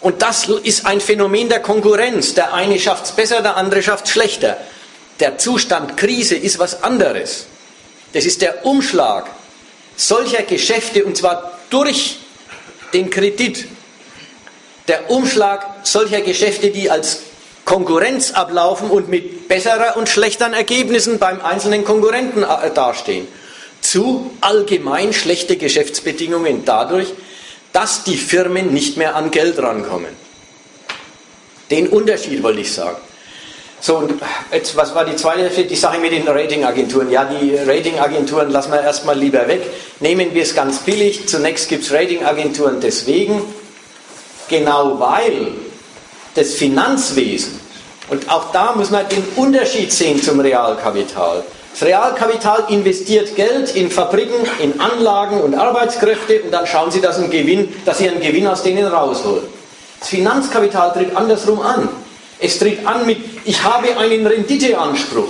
[0.00, 2.34] Und das ist ein Phänomen der Konkurrenz.
[2.34, 4.58] Der eine schafft es besser, der andere schafft es schlechter.
[5.18, 7.46] Der Zustand Krise ist was anderes.
[8.12, 9.26] Das ist der Umschlag
[9.96, 12.18] solcher Geschäfte und zwar durch
[12.92, 13.66] den Kredit.
[14.88, 17.20] Der Umschlag solcher Geschäfte, die als
[17.64, 23.28] Konkurrenz ablaufen und mit besserer und schlechteren Ergebnissen beim einzelnen Konkurrenten äh, dastehen.
[23.80, 27.12] Zu allgemein schlechte Geschäftsbedingungen dadurch,
[27.72, 30.14] dass die Firmen nicht mehr an Geld rankommen.
[31.70, 32.96] Den Unterschied wollte ich sagen.
[33.80, 34.14] So, und
[34.52, 37.10] jetzt, was war die zweite die Sache mit den Ratingagenturen?
[37.10, 39.62] Ja, die Ratingagenturen lassen wir erstmal lieber weg.
[40.00, 41.28] Nehmen wir es ganz billig.
[41.28, 43.42] Zunächst gibt es Ratingagenturen deswegen,
[44.48, 45.48] genau weil
[46.34, 47.60] das Finanzwesen,
[48.08, 51.44] und auch da muss man den Unterschied sehen zum Realkapital.
[51.72, 57.18] Das Realkapital investiert Geld in Fabriken, in Anlagen und Arbeitskräfte und dann schauen sie, dass,
[57.30, 59.44] Gewinn, dass sie einen Gewinn aus denen rausholen.
[60.00, 61.88] Das Finanzkapital tritt andersrum an.
[62.38, 65.28] Es tritt an mit, ich habe einen Renditeanspruch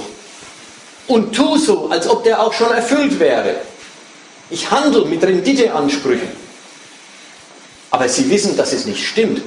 [1.08, 3.56] und tu so, als ob der auch schon erfüllt wäre.
[4.50, 6.28] Ich handle mit Renditeansprüchen.
[7.90, 9.42] Aber Sie wissen, dass es nicht stimmt.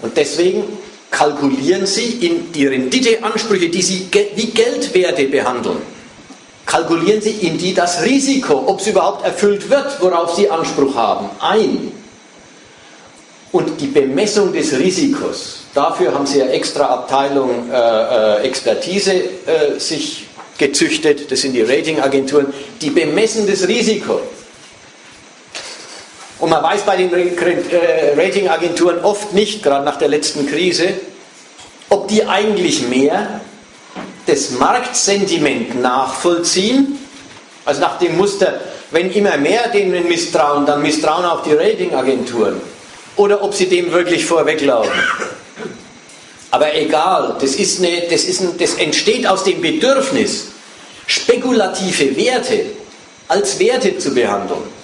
[0.00, 0.64] Und deswegen
[1.12, 5.76] kalkulieren Sie in die Renditeansprüche, die Sie wie Geldwerte behandeln,
[6.66, 11.30] kalkulieren Sie in die das Risiko, ob es überhaupt erfüllt wird, worauf Sie Anspruch haben,
[11.38, 11.92] ein.
[13.52, 19.78] Und die Bemessung des Risikos, dafür haben Sie ja extra Abteilung äh, äh, Expertise äh,
[19.78, 20.26] sich
[20.56, 22.46] gezüchtet, das sind die Ratingagenturen,
[22.80, 24.20] die bemessen das Risiko.
[26.42, 30.88] Und man weiß bei den äh, Ratingagenturen oft nicht, gerade nach der letzten Krise,
[31.88, 33.40] ob die eigentlich mehr
[34.26, 36.98] das Marktsentiment nachvollziehen,
[37.64, 38.60] also nach dem Muster,
[38.90, 42.60] wenn immer mehr denen misstrauen, dann misstrauen auch die Ratingagenturen,
[43.14, 44.90] oder ob sie dem wirklich vorweglaufen.
[46.50, 50.48] Aber egal, das, ist eine, das, ist ein, das entsteht aus dem Bedürfnis,
[51.06, 52.64] spekulative Werte
[53.28, 54.81] als Werte zu behandeln.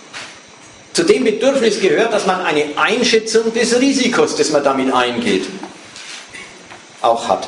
[0.99, 5.47] Zu dem Bedürfnis gehört, dass man eine Einschätzung des Risikos, das man damit eingeht,
[7.03, 7.47] auch hat.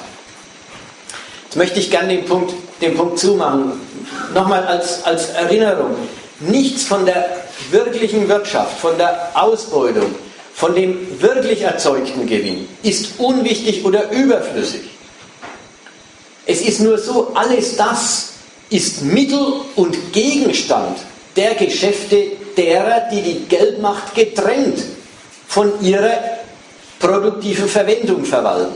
[1.46, 3.72] Jetzt möchte ich gerne den Punkt, den Punkt zumachen.
[4.32, 5.96] Nochmal als, als Erinnerung.
[6.38, 10.14] Nichts von der wirklichen Wirtschaft, von der Ausbeutung,
[10.54, 14.82] von dem wirklich erzeugten Gewinn ist unwichtig oder überflüssig.
[16.46, 18.28] Es ist nur so, alles das
[18.68, 20.98] ist Mittel und Gegenstand
[21.36, 24.82] der Geschäfte, derer, die die Geldmacht getrennt
[25.46, 26.12] von ihrer
[26.98, 28.74] produktiven Verwendung verwalten.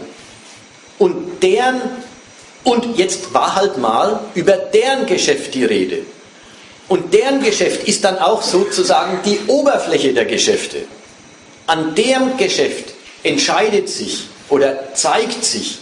[0.98, 1.80] Und deren,
[2.62, 5.98] und jetzt war halt mal über deren Geschäft die Rede.
[6.88, 10.84] Und deren Geschäft ist dann auch sozusagen die Oberfläche der Geschäfte.
[11.66, 15.78] An deren Geschäft entscheidet sich oder zeigt sich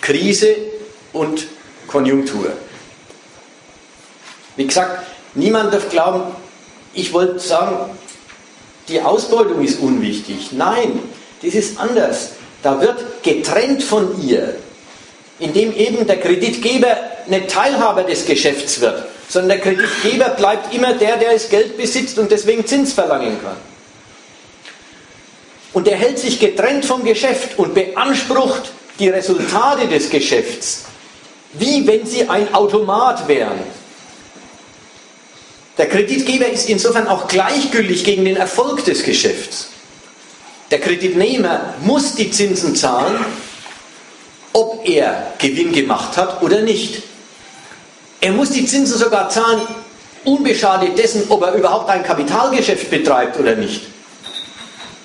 [0.00, 0.54] Krise
[1.12, 1.46] und
[1.86, 2.52] Konjunktur.
[4.56, 6.22] Wie gesagt, niemand darf glauben,
[6.92, 7.76] ich wollte sagen,
[8.88, 10.52] die Ausbeutung ist unwichtig.
[10.52, 11.00] Nein,
[11.42, 12.32] das ist anders.
[12.62, 14.56] Da wird getrennt von ihr,
[15.38, 16.96] indem eben der Kreditgeber
[17.26, 22.18] nicht Teilhaber des Geschäfts wird, sondern der Kreditgeber bleibt immer der, der das Geld besitzt
[22.18, 23.56] und deswegen Zins verlangen kann.
[25.72, 30.84] Und er hält sich getrennt vom Geschäft und beansprucht die Resultate des Geschäfts,
[31.54, 33.58] wie wenn sie ein Automat wären.
[35.76, 39.68] Der Kreditgeber ist insofern auch gleichgültig gegen den Erfolg des Geschäfts.
[40.70, 43.24] Der Kreditnehmer muss die Zinsen zahlen,
[44.52, 47.02] ob er Gewinn gemacht hat oder nicht.
[48.20, 49.60] Er muss die Zinsen sogar zahlen,
[50.24, 53.82] unbeschadet dessen, ob er überhaupt ein Kapitalgeschäft betreibt oder nicht.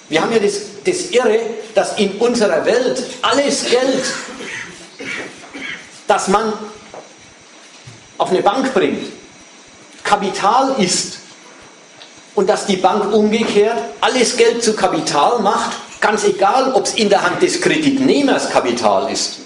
[0.08, 1.40] Wir haben ja das, das Irre,
[1.76, 4.04] dass in unserer Welt alles Geld,
[6.08, 6.54] das man
[8.18, 9.19] auf eine Bank bringt,
[10.04, 11.20] Kapital ist
[12.36, 17.10] und dass die Bank umgekehrt alles Geld zu Kapital macht, ganz egal, ob es in
[17.10, 19.40] der Hand des Kreditnehmers Kapital ist.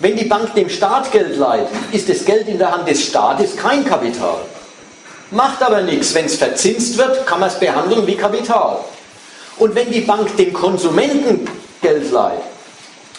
[0.00, 3.56] Wenn die Bank dem Staat Geld leiht, ist das Geld in der Hand des Staates
[3.56, 4.40] kein Kapital.
[5.30, 8.78] Macht aber nichts, wenn es verzinst wird, kann man es behandeln wie Kapital.
[9.58, 11.48] Und wenn die Bank dem Konsumenten
[11.80, 12.42] Geld leiht,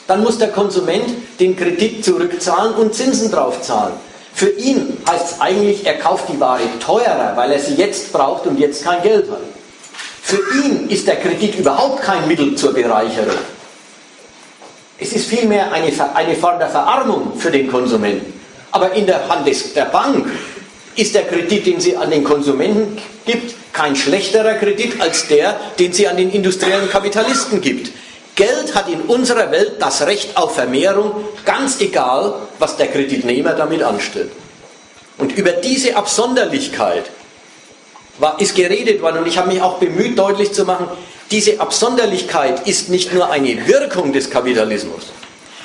[0.07, 3.93] dann muss der Konsument den Kredit zurückzahlen und Zinsen drauf zahlen.
[4.35, 8.45] Für ihn heißt es eigentlich, er kauft die Ware teurer, weil er sie jetzt braucht
[8.45, 9.39] und jetzt kein Geld hat.
[10.21, 13.37] Für ihn ist der Kredit überhaupt kein Mittel zur Bereicherung.
[14.99, 18.33] Es ist vielmehr eine, eine Form der Verarmung für den Konsumenten.
[18.71, 20.27] Aber in der Hand des, der Bank
[20.97, 25.93] ist der Kredit, den sie an den Konsumenten gibt, kein schlechterer Kredit als der, den
[25.93, 27.91] sie an den industriellen Kapitalisten gibt.
[28.35, 33.81] Geld hat in unserer Welt das Recht auf Vermehrung, ganz egal, was der Kreditnehmer damit
[33.81, 34.31] anstellt.
[35.17, 37.05] Und über diese Absonderlichkeit
[38.17, 40.87] war, ist geredet worden und ich habe mich auch bemüht, deutlich zu machen,
[41.31, 45.03] diese Absonderlichkeit ist nicht nur eine Wirkung des Kapitalismus,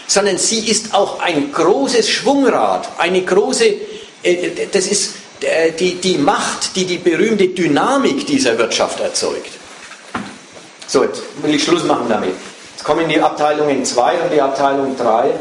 [0.07, 3.67] sondern sie ist auch ein großes Schwungrad, eine große,
[4.23, 9.51] äh, das ist äh, die, die Macht, die die berühmte Dynamik dieser Wirtschaft erzeugt.
[10.87, 12.35] So, jetzt will ich Schluss machen damit.
[12.81, 15.35] Jetzt kommen die Abteilungen 2 und die Abteilung 3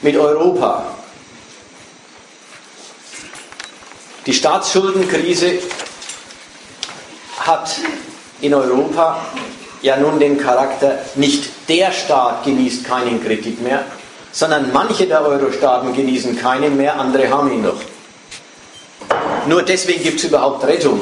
[0.00, 0.86] mit Europa.
[4.26, 5.60] Die Staatsschuldenkrise
[7.38, 7.76] hat
[8.40, 9.24] in Europa
[9.82, 13.84] ja nun den Charakter, nicht der Staat genießt keinen Kredit mehr,
[14.32, 17.80] sondern manche der Euro-Staaten genießen keinen mehr, andere haben ihn noch.
[19.46, 21.00] Nur deswegen gibt es überhaupt Rettung.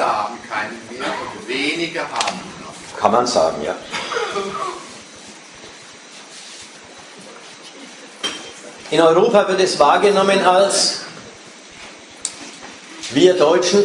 [0.00, 2.98] Viele haben keinen mehr und wenige haben noch.
[2.98, 3.74] Kann man sagen, ja.
[8.90, 11.02] In Europa wird es wahrgenommen als
[13.10, 13.84] wir Deutschen,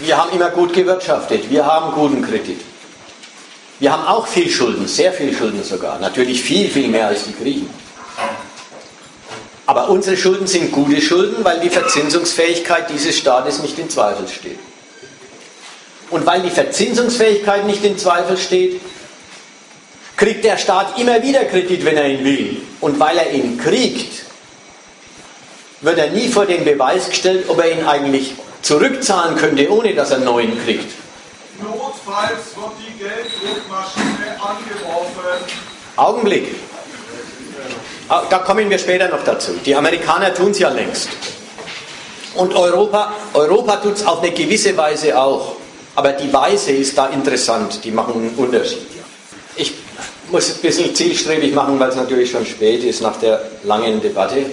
[0.00, 2.60] wir haben immer gut gewirtschaftet, wir haben guten Kredit.
[3.78, 7.36] Wir haben auch viel Schulden, sehr viel Schulden sogar, natürlich viel, viel mehr als die
[7.36, 7.70] Griechen.
[9.66, 14.58] Aber unsere Schulden sind gute Schulden, weil die Verzinsungsfähigkeit dieses Staates nicht in Zweifel steht.
[16.10, 18.80] Und weil die Verzinsungsfähigkeit nicht in Zweifel steht,
[20.16, 22.62] kriegt der Staat immer wieder Kredit, wenn er ihn will.
[22.80, 24.24] Und weil er ihn kriegt,
[25.80, 30.10] wird er nie vor den Beweis gestellt, ob er ihn eigentlich zurückzahlen könnte, ohne dass
[30.10, 30.90] er einen neuen kriegt.
[31.60, 35.44] Notfalls wird die Gelddruckmaschine angeworfen.
[35.96, 36.54] Augenblick.
[38.08, 39.52] Ah, da kommen wir später noch dazu.
[39.64, 41.08] Die Amerikaner tun es ja längst.
[42.34, 45.56] Und Europa, Europa tut es auf eine gewisse Weise auch.
[45.94, 48.86] Aber die Weise ist da interessant, die machen einen Unterschied.
[49.56, 49.74] Ich
[50.30, 54.46] muss ein bisschen zielstrebig machen, weil es natürlich schon spät ist nach der langen Debatte.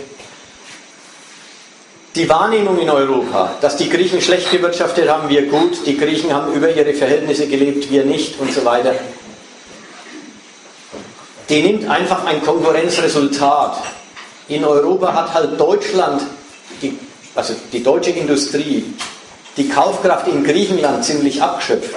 [2.13, 6.53] Die Wahrnehmung in Europa, dass die Griechen schlecht gewirtschaftet haben, wir gut, die Griechen haben
[6.53, 8.93] über ihre Verhältnisse gelebt, wir nicht und so weiter,
[11.49, 13.81] die nimmt einfach ein Konkurrenzresultat.
[14.49, 16.22] In Europa hat halt Deutschland,
[16.81, 16.97] die,
[17.34, 18.85] also die deutsche Industrie,
[19.57, 21.91] die Kaufkraft in Griechenland ziemlich abgeschöpft.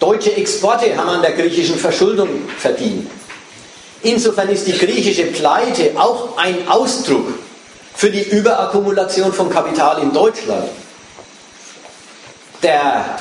[0.00, 2.28] Deutsche Exporte haben an der griechischen Verschuldung
[2.58, 3.08] verdient.
[4.02, 7.28] Insofern ist die griechische Pleite auch ein Ausdruck
[7.94, 10.68] für die Überakkumulation von Kapital in Deutschland.
[12.62, 13.16] Der,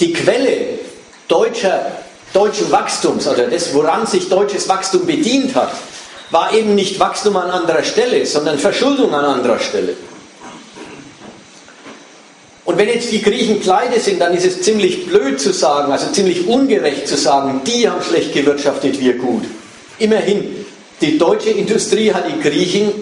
[0.00, 0.80] die Quelle
[1.28, 1.92] deutscher,
[2.32, 5.72] deutschen Wachstums, oder das, woran sich deutsches Wachstum bedient hat,
[6.30, 9.94] war eben nicht Wachstum an anderer Stelle, sondern Verschuldung an anderer Stelle.
[12.64, 16.12] Und wenn jetzt die Griechen pleite sind, dann ist es ziemlich blöd zu sagen, also
[16.12, 19.44] ziemlich ungerecht zu sagen, die haben schlecht gewirtschaftet, wir gut.
[19.98, 20.64] Immerhin,
[21.00, 22.92] die deutsche Industrie hat die Griechen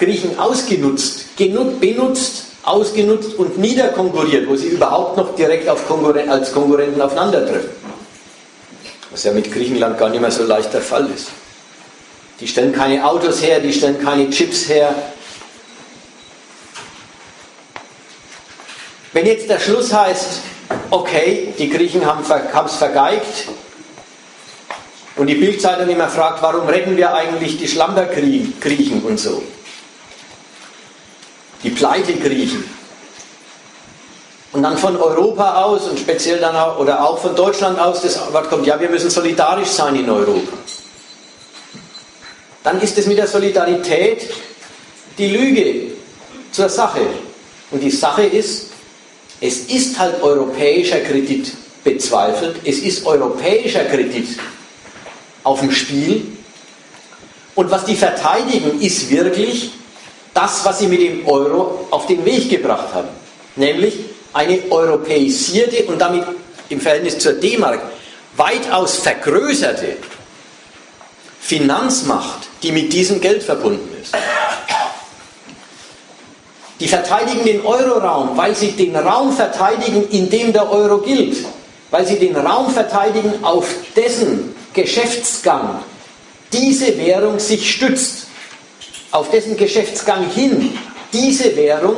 [0.00, 7.68] Griechen ausgenutzt, benutzt, ausgenutzt und niederkonkurriert, wo sie überhaupt noch direkt Konkurren als Konkurrenten aufeinandertreffen.
[9.10, 11.28] Was ja mit Griechenland gar nicht mehr so leicht der Fall ist.
[12.40, 14.94] Die stellen keine Autos her, die stellen keine Chips her.
[19.12, 20.40] Wenn jetzt der Schluss heißt,
[20.90, 22.22] okay, die Griechen haben
[22.66, 23.48] es vergeigt,
[25.16, 29.42] und die Bildzeitung immer fragt, warum retten wir eigentlich die Schlampergriechen und so
[31.62, 32.64] die Pleitegriechen.
[34.52, 38.18] Und dann von Europa aus und speziell dann auch, oder auch von Deutschland aus das
[38.32, 40.56] Wort kommt, ja, wir müssen solidarisch sein in Europa.
[42.64, 44.28] Dann ist es mit der Solidarität
[45.18, 45.92] die Lüge
[46.50, 47.00] zur Sache.
[47.70, 48.69] Und die Sache ist,
[49.40, 51.52] es ist halt europäischer Kredit
[51.82, 54.38] bezweifelt, es ist europäischer Kredit
[55.42, 56.26] auf dem Spiel.
[57.54, 59.72] Und was die verteidigen, ist wirklich
[60.34, 63.08] das, was sie mit dem Euro auf den Weg gebracht haben.
[63.56, 63.94] Nämlich
[64.32, 66.24] eine europäisierte und damit
[66.68, 67.80] im Verhältnis zur D-Mark
[68.36, 69.96] weitaus vergrößerte
[71.40, 74.14] Finanzmacht, die mit diesem Geld verbunden ist.
[76.80, 81.36] Die verteidigen den Euroraum, weil sie den Raum verteidigen, in dem der Euro gilt,
[81.90, 85.82] weil sie den Raum verteidigen, auf dessen Geschäftsgang
[86.52, 88.26] diese Währung sich stützt
[89.10, 90.78] auf dessen Geschäftsgang hin
[91.12, 91.96] diese Währung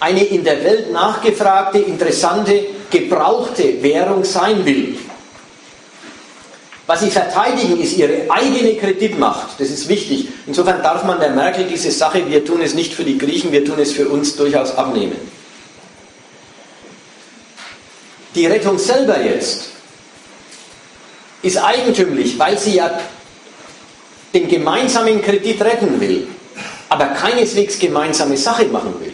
[0.00, 4.96] eine in der Welt nachgefragte, interessante, gebrauchte Währung sein will.
[6.86, 9.58] Was sie verteidigen, ist ihre eigene Kreditmacht.
[9.58, 10.28] Das ist wichtig.
[10.46, 13.64] Insofern darf man der Merkel diese Sache, wir tun es nicht für die Griechen, wir
[13.64, 15.16] tun es für uns, durchaus abnehmen.
[18.34, 19.68] Die Rettung selber jetzt
[21.42, 22.98] ist eigentümlich, weil sie ja
[24.34, 26.26] den gemeinsamen Kredit retten will,
[26.88, 29.12] aber keineswegs gemeinsame Sache machen will.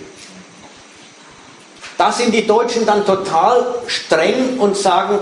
[1.98, 5.18] Da sind die Deutschen dann total streng und sagen,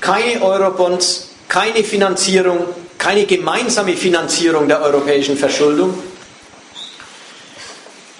[0.00, 2.66] keine Eurobonds, keine Finanzierung,
[2.98, 5.94] keine gemeinsame Finanzierung der europäischen Verschuldung,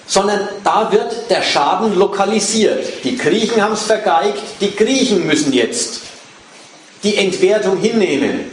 [0.06, 3.04] sondern da wird der Schaden lokalisiert.
[3.04, 6.02] Die Griechen haben es vergeigt, die Griechen müssen jetzt
[7.02, 8.50] die Entwertung hinnehmen.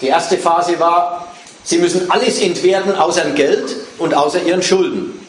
[0.00, 1.32] Die erste Phase war,
[1.64, 5.20] sie müssen alles entwerten außer Geld und außer ihren Schulden.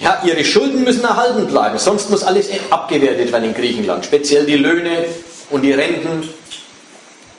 [0.00, 4.04] Ja, ihre Schulden müssen erhalten bleiben, sonst muss alles abgewertet werden in Griechenland.
[4.04, 5.06] Speziell die Löhne
[5.54, 6.28] und die Renten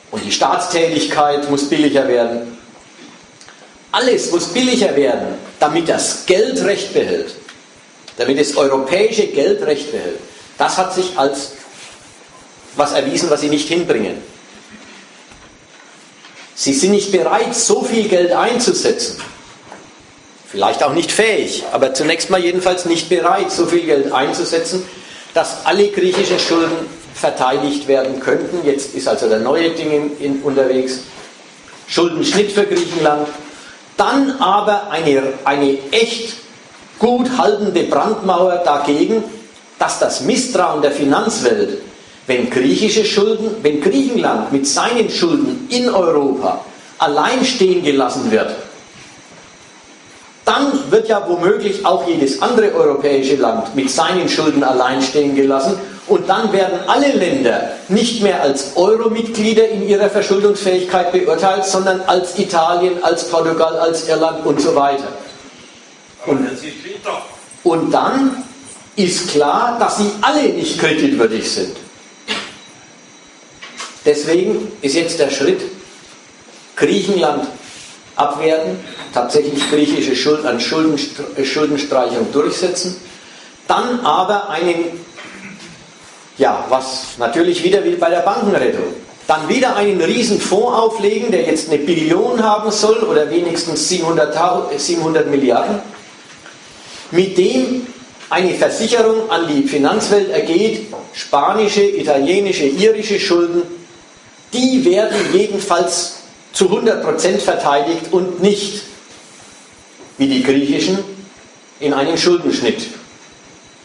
[0.10, 2.58] und die Staatstätigkeit muss billiger werden.
[3.92, 7.36] Alles muss billiger werden, damit das Geld Recht behält,
[8.16, 10.20] damit das europäische Geld Recht behält.
[10.58, 11.52] Das hat sich als
[12.78, 14.16] was erwiesen, was sie nicht hinbringen.
[16.56, 19.22] Sie sind nicht bereit, so viel Geld einzusetzen.
[20.48, 24.88] Vielleicht auch nicht fähig, aber zunächst mal jedenfalls nicht bereit, so viel Geld einzusetzen,
[25.34, 28.66] dass alle griechischen Schulden verteidigt werden könnten.
[28.66, 31.00] Jetzt ist also der neue Ding in, unterwegs.
[31.88, 33.28] Schuldenschnitt für Griechenland.
[33.98, 36.36] Dann aber eine, eine echt
[37.00, 39.24] gut haltende Brandmauer dagegen,
[39.80, 41.82] dass das Misstrauen der Finanzwelt
[42.28, 46.66] wenn griechische Schulden, wenn Griechenland mit seinen Schulden in Europa
[46.98, 48.56] allein stehen gelassen wird,
[50.44, 55.78] dann wird ja womöglich auch jedes andere europäische Land mit seinen Schulden allein stehen gelassen
[56.08, 62.38] und dann werden alle Länder nicht mehr als Euro-Mitglieder in ihrer Verschuldungsfähigkeit beurteilt, sondern als
[62.38, 65.08] Italien, als Portugal, als Irland und so weiter.
[66.26, 66.48] Und,
[67.64, 68.44] und dann
[68.96, 71.76] ist klar, dass sie alle nicht kreditwürdig sind.
[74.06, 75.62] Deswegen ist jetzt der Schritt,
[76.76, 77.48] Griechenland
[78.16, 78.80] abwerten,
[79.14, 82.98] tatsächlich griechische Schuld an Schuldenstreichung durchsetzen,
[83.68, 85.00] dann aber einen,
[86.38, 88.94] ja, was natürlich wieder wie bei der Bankenrettung,
[89.28, 94.38] dann wieder einen riesen Fonds auflegen, der jetzt eine Billion haben soll oder wenigstens 700,
[94.80, 95.80] 700 Milliarden,
[97.12, 97.88] mit dem
[98.30, 103.64] eine Versicherung an die Finanzwelt ergeht, spanische, italienische, irische Schulden
[104.56, 106.18] die werden jedenfalls
[106.54, 108.84] zu 100% verteidigt und nicht,
[110.18, 111.00] wie die griechischen,
[111.80, 112.88] in einen Schuldenschnitt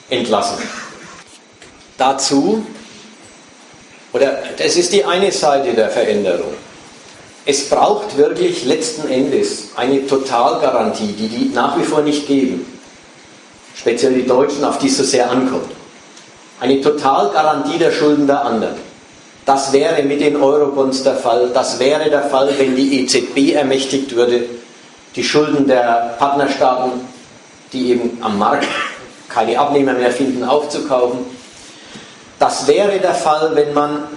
[0.09, 0.59] entlassen.
[2.01, 2.65] Dazu,
[4.15, 6.55] oder das ist die eine Seite der Veränderung.
[7.45, 12.65] Es braucht wirklich letzten Endes eine Totalgarantie, die die nach wie vor nicht geben.
[13.77, 15.71] Speziell die Deutschen, auf die es so sehr ankommt.
[16.59, 18.77] Eine Totalgarantie der Schulden der anderen.
[19.45, 21.51] Das wäre mit den Eurobonds der Fall.
[21.53, 24.45] Das wäre der Fall, wenn die EZB ermächtigt würde,
[25.17, 26.93] die Schulden der Partnerstaaten,
[27.75, 28.69] die eben am Markt
[29.29, 31.40] keine Abnehmer mehr finden, aufzukaufen.
[32.41, 34.09] Das wäre der Fall, wenn man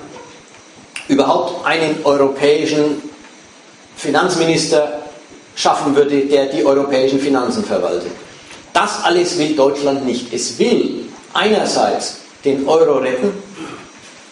[1.08, 3.10] überhaupt einen europäischen
[3.96, 5.02] Finanzminister
[5.56, 8.12] schaffen würde, der die europäischen Finanzen verwaltet.
[8.74, 10.34] Das alles will Deutschland nicht.
[10.34, 13.34] Es will einerseits den Euro retten,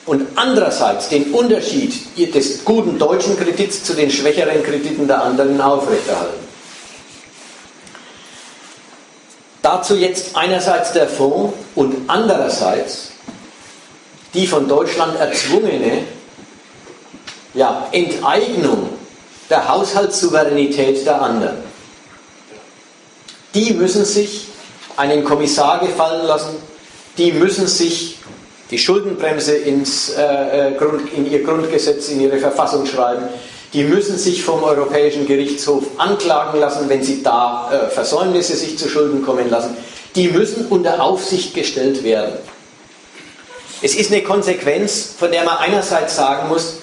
[0.05, 1.93] und andererseits den Unterschied
[2.33, 6.47] des guten deutschen Kredits zu den schwächeren Krediten der anderen aufrechterhalten.
[9.61, 13.10] Dazu jetzt einerseits der Fonds und andererseits
[14.33, 16.03] die von Deutschland erzwungene
[17.53, 18.89] ja, Enteignung
[19.49, 21.57] der Haushaltssouveränität der anderen.
[23.53, 24.45] Die müssen sich
[24.95, 26.55] einen Kommissar gefallen lassen,
[27.17, 28.17] die müssen sich
[28.71, 33.23] die Schuldenbremse ins, äh, äh, Grund, in ihr Grundgesetz, in ihre Verfassung schreiben.
[33.73, 38.87] Die müssen sich vom Europäischen Gerichtshof anklagen lassen, wenn sie da äh, Versäumnisse sich zu
[38.87, 39.75] Schulden kommen lassen.
[40.15, 42.33] Die müssen unter Aufsicht gestellt werden.
[43.81, 46.77] Es ist eine Konsequenz, von der man einerseits sagen muss,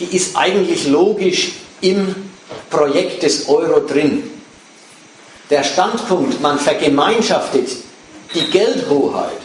[0.00, 2.30] die ist eigentlich logisch im
[2.70, 4.28] Projekt des Euro drin.
[5.50, 7.68] Der Standpunkt, man vergemeinschaftet
[8.34, 9.42] die Geldhoheit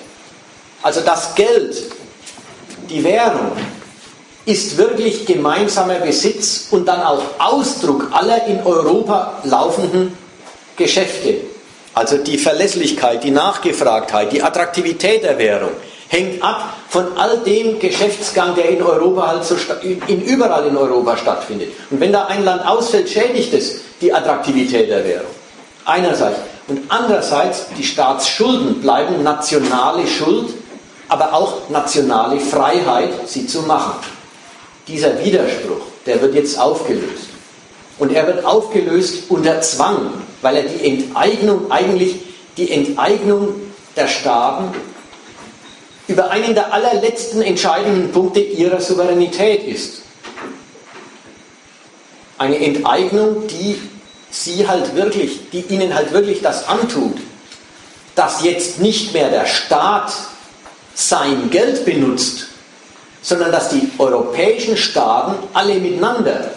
[0.87, 1.75] also das Geld,
[2.89, 3.51] die Währung,
[4.45, 10.17] ist wirklich gemeinsamer Besitz und dann auch Ausdruck aller in Europa laufenden
[10.77, 11.41] Geschäfte.
[11.93, 15.71] Also die Verlässlichkeit, die Nachgefragtheit, die Attraktivität der Währung
[16.07, 21.17] hängt ab von all dem Geschäftsgang, der in Europa halt so in, überall in Europa
[21.17, 21.69] stattfindet.
[21.89, 25.31] Und wenn da ein Land ausfällt, schädigt es die Attraktivität der Währung.
[25.85, 26.39] Einerseits.
[26.67, 30.53] Und andererseits, die Staatsschulden bleiben nationale Schuld,
[31.09, 33.93] aber auch nationale Freiheit, sie zu machen.
[34.87, 37.27] Dieser Widerspruch, der wird jetzt aufgelöst.
[37.99, 40.11] Und er wird aufgelöst unter Zwang,
[40.41, 42.15] weil er die Enteignung eigentlich,
[42.57, 43.55] die Enteignung
[43.95, 44.71] der Staaten
[46.07, 50.01] über einen der allerletzten entscheidenden Punkte ihrer Souveränität ist.
[52.37, 53.79] Eine Enteignung, die
[54.29, 57.17] sie halt wirklich, die ihnen halt wirklich das antut,
[58.15, 60.13] dass jetzt nicht mehr der Staat
[60.93, 62.47] sein Geld benutzt,
[63.21, 66.51] sondern dass die europäischen Staaten alle miteinander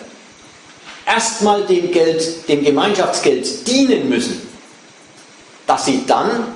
[1.07, 4.41] erstmal dem Geld, dem Gemeinschaftsgeld dienen müssen,
[5.67, 6.55] dass sie dann,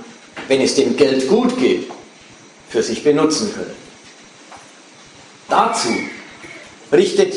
[0.48, 1.90] wenn es dem Geld gut geht,
[2.74, 3.76] für sich benutzen können.
[5.48, 5.90] Dazu
[6.90, 7.36] richtet,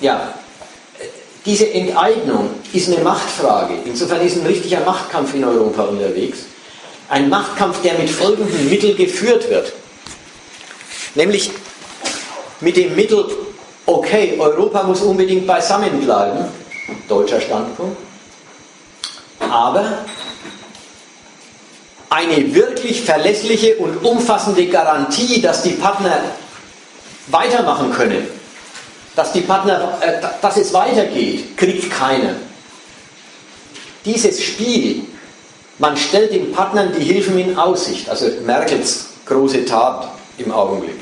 [0.00, 0.32] ja,
[1.44, 3.74] diese Enteignung ist eine Machtfrage.
[3.84, 6.44] Insofern ist ein richtiger Machtkampf in Europa unterwegs.
[7.08, 9.72] Ein Machtkampf, der mit folgenden Mitteln geführt wird.
[11.16, 11.50] Nämlich
[12.60, 13.24] mit dem Mittel,
[13.86, 16.44] okay, Europa muss unbedingt beisammen bleiben,
[17.08, 17.96] deutscher Standpunkt,
[19.40, 20.04] aber
[22.12, 26.20] eine wirklich verlässliche und umfassende Garantie, dass die Partner
[27.28, 28.26] weitermachen können,
[29.16, 32.34] dass, die Partner, äh, dass es weitergeht, kriegt keiner.
[34.04, 35.04] Dieses Spiel,
[35.78, 40.96] man stellt den Partnern die Hilfen in Aussicht, also Merkels große Tat im Augenblick.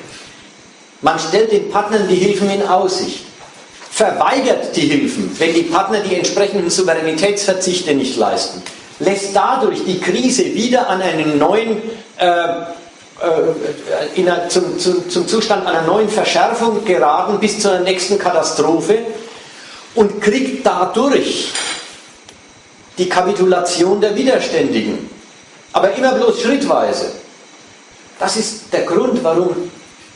[1.01, 3.25] Man stellt den Partnern die Hilfen in Aussicht,
[3.91, 8.63] verweigert die Hilfen, wenn die Partner die entsprechenden Souveränitätsverzichte nicht leisten,
[9.01, 11.83] lässt dadurch die Krise wieder an einen neuen,
[12.19, 18.99] äh, äh, einer, zum, zum, zum Zustand einer neuen Verschärfung geraten bis zur nächsten Katastrophe
[19.95, 21.49] und kriegt dadurch
[22.99, 25.11] die Kapitulation der Widerständigen.
[25.73, 27.13] Aber immer bloß schrittweise.
[28.19, 29.71] Das ist der Grund, warum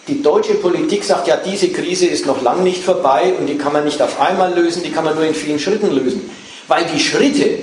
[0.07, 3.73] die deutsche Politik sagt, ja, diese Krise ist noch lang nicht vorbei und die kann
[3.73, 6.31] man nicht auf einmal lösen, die kann man nur in vielen Schritten lösen.
[6.69, 7.59] Weil die Schritte,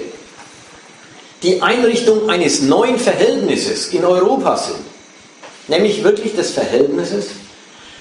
[1.43, 4.80] die Einrichtung eines neuen Verhältnisses in Europa sind,
[5.68, 7.27] nämlich wirklich des Verhältnisses,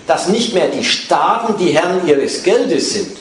[0.06, 3.16] dass nicht mehr die Staaten die Herren ihres Geldes sind,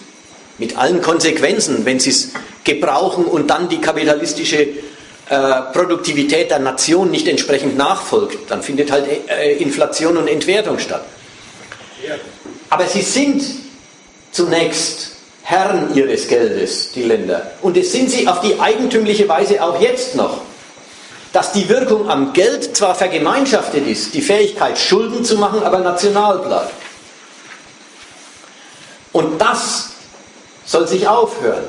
[0.57, 2.31] mit allen Konsequenzen, wenn sie es
[2.63, 4.67] gebrauchen und dann die kapitalistische
[5.29, 11.05] äh, Produktivität der Nation nicht entsprechend nachfolgt, dann findet halt äh, Inflation und Entwertung statt.
[12.69, 13.43] Aber sie sind
[14.31, 15.18] zunächst
[15.49, 17.53] Herren ihres Geldes, die Länder.
[17.63, 20.41] Und es sind sie auf die eigentümliche Weise auch jetzt noch.
[21.34, 26.38] Dass die Wirkung am Geld zwar vergemeinschaftet ist, die Fähigkeit, Schulden zu machen, aber national
[26.38, 26.73] bleibt.
[29.11, 29.89] Und das
[30.67, 31.65] soll sich aufhören.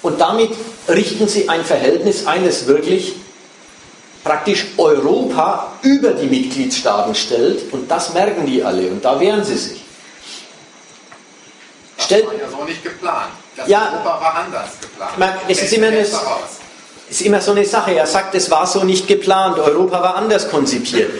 [0.00, 0.52] Und damit
[0.88, 3.12] richten sie ein Verhältnis ein, das wirklich
[4.24, 7.70] praktisch Europa über die Mitgliedstaaten stellt.
[7.74, 8.88] Und das merken die alle.
[8.88, 9.81] Und da wehren sie sich.
[12.02, 13.30] Das Stellt, war ja so nicht geplant.
[13.56, 15.18] Das ja, Europa war anders geplant.
[15.18, 17.94] Man, es ist immer, eine, ist immer so eine Sache.
[17.94, 19.58] Er sagt, es war so nicht geplant.
[19.58, 21.10] Europa war anders konzipiert.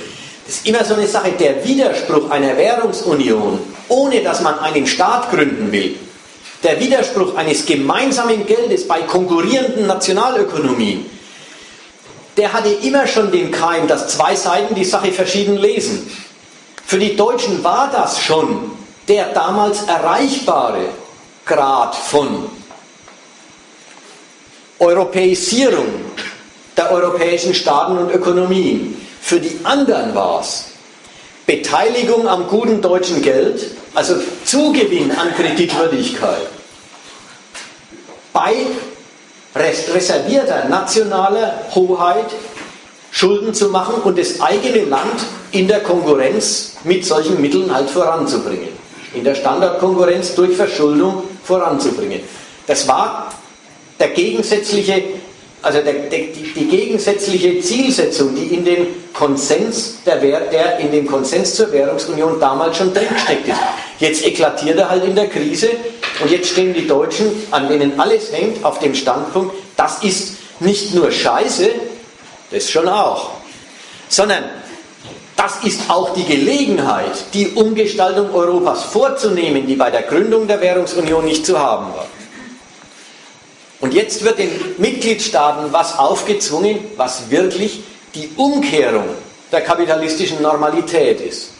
[0.46, 1.32] Das ist immer so eine Sache.
[1.32, 5.94] Der Widerspruch einer Währungsunion, ohne dass man einen Staat gründen will,
[6.64, 11.06] der Widerspruch eines gemeinsamen Geldes bei konkurrierenden Nationalökonomien,
[12.36, 16.10] der hatte immer schon den Keim, dass zwei Seiten die Sache verschieden lesen.
[16.84, 18.72] Für die Deutschen war das schon
[19.08, 20.86] der damals erreichbare
[21.44, 22.50] Grad von
[24.78, 25.86] Europäisierung
[26.76, 28.96] der europäischen Staaten und Ökonomien.
[29.20, 30.66] Für die anderen war es
[31.46, 34.14] Beteiligung am guten deutschen Geld, also
[34.44, 36.48] Zugewinn an Kreditwürdigkeit,
[38.32, 38.54] bei
[39.54, 42.30] reservierter nationaler Hoheit
[43.10, 48.81] Schulden zu machen und das eigene Land in der Konkurrenz mit solchen Mitteln halt voranzubringen.
[49.14, 52.20] In der Standardkonkurrenz durch Verschuldung voranzubringen.
[52.66, 53.32] Das war
[53.98, 55.02] der gegensätzliche
[55.62, 61.54] also der, die, die, gegensätzliche Zielsetzung, die in dem Konsens der, der in dem Konsens
[61.54, 63.58] zur Währungsunion damals schon drinsteckt ist.
[64.00, 65.70] Jetzt eklatiert er halt in der Krise
[66.20, 70.94] und jetzt stehen die Deutschen, an denen alles hängt, auf dem Standpunkt, das ist nicht
[70.94, 71.70] nur Scheiße,
[72.50, 73.30] das schon auch,
[74.08, 74.44] sondern
[75.42, 81.24] das ist auch die Gelegenheit, die Umgestaltung Europas vorzunehmen, die bei der Gründung der Währungsunion
[81.24, 82.06] nicht zu haben war.
[83.80, 87.82] Und jetzt wird den Mitgliedstaaten was aufgezwungen, was wirklich
[88.14, 89.08] die Umkehrung
[89.50, 91.50] der kapitalistischen Normalität ist.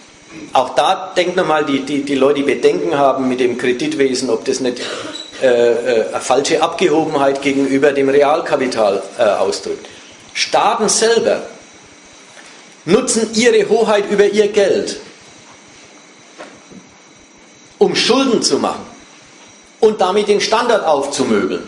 [0.53, 4.45] Auch da denkt nochmal die, die, die Leute, die Bedenken haben mit dem Kreditwesen, ob
[4.45, 4.81] das nicht
[5.43, 9.89] äh, äh, eine falsche Abgehobenheit gegenüber dem Realkapital äh, ausdrückt.
[10.35, 11.43] Staaten selber
[12.85, 15.01] nutzen ihre Hoheit über ihr Geld,
[17.79, 18.87] um Schulden zu machen
[19.81, 21.67] und damit den Standard aufzumöbeln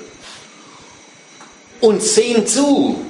[1.81, 3.05] und sehen zu,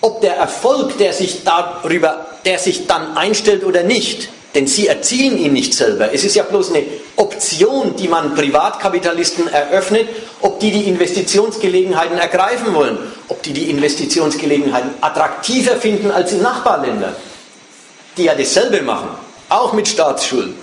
[0.00, 5.38] ob der Erfolg, der sich darüber, der sich dann einstellt oder nicht, denn sie erzielen
[5.38, 6.12] ihn nicht selber.
[6.12, 6.84] Es ist ja bloß eine
[7.16, 10.08] Option, die man Privatkapitalisten eröffnet,
[10.42, 12.98] ob die die Investitionsgelegenheiten ergreifen wollen,
[13.28, 17.14] ob die die Investitionsgelegenheiten attraktiver finden als in Nachbarländern,
[18.16, 19.08] die ja dasselbe machen,
[19.48, 20.56] auch mit Staatsschulden.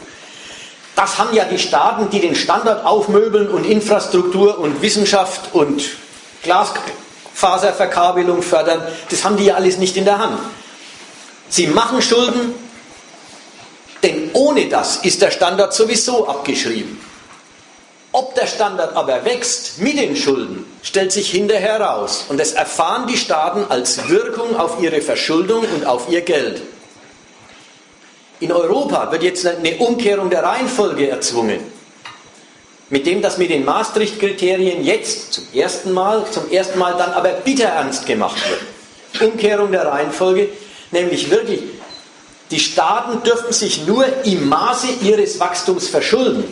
[0.95, 5.81] Das haben ja die Staaten, die den Standard aufmöbeln und Infrastruktur und Wissenschaft und
[6.43, 10.37] Glasfaserverkabelung fördern, das haben die ja alles nicht in der Hand.
[11.47, 12.53] Sie machen Schulden,
[14.03, 16.99] denn ohne das ist der Standard sowieso abgeschrieben.
[18.11, 22.25] Ob der Standard aber wächst mit den Schulden, stellt sich hinterher raus.
[22.27, 26.61] Und das erfahren die Staaten als Wirkung auf ihre Verschuldung und auf ihr Geld.
[28.39, 31.59] In Europa wird jetzt eine Umkehrung der Reihenfolge erzwungen.
[32.89, 37.29] Mit dem, dass mit den Maastricht-Kriterien jetzt zum ersten Mal, zum ersten Mal dann aber
[37.29, 39.31] bitter ernst gemacht wird.
[39.31, 40.49] Umkehrung der Reihenfolge,
[40.91, 41.61] nämlich wirklich
[42.51, 46.45] die Staaten dürfen sich nur im Maße ihres Wachstums verschulden.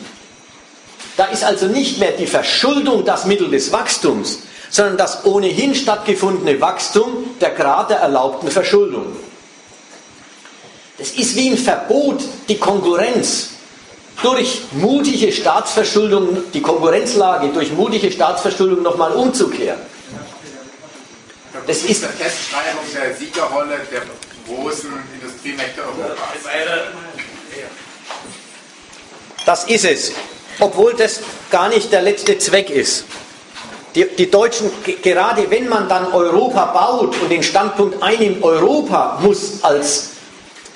[1.16, 4.40] Da ist also nicht mehr die Verschuldung das Mittel des Wachstums,
[4.70, 9.08] sondern das ohnehin stattgefundene Wachstum der Grad der erlaubten Verschuldung.
[10.98, 13.50] Das ist wie ein Verbot, die Konkurrenz
[14.24, 19.80] durch mutige Staatsverschuldung, die Konkurrenzlage durch mutige Staatsverschuldung nochmal umzukehren.
[21.68, 24.02] Das ist eine Festschreibung der Siegerrolle der
[24.48, 26.18] großen Industriemächte Europas.
[29.46, 30.12] Das ist es,
[30.60, 31.20] obwohl das
[31.52, 33.06] gar nicht der letzte Zweck ist.
[33.96, 34.70] Die, die, Deutschen,
[35.02, 40.17] gerade wenn man dann Europa baut und den Standpunkt einnimmt, Europa muss als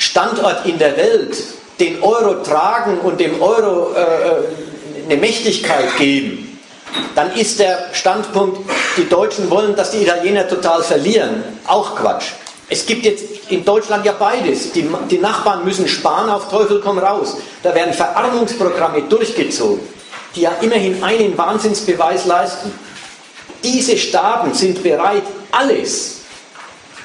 [0.02, 1.38] Standort in der Welt
[1.80, 4.44] den Euro tragen und dem Euro äh, äh
[5.10, 6.60] eine Mächtigkeit geben,
[7.16, 8.60] dann ist der Standpunkt,
[8.98, 12.32] die Deutschen wollen, dass die Italiener total verlieren, auch Quatsch.
[12.70, 14.72] Es gibt jetzt in Deutschland ja beides.
[14.72, 17.38] Die, die, Nachbarn müssen sparen, auf Teufel komm raus.
[17.64, 19.82] Da werden Verarmungsprogramme durchgezogen,
[20.36, 22.72] die ja immerhin einen Wahnsinnsbeweis leisten.
[23.64, 26.22] Diese Staaten sind bereit, alles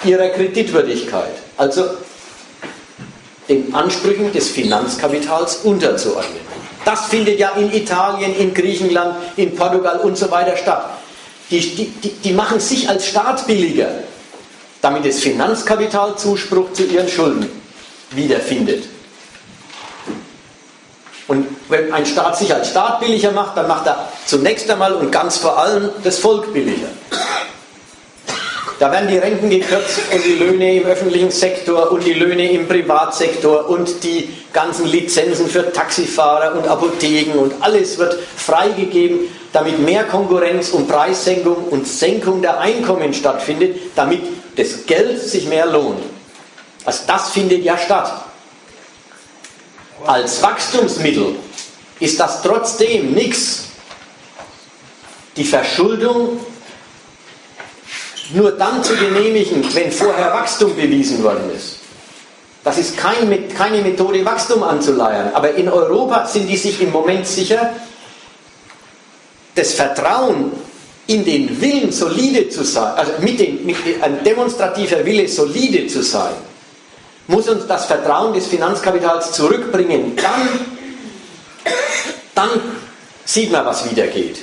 [0.05, 1.85] ihrer Kreditwürdigkeit, also
[3.49, 6.41] den Ansprüchen des Finanzkapitals unterzuordnen.
[6.85, 10.91] Das findet ja in Italien, in Griechenland, in Portugal und so weiter statt.
[11.51, 13.91] Die, die, die machen sich als Staat billiger
[14.87, 17.49] damit das Finanzkapital Zuspruch zu ihren Schulden
[18.13, 18.85] wiederfindet.
[21.27, 25.11] Und wenn ein Staat sich als Staat billiger macht, dann macht er zunächst einmal und
[25.11, 26.87] ganz vor allem das Volk billiger.
[28.79, 32.69] Da werden die Renten gekürzt und die Löhne im öffentlichen Sektor und die Löhne im
[32.69, 39.21] Privatsektor und die ganzen Lizenzen für Taxifahrer und Apotheken und alles wird freigegeben,
[39.55, 44.21] damit mehr Konkurrenz und Preissenkung und Senkung der Einkommen stattfindet, damit
[44.57, 46.03] das Geld sich mehr lohnt.
[46.85, 48.13] Also das findet ja statt.
[50.05, 51.37] Als Wachstumsmittel
[51.99, 53.65] ist das trotzdem nichts.
[55.37, 56.41] Die Verschuldung
[58.35, 61.77] nur dann zu genehmigen, wenn vorher Wachstum bewiesen worden ist.
[62.65, 65.31] Das ist kein, keine Methode, Wachstum anzuleiern.
[65.35, 67.73] Aber in Europa sind die sich im Moment sicher,
[69.55, 70.51] das Vertrauen
[71.07, 76.03] in den Willen solide zu sein, also mit, den, mit ein demonstrativer Wille solide zu
[76.03, 76.33] sein,
[77.29, 80.17] muss uns das Vertrauen des Finanzkapitals zurückbringen.
[80.17, 80.49] Dann,
[82.35, 82.61] dann
[83.25, 84.39] sieht man, was wieder geht.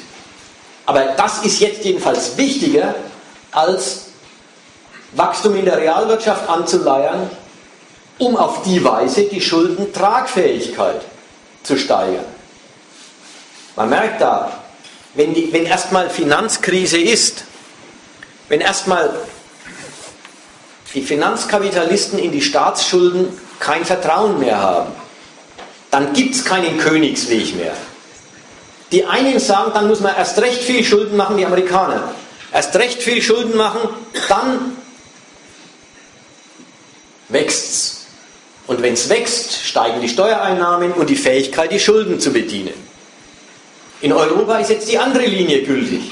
[0.86, 2.96] Aber das ist jetzt jedenfalls wichtiger,
[3.54, 4.06] als
[5.14, 7.30] Wachstum in der Realwirtschaft anzuleiern,
[8.18, 11.02] um auf die Weise die Schuldentragfähigkeit
[11.64, 12.26] zu steigern.
[13.76, 14.52] Man merkt da,
[15.16, 17.46] wenn, die, wenn erstmal Finanzkrise ist,
[18.50, 19.10] wenn erstmal
[20.94, 23.28] die Finanzkapitalisten in die Staatsschulden
[23.60, 24.92] kein Vertrauen mehr haben,
[25.90, 27.74] dann gibt es keinen Königsweg mehr.
[28.92, 32.14] Die einen sagen, dann muss man erst recht viel Schulden machen, die Amerikaner.
[32.54, 33.82] Erst recht viel Schulden machen,
[34.30, 34.78] dann
[37.30, 38.06] wächst's.
[38.68, 42.76] Und wenn es wächst, steigen die Steuereinnahmen und die Fähigkeit, die Schulden zu bedienen.
[44.02, 46.12] In Europa ist jetzt die andere Linie gültig.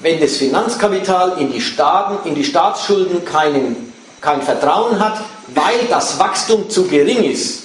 [0.00, 6.18] Wenn das Finanzkapital in die Staaten, in die Staatsschulden keinen kein Vertrauen hat, weil das
[6.18, 7.64] Wachstum zu gering ist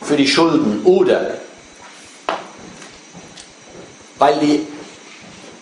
[0.00, 1.38] für die Schulden oder
[4.18, 4.66] weil die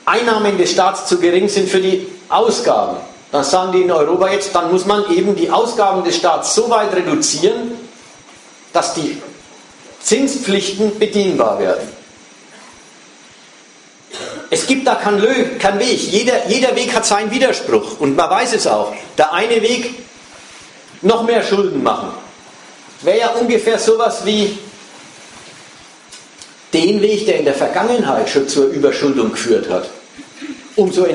[0.04, 2.96] Einnahmen des Staats zu gering sind für die Ausgaben.
[3.32, 6.70] Dann sagen die in Europa jetzt, dann muss man eben die Ausgaben des Staats so
[6.70, 7.72] weit reduzieren,
[8.72, 9.20] dass die
[10.00, 11.88] Zinspflichten bedienbar werden.
[14.50, 16.12] Es gibt da keinen, Weg.
[16.12, 17.98] Jeder, jeder Weg hat seinen Widerspruch.
[17.98, 18.92] Und man weiß es auch.
[19.18, 19.94] Der eine Weg,
[21.02, 22.10] noch mehr Schulden machen.
[23.02, 24.58] Wäre ja ungefähr sowas wie
[26.74, 29.88] den Weg, der in der Vergangenheit schon zur Überschuldung geführt hat,
[30.76, 31.06] umso,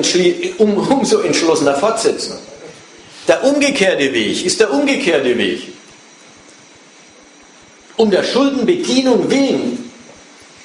[0.58, 2.38] um, umso entschlossener fortsetzen.
[3.28, 5.72] Der umgekehrte Weg ist der umgekehrte Weg.
[7.96, 9.90] Um der Schuldenbedienung willen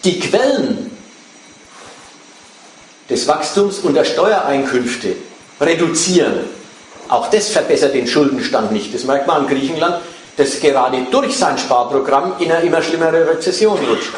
[0.05, 0.89] die Quellen
[3.09, 5.15] des Wachstums und der Steuereinkünfte
[5.59, 6.39] reduzieren.
[7.09, 8.93] Auch das verbessert den Schuldenstand nicht.
[8.93, 9.97] Das merkt man an Griechenland,
[10.38, 14.13] das gerade durch sein Sparprogramm in eine immer schlimmere Rezession rutscht.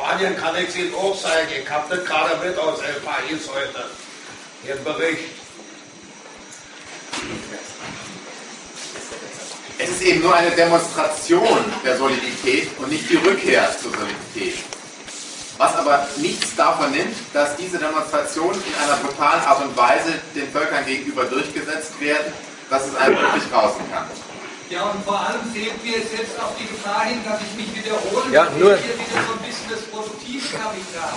[0.00, 3.84] Spanien kann ich Ihnen auch sagen, ich habe das gerade mit aus El País heute,
[4.66, 5.30] Ihren Bericht.
[9.78, 14.64] Es ist eben nur eine Demonstration der Solidität und nicht die Rückkehr zur Solidität.
[15.58, 20.50] Was aber nichts davon nimmt, dass diese Demonstrationen in einer brutalen Art und Weise den
[20.50, 22.32] Völkern gegenüber durchgesetzt werden,
[22.70, 24.06] dass es einem wirklich rausen kann.
[24.70, 28.30] Ja, und vor allem sehen wir jetzt auf die Gefahr hin, dass ich mich wiederhole.
[28.30, 28.78] Ja, nur.
[28.78, 31.10] Hier wieder so ein bisschen das produktive Kapital.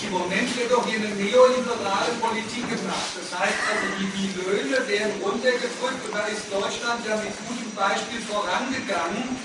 [0.00, 3.12] Im Moment wird doch hier eine neoliberale Politik gemacht.
[3.12, 7.68] Das heißt also, die, die Löhne werden runtergedrückt und da ist Deutschland ja mit gutem
[7.76, 9.36] Beispiel vorangegangen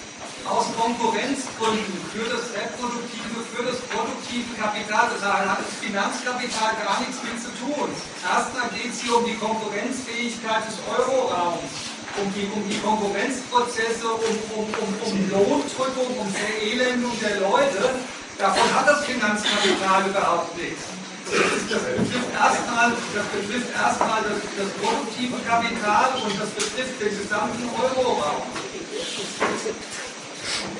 [0.47, 5.11] aus Konkurrenzgründen für das reproduktive, für das produktive Kapital.
[5.11, 7.91] Das hat das Finanzkapital gar nichts mit zu tun.
[8.23, 14.35] Erstmal geht es hier um die Konkurrenzfähigkeit des Euroraums um die, um die Konkurrenzprozesse, um,
[14.55, 17.95] um, um, um Lohndrückung, um Verelendung der Leute.
[18.37, 20.83] Davon hat das Finanzkapital überhaupt nichts.
[21.31, 28.43] Das, betrifft erstmal das, betrifft das, das produktive Kapital und das betrifft den gesamten Euroraum.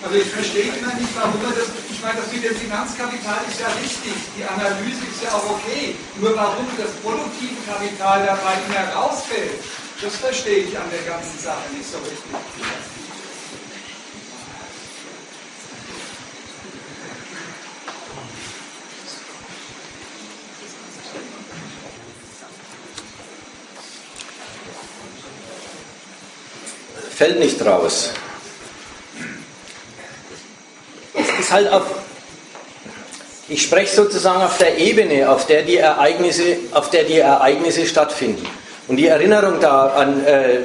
[0.04, 3.70] Also ich verstehe immer nicht, warum das, ich meine, das mit dem Finanzkapital ist ja
[3.80, 9.62] richtig, die Analyse ist ja auch okay, nur warum das produktive Kapital dabei immer rausfällt,
[10.02, 12.16] das verstehe ich an der ganzen Sache nicht so richtig.
[27.16, 28.10] Fällt nicht raus.
[31.14, 31.84] Es ist halt auf,
[33.48, 38.48] ich spreche sozusagen auf der Ebene, auf der die Ereignisse, auf der die Ereignisse stattfinden.
[38.88, 40.60] Und die Erinnerung da an äh,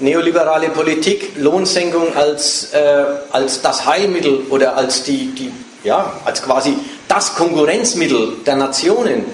[0.00, 5.52] neoliberale Politik, Lohnsenkung als, äh, als das Heilmittel oder als, die, die,
[5.84, 6.74] ja, als quasi
[7.08, 9.24] das Konkurrenzmittel der Nationen,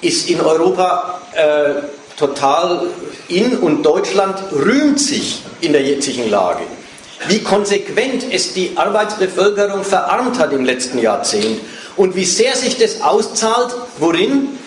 [0.00, 1.82] ist in Europa äh,
[2.16, 2.86] total
[3.28, 6.62] in und Deutschland rühmt sich in der jetzigen Lage.
[7.28, 11.60] Wie konsequent es die Arbeitsbevölkerung verarmt hat im letzten Jahrzehnt
[11.96, 14.58] und wie sehr sich das auszahlt, worin?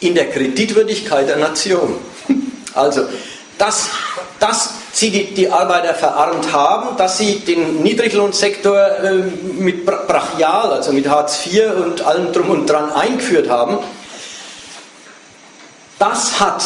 [0.00, 1.96] In der Kreditwürdigkeit der Nation.
[2.74, 3.06] Also,
[3.58, 3.90] dass,
[4.38, 9.14] dass sie die, die, Arbeiter verarmt haben, dass sie den Niedriglohnsektor äh,
[9.58, 13.78] mit Brachial, also mit Hartz IV und allem drum und dran eingeführt haben,
[15.98, 16.64] das hat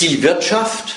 [0.00, 0.96] die Wirtschaft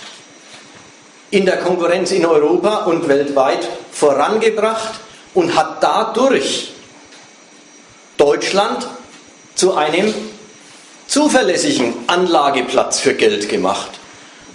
[1.31, 4.99] in der Konkurrenz in Europa und weltweit vorangebracht
[5.33, 6.73] und hat dadurch
[8.17, 8.87] Deutschland
[9.55, 10.13] zu einem
[11.07, 13.89] zuverlässigen Anlageplatz für Geld gemacht.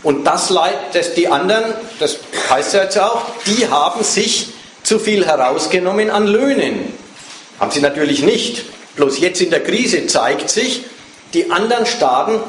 [0.02, 0.52] Und das
[0.92, 1.64] das die anderen,
[1.98, 2.18] das
[2.50, 4.48] heißt ja jetzt auch, die haben sich
[4.82, 6.92] zu viel herausgenommen an Löhnen.
[7.58, 8.64] Haben sie natürlich nicht.
[8.96, 10.84] Bloß jetzt in der Krise zeigt sich,
[11.34, 12.40] die anderen Staaten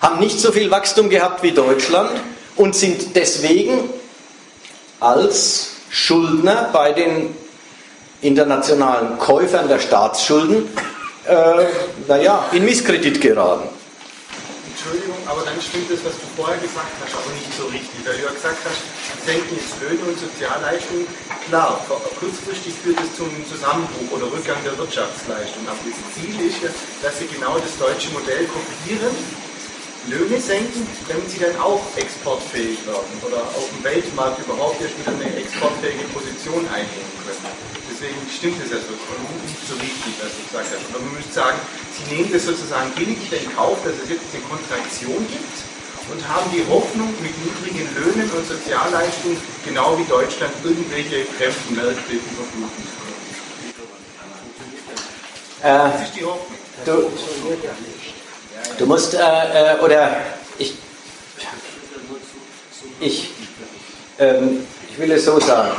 [0.00, 2.10] haben nicht so viel Wachstum gehabt wie Deutschland
[2.56, 3.88] und sind deswegen
[5.00, 7.34] als Schuldner bei den
[8.20, 10.68] internationalen Käufern der Staatsschulden
[11.28, 11.66] äh,
[12.06, 13.68] naja, in Misskredit geraten.
[14.68, 17.98] Entschuldigung, aber dann stimmt das, was du vorher gesagt hast, aber nicht so richtig.
[18.06, 18.80] Weil du ja gesagt hast,
[19.26, 21.06] senken jetzt Löhne und Sozialleistungen.
[21.50, 21.84] Klar,
[22.20, 25.66] kurzfristig führt es zum Zusammenbruch oder Rückgang der Wirtschaftsleistung.
[25.66, 26.70] Aber das Ziel ist ja,
[27.02, 29.12] dass sie genau das deutsche Modell kopieren,
[30.08, 35.12] Löhne senken, damit sie dann auch exportfähig werden oder auf dem Weltmarkt überhaupt erst wieder
[35.12, 37.44] eine exportfähige Position einnehmen können.
[37.90, 40.84] Deswegen stimmt es ja so nicht so richtig, was du gesagt hast.
[40.94, 41.58] Aber man müsste sagen,
[41.92, 45.56] sie nehmen das sozusagen billig in Kauf, dass es jetzt eine Kontraktion gibt
[46.10, 52.12] und haben die Hoffnung, mit niedrigen Löhnen und Sozialleistungen, genau wie Deutschland, irgendwelche fremden Märkte
[52.16, 53.20] überfluten zu können.
[55.62, 56.58] Äh, Das ist die Hoffnung.
[56.86, 57.10] du,
[58.78, 60.10] du musst, äh, äh, oder
[60.58, 60.74] ich,
[63.00, 63.30] ich,
[64.18, 65.70] ähm, ich will es so sagen,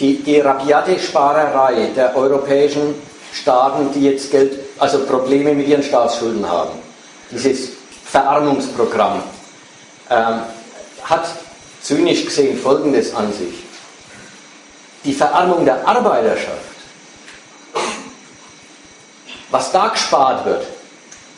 [0.00, 2.94] die, die rabiate Sparerei der europäischen
[3.32, 6.78] Staaten, die jetzt Geld, also Probleme mit ihren Staatsschulden haben,
[7.30, 7.70] dieses
[8.04, 9.22] Verarmungsprogramm,
[10.10, 10.40] ähm,
[11.02, 11.26] hat
[11.82, 13.54] zynisch gesehen Folgendes an sich.
[15.04, 16.58] Die Verarmung der Arbeiterschaft,
[19.50, 20.66] was da gespart wird,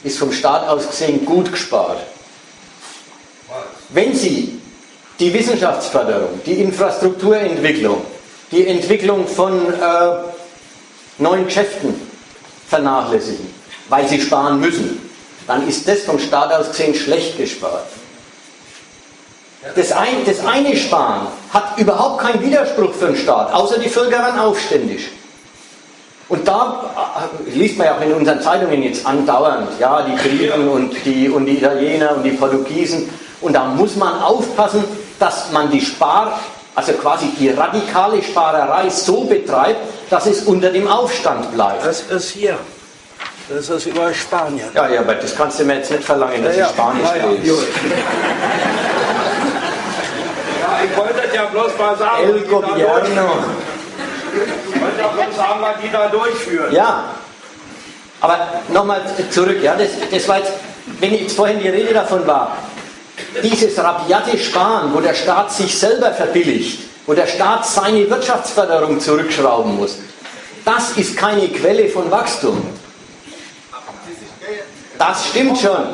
[0.02, 1.98] ist vom Staat aus gesehen gut gespart.
[3.90, 4.60] Wenn Sie
[5.18, 8.02] die Wissenschaftsförderung, die Infrastrukturentwicklung,
[8.50, 10.10] die Entwicklung von äh,
[11.18, 11.94] neuen Geschäften
[12.68, 13.46] vernachlässigen,
[13.88, 15.10] weil Sie sparen müssen,
[15.46, 17.86] dann ist das vom Staat aus gesehen schlecht gespart.
[19.74, 24.18] Das, ein, das eine Sparen hat überhaupt keinen Widerspruch für den Staat, außer die Völker
[24.18, 25.10] waren aufständig.
[26.30, 30.68] Und da äh, liest man ja auch in unseren Zeitungen jetzt andauernd, ja, die Briten
[30.68, 33.10] und die, und die Italiener und die Portugiesen.
[33.40, 34.84] Und da muss man aufpassen,
[35.18, 36.38] dass man die Spar,
[36.76, 41.84] also quasi die radikale Sparerei so betreibt, dass es unter dem Aufstand bleibt.
[41.84, 42.56] Das ist hier.
[43.48, 44.68] Das ist über Spanien.
[44.72, 47.16] Ja, ja, aber das kannst du mir jetzt nicht verlangen, dass Ja, ich Spanisch ja,
[47.16, 47.24] ja.
[50.60, 53.30] Ja, ich wollte ja bloß mal sagen, El Gobierno.
[54.80, 56.72] Wollte ja bloß sagen, was die da durchführen.
[56.72, 57.14] Ja,
[58.20, 60.52] aber nochmal zurück, ja, das, das war jetzt,
[60.98, 62.56] wenn jetzt vorhin die Rede davon war,
[63.42, 69.76] dieses rabiate Sparen, wo der Staat sich selber verbilligt, wo der Staat seine Wirtschaftsförderung zurückschrauben
[69.76, 69.98] muss,
[70.64, 72.62] das ist keine Quelle von Wachstum.
[74.98, 75.86] Das stimmt schon.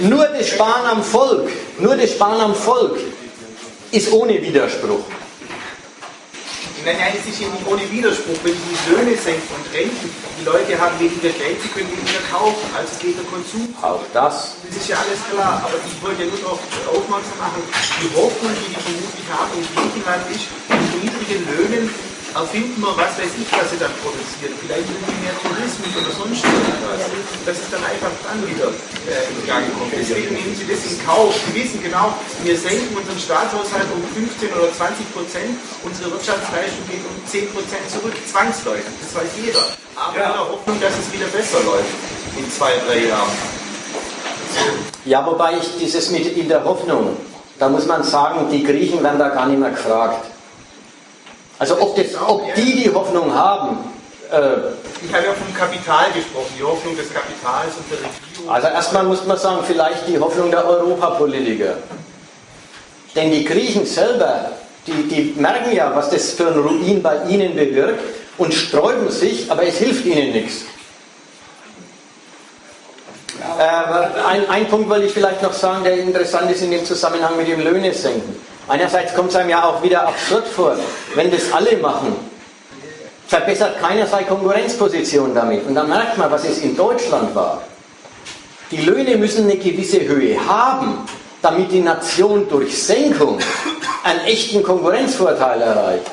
[0.00, 1.48] Nur das Sparen am Volk,
[1.78, 2.98] nur das Sparen am Volk
[3.90, 5.04] ist ohne Widerspruch.
[6.84, 10.78] Nein, nein, es ist nicht ohne Widerspruch, wenn die Löhne senken und Renten, die Leute
[10.78, 13.74] haben weniger Geld, sie können weniger kaufen, also geht der Konsum.
[13.82, 14.54] Auch das.
[14.62, 18.54] Das ist ja alles klar, aber ich wollte ja nur darauf aufmerksam machen, die Hoffnung,
[18.62, 21.84] die die vermutlich haben in Griechenland ist, mit niedrigen Löhnen
[22.38, 24.54] erfinden wir was weiß ich, was sie dann produzieren.
[24.62, 27.02] Vielleicht irgendwie mehr Tourismus oder sonst irgendwas.
[27.42, 28.70] Das ist dann einfach dann wieder
[29.10, 29.90] äh, in Gang kommt.
[29.90, 31.34] Deswegen nehmen sie das in Kauf.
[31.34, 32.14] Sie wissen genau,
[32.46, 35.52] wir senken unseren Staatshaushalt um 15 oder 20 Prozent,
[35.82, 38.94] unsere Wirtschaftsleistung geht um 10 Prozent zurück, zwangsläufig.
[39.02, 39.62] Das weiß jeder.
[39.98, 41.90] Aber in der Hoffnung, dass es wieder besser läuft
[42.38, 43.34] in zwei, drei Jahren.
[45.04, 47.16] Ja, wobei ich dieses mit in der Hoffnung,
[47.58, 50.37] da muss man sagen, die Griechen werden da gar nicht mehr gefragt.
[51.58, 53.78] Also ob, das, ob die die Hoffnung haben,
[54.30, 58.54] äh, Ich habe ja vom Kapital gesprochen, die Hoffnung des Kapitals und der Regierung.
[58.54, 61.74] also erstmal muss man sagen, vielleicht die Hoffnung der Europapolitiker.
[63.14, 64.52] Denn die Griechen selber,
[64.86, 68.00] die, die merken ja, was das für ein Ruin bei ihnen bewirkt
[68.36, 70.64] und sträuben sich, aber es hilft ihnen nichts.
[73.58, 77.36] Äh, ein, ein Punkt wollte ich vielleicht noch sagen, der interessant ist in dem Zusammenhang
[77.36, 78.36] mit dem Löhne senken.
[78.68, 80.76] Einerseits kommt es einem ja auch wieder absurd vor,
[81.14, 82.14] wenn das alle machen,
[83.26, 85.66] verbessert keiner seine Konkurrenzposition damit.
[85.66, 87.62] Und dann merkt man, was es in Deutschland war.
[88.70, 90.98] Die Löhne müssen eine gewisse Höhe haben,
[91.40, 93.38] damit die Nation durch Senkung
[94.04, 96.06] einen echten Konkurrenzvorteil erreicht.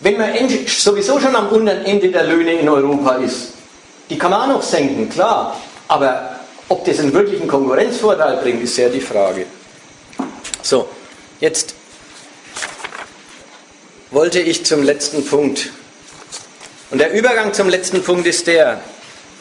[0.00, 0.30] Wenn man
[0.66, 3.52] sowieso schon am unteren Ende der Löhne in Europa ist,
[4.08, 5.56] die kann man auch noch senken, klar.
[5.88, 6.36] Aber
[6.68, 9.46] ob das einen wirklichen Konkurrenzvorteil bringt, ist sehr die Frage.
[10.62, 10.88] So,
[11.42, 11.74] jetzt
[14.12, 15.70] wollte ich zum letzten Punkt.
[16.90, 18.80] Und der Übergang zum letzten Punkt ist der,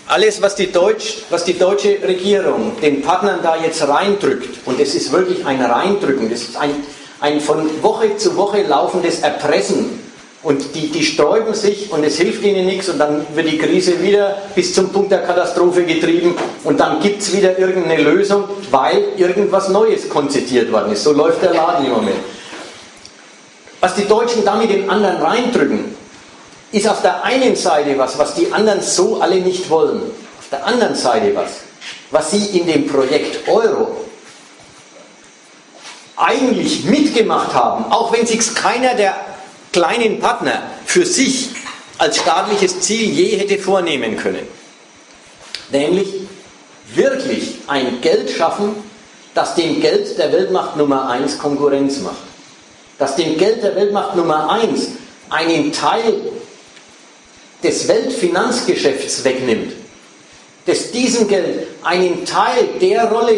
[0.08, 4.96] alles, was die, Deutsch, was die deutsche Regierung den Partnern da jetzt reindrückt, und es
[4.96, 6.74] ist wirklich ein Reindrücken, das ist ein,
[7.20, 10.01] ein von Woche zu Woche laufendes Erpressen,
[10.44, 14.02] und die, die sträuben sich und es hilft ihnen nichts und dann wird die Krise
[14.02, 19.04] wieder bis zum Punkt der Katastrophe getrieben und dann gibt es wieder irgendeine Lösung, weil
[19.18, 21.04] irgendwas Neues konzipiert worden ist.
[21.04, 22.18] So läuft der Laden im Moment.
[23.80, 25.96] Was die Deutschen damit den anderen reindrücken,
[26.72, 30.02] ist auf der einen Seite was, was die anderen so alle nicht wollen.
[30.40, 31.52] Auf der anderen Seite was,
[32.10, 34.06] was sie in dem Projekt Euro
[36.16, 39.16] eigentlich mitgemacht haben, auch wenn sich keiner der
[39.72, 41.50] kleinen Partner für sich
[41.98, 44.48] als staatliches Ziel je hätte vornehmen können.
[45.72, 46.08] Nämlich
[46.94, 48.76] wirklich ein Geld schaffen,
[49.34, 52.18] das dem Geld der Weltmacht Nummer 1 Konkurrenz macht.
[52.98, 54.90] Das dem Geld der Weltmacht Nummer 1
[55.30, 56.20] einen Teil
[57.64, 59.74] des Weltfinanzgeschäfts wegnimmt,
[60.66, 63.38] dass diesem Geld einen Teil der Rolle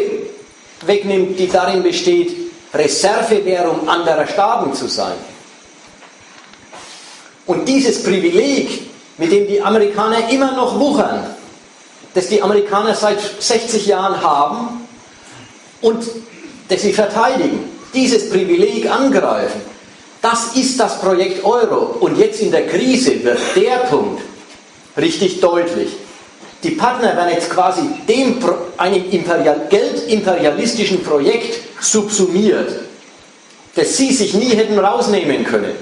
[0.86, 2.32] wegnimmt, die darin besteht,
[2.74, 5.16] Reservewährung anderer Staaten zu sein.
[7.46, 11.24] Und dieses Privileg, mit dem die Amerikaner immer noch wuchern,
[12.14, 14.88] das die Amerikaner seit 60 Jahren haben
[15.82, 16.04] und
[16.70, 19.62] das sie verteidigen, dieses Privileg angreifen,
[20.22, 21.98] das ist das Projekt Euro.
[22.00, 24.22] Und jetzt in der Krise wird der Punkt
[24.96, 25.90] richtig deutlich.
[26.64, 28.38] Die Partner werden jetzt quasi dem,
[28.78, 32.72] einem Imperial, geldimperialistischen Projekt subsumiert,
[33.76, 35.76] das sie sich nie hätten rausnehmen können,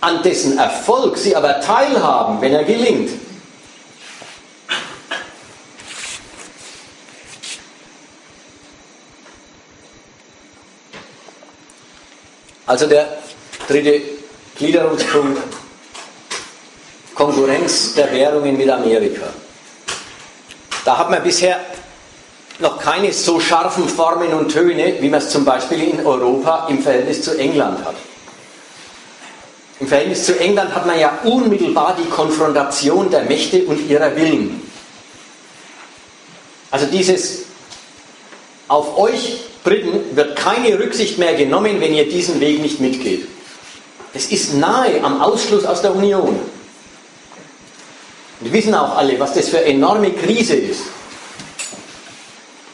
[0.00, 3.10] an dessen Erfolg sie aber teilhaben, wenn er gelingt.
[12.66, 13.08] Also der
[13.66, 14.02] dritte
[14.56, 15.40] Gliederungspunkt,
[17.14, 19.26] Konkurrenz der Währungen mit Amerika.
[20.84, 21.58] Da hat man bisher
[22.58, 26.82] noch keine so scharfen Formen und Töne, wie man es zum Beispiel in Europa im
[26.82, 27.94] Verhältnis zu England hat.
[29.80, 34.60] Im Verhältnis zu England hat man ja unmittelbar die Konfrontation der Mächte und ihrer Willen.
[36.70, 37.44] Also dieses
[38.66, 43.26] auf euch Briten wird keine Rücksicht mehr genommen, wenn ihr diesen Weg nicht mitgeht.
[44.14, 46.38] Es ist nahe am Ausschluss aus der Union.
[48.40, 50.82] Und wir wissen auch alle, was das für eine enorme Krise ist.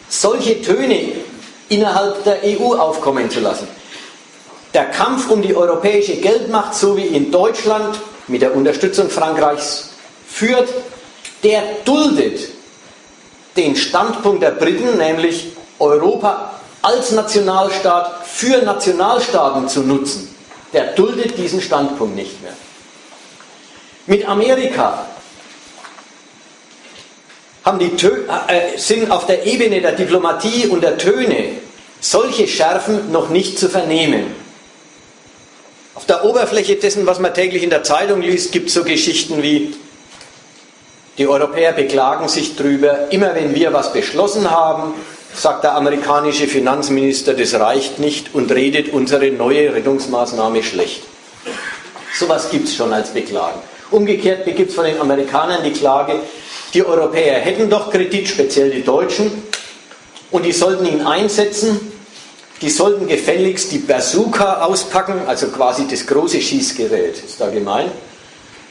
[0.09, 1.12] Solche Töne
[1.68, 3.66] innerhalb der EU aufkommen zu lassen.
[4.74, 9.90] Der Kampf um die europäische Geldmacht, so wie in Deutschland mit der Unterstützung Frankreichs
[10.28, 10.68] führt,
[11.44, 12.48] der duldet
[13.56, 20.34] den Standpunkt der Briten, nämlich Europa als Nationalstaat für Nationalstaaten zu nutzen,
[20.72, 22.55] der duldet diesen Standpunkt nicht mehr.
[24.06, 25.06] Mit Amerika
[27.80, 31.52] die äh, sind auf der Ebene der Diplomatie und der Töne
[32.01, 34.43] solche Schärfen noch nicht zu vernehmen.
[35.94, 39.42] Auf der Oberfläche dessen, was man täglich in der Zeitung liest, gibt es so Geschichten
[39.42, 39.74] wie,
[41.18, 44.94] die Europäer beklagen sich drüber, immer wenn wir was beschlossen haben,
[45.32, 51.02] sagt der amerikanische Finanzminister, das reicht nicht und redet unsere neue Rettungsmaßnahme schlecht.
[52.18, 53.60] Sowas gibt es schon als Beklagen.
[53.92, 56.14] Umgekehrt gibt es von den Amerikanern die Klage,
[56.72, 59.30] die Europäer hätten doch Kredit, speziell die Deutschen,
[60.32, 61.92] und die sollten ihn einsetzen,
[62.60, 67.93] die sollten gefälligst die Bazooka auspacken, also quasi das große Schießgerät, ist da gemeint.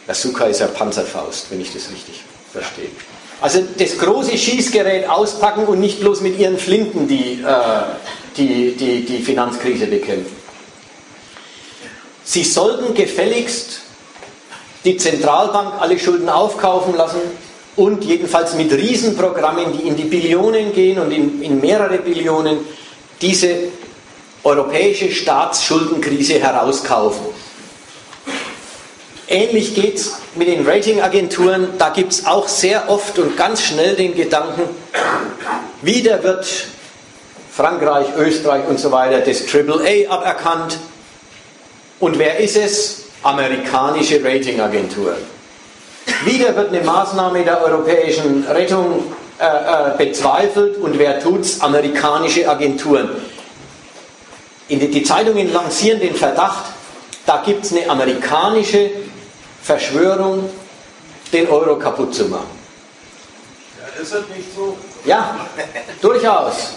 [0.08, 2.90] Bazooka ist ja Panzerfaust, wenn ich das richtig verstehe.
[3.42, 7.58] Also das große Schießgerät auspacken und nicht bloß mit ihren Flinten die, äh,
[8.38, 10.36] die, die, die Finanzkrise bekämpfen.
[12.24, 13.82] Sie sollten gefälligst
[14.86, 17.20] die Zentralbank alle Schulden aufkaufen lassen
[17.76, 22.60] und jedenfalls mit Riesenprogrammen, die in die Billionen gehen und in, in mehrere Billionen,
[23.22, 23.56] diese
[24.44, 27.26] europäische Staatsschuldenkrise herauskaufen.
[29.28, 31.70] Ähnlich geht es mit den Ratingagenturen.
[31.78, 34.64] Da gibt es auch sehr oft und ganz schnell den Gedanken,
[35.82, 36.68] wieder wird
[37.52, 40.78] Frankreich, Österreich und so weiter das AAA aberkannt.
[42.00, 43.00] Und wer ist es?
[43.22, 45.18] Amerikanische Ratingagenturen.
[46.26, 51.60] Wieder wird eine Maßnahme der europäischen Rettung äh, äh, bezweifelt und wer tut's?
[51.60, 53.10] Amerikanische Agenturen.
[54.70, 56.64] Die, die Zeitungen lancieren den Verdacht,
[57.26, 58.90] da gibt es eine amerikanische
[59.62, 60.50] Verschwörung,
[61.34, 62.48] den Euro kaputt zu machen.
[63.82, 64.78] Ja, ist das nicht so?
[65.04, 65.36] Ja,
[66.02, 66.76] durchaus.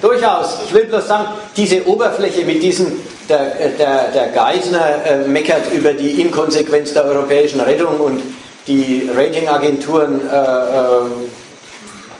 [0.00, 0.60] Durchaus.
[0.64, 1.28] Ich will bloß sagen,
[1.58, 7.60] diese Oberfläche mit diesem, der, der, der Geisner äh, meckert über die Inkonsequenz der europäischen
[7.60, 8.22] Rettung und
[8.66, 11.28] die Ratingagenturen äh, äh,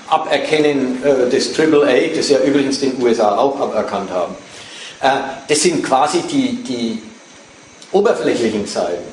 [0.09, 4.35] aberkennen äh, des AAA, das ja übrigens den USA auch aberkannt haben.
[5.01, 5.09] Äh,
[5.49, 7.03] das sind quasi die, die
[7.93, 9.05] oberflächlichen Seiten.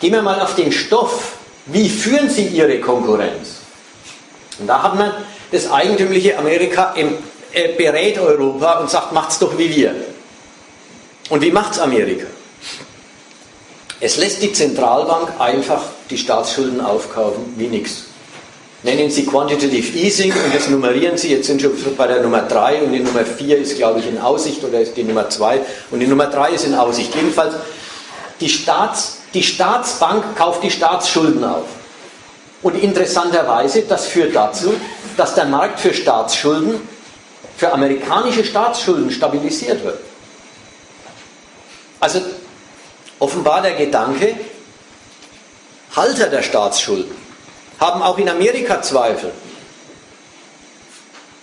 [0.00, 1.36] Gehen wir mal auf den Stoff.
[1.66, 3.56] Wie führen Sie Ihre Konkurrenz?
[4.58, 5.12] Und da hat man
[5.50, 7.14] das eigentümliche Amerika im,
[7.52, 9.94] äh, berät Europa und sagt, macht's doch wie wir.
[11.28, 12.26] Und wie macht's Amerika?
[13.98, 18.05] Es lässt die Zentralbank einfach die Staatsschulden aufkaufen wie nichts.
[18.82, 21.32] Nennen Sie Quantitative Easing und das nummerieren Sie.
[21.32, 24.18] Jetzt sind schon bei der Nummer 3 und die Nummer 4 ist, glaube ich, in
[24.18, 27.14] Aussicht oder ist die Nummer 2 und die Nummer 3 ist in Aussicht.
[27.14, 27.54] Jedenfalls,
[28.40, 31.66] die Staats die Staatsbank kauft die Staatsschulden auf.
[32.62, 34.72] Und interessanterweise, das führt dazu,
[35.18, 36.80] dass der Markt für Staatsschulden
[37.58, 39.98] für amerikanische Staatsschulden stabilisiert wird.
[42.00, 42.20] Also
[43.18, 44.36] offenbar der Gedanke,
[45.94, 47.25] Halter der Staatsschulden
[47.78, 49.32] haben auch in Amerika Zweifel,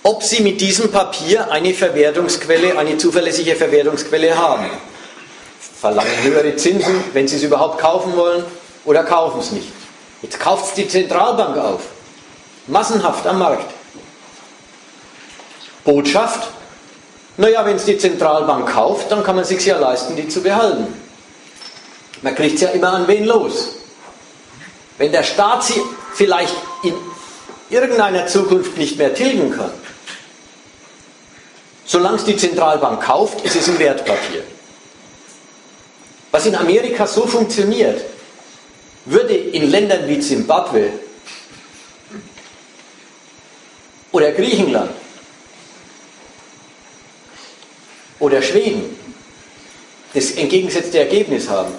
[0.04, 4.66] ob sie mit diesem Papier eine Verwertungsquelle, eine zuverlässige Verwertungsquelle haben.
[5.80, 8.44] Verlangen höhere Zinsen, wenn sie es überhaupt kaufen wollen,
[8.86, 9.68] oder kaufen es nicht.
[10.22, 11.82] Jetzt kauft es die Zentralbank auf.
[12.68, 13.74] Massenhaft am Markt.
[15.84, 16.50] Botschaft,
[17.38, 20.88] naja, wenn es die Zentralbank kauft, dann kann man sich ja leisten, die zu behalten.
[22.22, 23.76] Man kriegt es ja immer an wen los.
[24.98, 25.82] Wenn der Staat sie
[26.14, 26.94] vielleicht in
[27.70, 29.72] irgendeiner Zukunft nicht mehr tilgen kann,
[31.86, 34.44] solange es die Zentralbank kauft, ist es ein Wertpapier.
[36.32, 38.04] Was in Amerika so funktioniert,
[39.06, 40.94] würde in Ländern wie Zimbabwe
[44.12, 44.92] oder Griechenland
[48.20, 48.98] oder Schweden
[50.14, 51.74] das entgegengesetzte Ergebnis haben.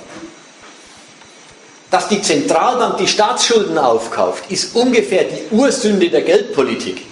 [1.95, 7.07] Dass die Zentralbank die Staatsschulden aufkauft, ist ungefähr die Ursünde der Geldpolitik.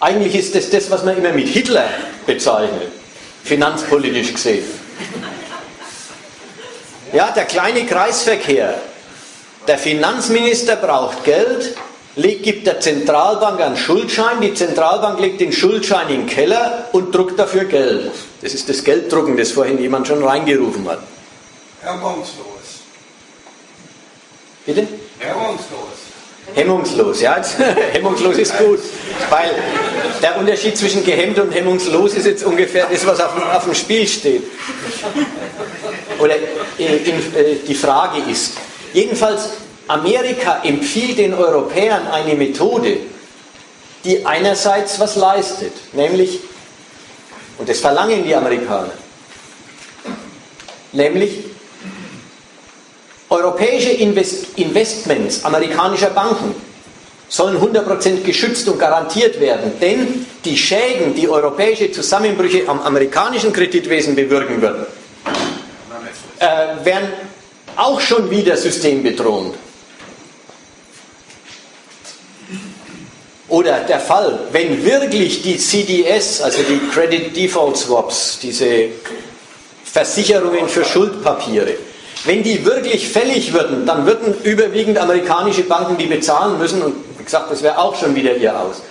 [0.00, 1.90] Eigentlich ist das das, was man immer mit Hitler
[2.24, 2.90] bezeichnet,
[3.42, 4.64] finanzpolitisch gesehen.
[7.12, 8.80] Ja, der kleine Kreisverkehr.
[9.68, 11.76] Der Finanzminister braucht Geld,
[12.16, 17.38] gibt der Zentralbank einen Schuldschein, die Zentralbank legt den Schuldschein in den Keller und druckt
[17.38, 18.10] dafür Geld.
[18.40, 21.00] Das ist das Gelddrucken, das vorhin jemand schon reingerufen hat.
[21.82, 22.63] Hemmungslos.
[24.66, 24.86] Bitte?
[25.18, 26.04] Hemmungslos.
[26.54, 27.42] Hemmungslos, ja,
[27.92, 28.78] hemmungslos ist gut,
[29.30, 29.50] weil
[30.22, 34.06] der Unterschied zwischen gehemmt und hemmungslos ist jetzt ungefähr das, was auf, auf dem Spiel
[34.06, 34.42] steht.
[36.18, 36.36] Oder
[36.78, 38.52] in, in, äh, die Frage ist,
[38.92, 39.50] jedenfalls
[39.88, 42.98] Amerika empfiehlt den Europäern eine Methode,
[44.04, 46.40] die einerseits was leistet, nämlich,
[47.58, 48.92] und das verlangen die Amerikaner,
[50.92, 51.53] nämlich
[53.30, 56.54] Europäische Invest Investments amerikanischer Banken
[57.28, 64.14] sollen 100% geschützt und garantiert werden, denn die Schäden, die europäische Zusammenbrüche am amerikanischen Kreditwesen
[64.14, 64.86] bewirken würden,
[66.38, 67.08] äh, wären
[67.76, 69.54] auch schon wieder systembedrohend.
[73.48, 78.88] Oder der Fall, wenn wirklich die CDS, also die Credit Default Swaps, diese
[79.84, 81.74] Versicherungen für Schuldpapiere,
[82.24, 87.24] wenn die wirklich fällig würden, dann würden überwiegend amerikanische Banken die bezahlen müssen und wie
[87.24, 88.82] gesagt, das wäre auch schon wieder ihr Aus.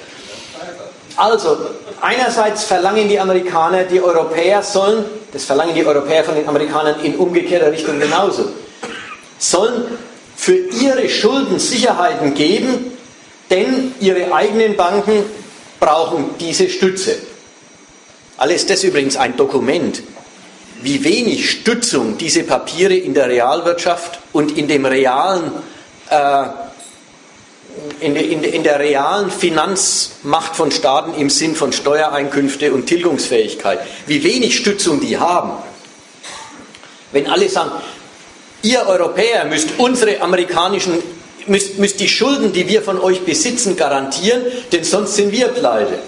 [1.16, 1.58] Also,
[2.02, 7.16] einerseits verlangen die Amerikaner, die Europäer sollen, das verlangen die Europäer von den Amerikanern in
[7.16, 8.50] umgekehrter Richtung genauso,
[9.38, 9.98] sollen
[10.36, 12.92] für ihre Schulden Sicherheiten geben,
[13.50, 15.24] denn ihre eigenen Banken
[15.80, 17.16] brauchen diese Stütze.
[18.38, 20.02] Alles das übrigens ein Dokument,
[20.84, 25.52] wie wenig Stützung diese Papiere in der Realwirtschaft und in dem realen,
[26.10, 26.44] äh,
[28.02, 34.24] in, in, in der realen Finanzmacht von Staaten im Sinn von Steuereinkünfte und Tilgungsfähigkeit, wie
[34.24, 35.52] wenig Stützung die haben.
[37.14, 37.72] Wenn alle sagen,
[38.62, 41.02] ihr Europäer müsst unsere amerikanischen,
[41.48, 46.00] müsst, müsst die Schulden, die wir von euch besitzen, garantieren, denn sonst sind wir pleite.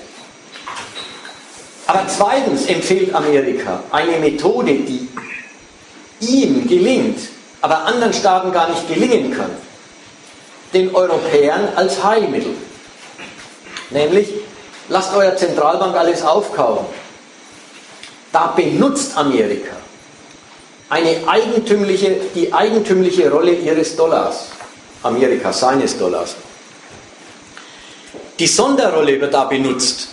[1.88, 5.07] Aber zweitens empfiehlt Amerika eine Methode, die
[6.20, 7.20] ihm gelingt,
[7.62, 9.52] aber anderen Staaten gar nicht gelingen kann,
[10.74, 12.56] den Europäern als Heilmittel.
[13.91, 14.30] Nämlich,
[14.90, 16.86] lasst euer Zentralbank alles aufkaufen.
[18.32, 19.76] Da benutzt Amerika
[20.90, 24.48] eine eigentümliche, die eigentümliche Rolle ihres Dollars,
[25.03, 26.36] Amerika, seines Dollars.
[28.38, 30.10] Die Sonderrolle wird da benutzt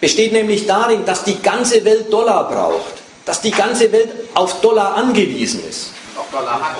[0.00, 2.94] besteht nämlich darin, dass die ganze Welt Dollar braucht,
[3.24, 5.92] dass die ganze Welt auf Dollar angewiesen ist.
[6.30, 6.76] Dollar hat.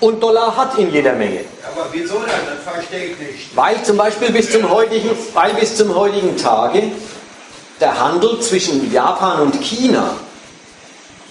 [0.00, 1.40] Und Dollar hat in jeder Menge.
[1.74, 2.30] Aber wieso denn?
[2.46, 3.56] Das verstehe ich nicht.
[3.56, 6.82] Weil zum Beispiel bis zum heutigen, weil bis zum heutigen Tage
[7.80, 10.16] der Handel zwischen Japan und China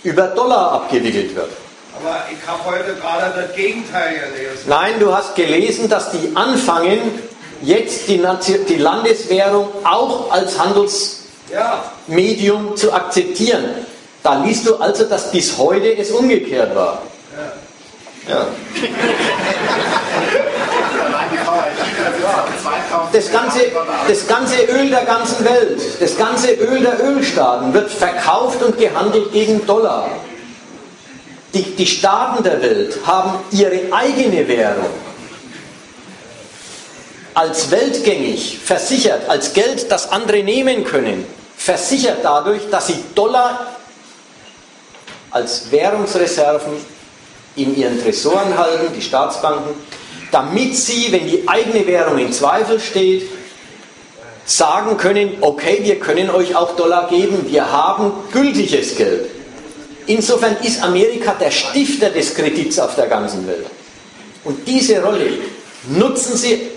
[0.04, 1.50] über Dollar abgewickelt wird.
[1.98, 4.64] Aber ich habe heute gerade das Gegenteil gelesen.
[4.68, 7.00] Nein, du hast gelesen, dass die anfangen,
[7.61, 8.22] jetzt die,
[8.68, 12.76] die Landeswährung auch als Handelsmedium ja.
[12.76, 13.65] zu akzeptieren.
[14.23, 17.02] Da liest du also, dass bis heute es umgekehrt war.
[18.27, 18.36] Ja.
[18.36, 18.48] ja.
[23.11, 23.60] Das ganze,
[24.07, 29.32] das ganze Öl der ganzen Welt, das ganze Öl der Ölstaaten wird verkauft und gehandelt
[29.32, 30.10] gegen Dollar.
[31.53, 34.90] Die, die Staaten der Welt haben ihre eigene Währung
[37.36, 41.26] als weltgängig versichert, als Geld, das andere nehmen können,
[41.56, 43.76] versichert dadurch, dass sie Dollar
[45.32, 46.74] als Währungsreserven
[47.57, 49.76] in ihren Tresoren halten, die Staatsbanken,
[50.32, 53.30] damit sie, wenn die eigene Währung in Zweifel steht,
[54.45, 59.30] sagen können, okay, wir können euch auch Dollar geben, wir haben gültiges Geld.
[60.07, 63.66] Insofern ist Amerika der Stifter des Kredits auf der ganzen Welt.
[64.44, 65.32] Und diese Rolle
[65.90, 66.75] nutzen sie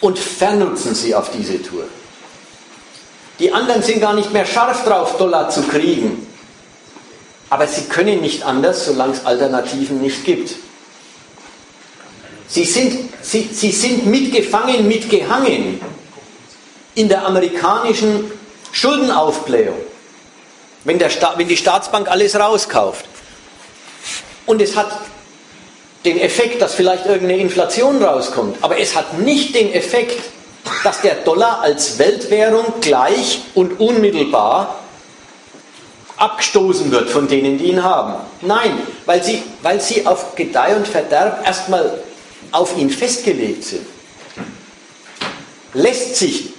[0.00, 1.84] und vernutzen sie auf diese Tour.
[3.38, 6.26] Die anderen sind gar nicht mehr scharf drauf, Dollar zu kriegen.
[7.50, 10.54] Aber sie können nicht anders, solange es Alternativen nicht gibt.
[12.48, 15.80] Sie sind, sie, sie sind mitgefangen, mitgehangen
[16.94, 18.30] in der amerikanischen
[18.72, 19.76] Schuldenaufblähung,
[20.84, 23.04] wenn, der wenn die Staatsbank alles rauskauft.
[24.46, 25.00] Und es hat
[26.04, 30.20] den Effekt, dass vielleicht irgendeine Inflation rauskommt, aber es hat nicht den Effekt,
[30.84, 34.78] dass der Dollar als Weltwährung gleich und unmittelbar
[36.16, 38.14] abgestoßen wird von denen, die ihn haben.
[38.42, 42.02] Nein, weil sie, weil sie auf Gedeih und Verderb erstmal
[42.52, 43.86] auf ihn festgelegt sind.
[45.74, 46.52] Lässt sich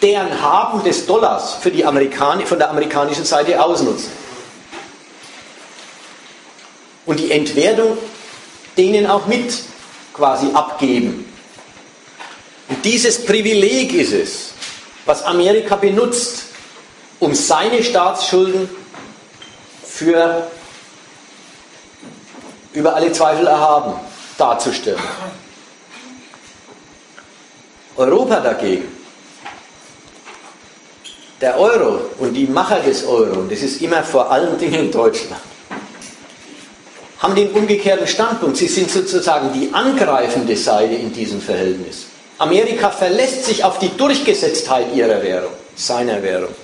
[0.00, 4.10] deren Haben des Dollars für die Amerikan von der amerikanischen Seite ausnutzen.
[7.04, 7.98] Und die Entwertung
[8.78, 9.52] denen auch mit
[10.14, 11.30] quasi abgeben.
[12.68, 14.52] Und dieses Privileg ist es,
[15.04, 16.44] was Amerika benutzt,
[17.18, 18.68] um seine Staatsschulden
[19.84, 20.48] für
[22.72, 23.94] über alle Zweifel erhaben
[24.36, 25.00] darzustellen.
[27.96, 28.84] Europa dagegen,
[31.40, 35.42] der Euro und die Macher des Euro, und das ist immer vor allen Dingen Deutschland,
[37.18, 38.56] haben den umgekehrten Standpunkt.
[38.56, 42.06] Sie sind sozusagen die angreifende Seite in diesem Verhältnis.
[42.38, 46.54] Amerika verlässt sich auf die Durchgesetztheit ihrer Währung, seiner Währung.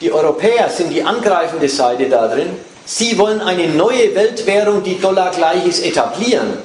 [0.00, 2.48] Die Europäer sind die angreifende Seite darin.
[2.86, 6.58] Sie wollen eine neue Weltwährung, die dollargleich ist, etablieren.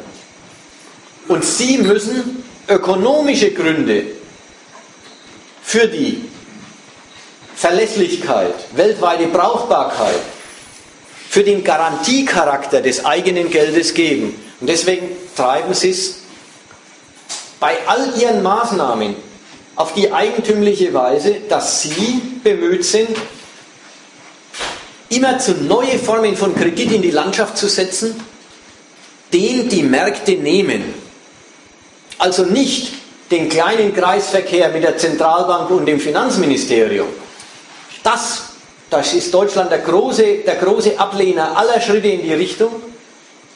[1.27, 4.03] Und sie müssen ökonomische Gründe
[5.61, 6.23] für die
[7.55, 10.21] Verlässlichkeit, weltweite Brauchbarkeit,
[11.29, 14.35] für den Garantiecharakter des eigenen Geldes geben.
[14.59, 16.15] Und deswegen treiben sie es
[17.59, 19.15] bei all ihren Maßnahmen
[19.75, 23.15] auf die eigentümliche Weise, dass sie bemüht sind,
[25.09, 28.19] immer zu neue Formen von Kredit in die Landschaft zu setzen,
[29.31, 30.95] den die Märkte nehmen.
[32.17, 32.93] Also nicht
[33.29, 37.07] den kleinen Kreisverkehr mit der Zentralbank und dem Finanzministerium.
[38.01, 38.48] Das,
[38.89, 42.71] das ist Deutschland der große, der große Ablehner aller Schritte in die Richtung.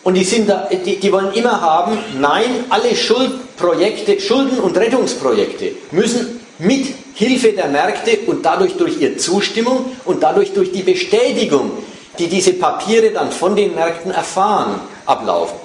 [0.04, 5.72] Und die, sind da, die, die wollen immer haben, nein, alle Schuldprojekte, Schulden- und Rettungsprojekte
[5.92, 11.72] müssen mit Hilfe der Märkte und dadurch durch ihre Zustimmung und dadurch durch die Bestätigung,
[12.20, 15.56] die diese Papiere dann von den Märkten erfahren, ablaufen.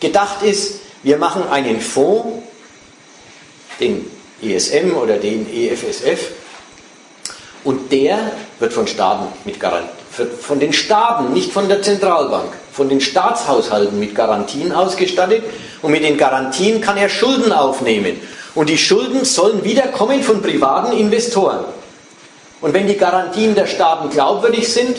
[0.00, 2.42] Gedacht ist, wir machen einen Fonds,
[3.80, 4.10] den
[4.42, 6.32] ESM oder den EFSF,
[7.64, 9.88] und der wird von Staaten mit Garantie,
[10.40, 15.42] von den Staaten, nicht von der Zentralbank, von den Staatshaushalten mit Garantien ausgestattet
[15.82, 18.20] und mit den Garantien kann er Schulden aufnehmen.
[18.54, 21.64] Und die Schulden sollen wiederkommen von privaten Investoren.
[22.60, 24.98] Und wenn die Garantien der Staaten glaubwürdig sind,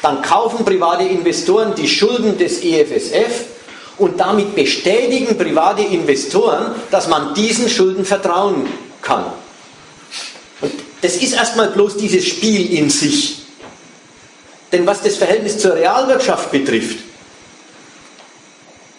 [0.00, 3.46] dann kaufen private Investoren die Schulden des EFSF
[3.98, 8.66] und damit bestätigen private Investoren, dass man diesen Schulden vertrauen
[9.02, 9.24] kann.
[11.04, 13.42] Das ist erstmal bloß dieses Spiel in sich.
[14.72, 17.00] Denn was das Verhältnis zur Realwirtschaft betrifft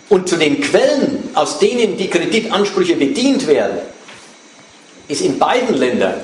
[0.10, 3.80] und zu den Quellen, aus denen die Kreditansprüche bedient werden,
[5.08, 6.22] ist in beiden Ländern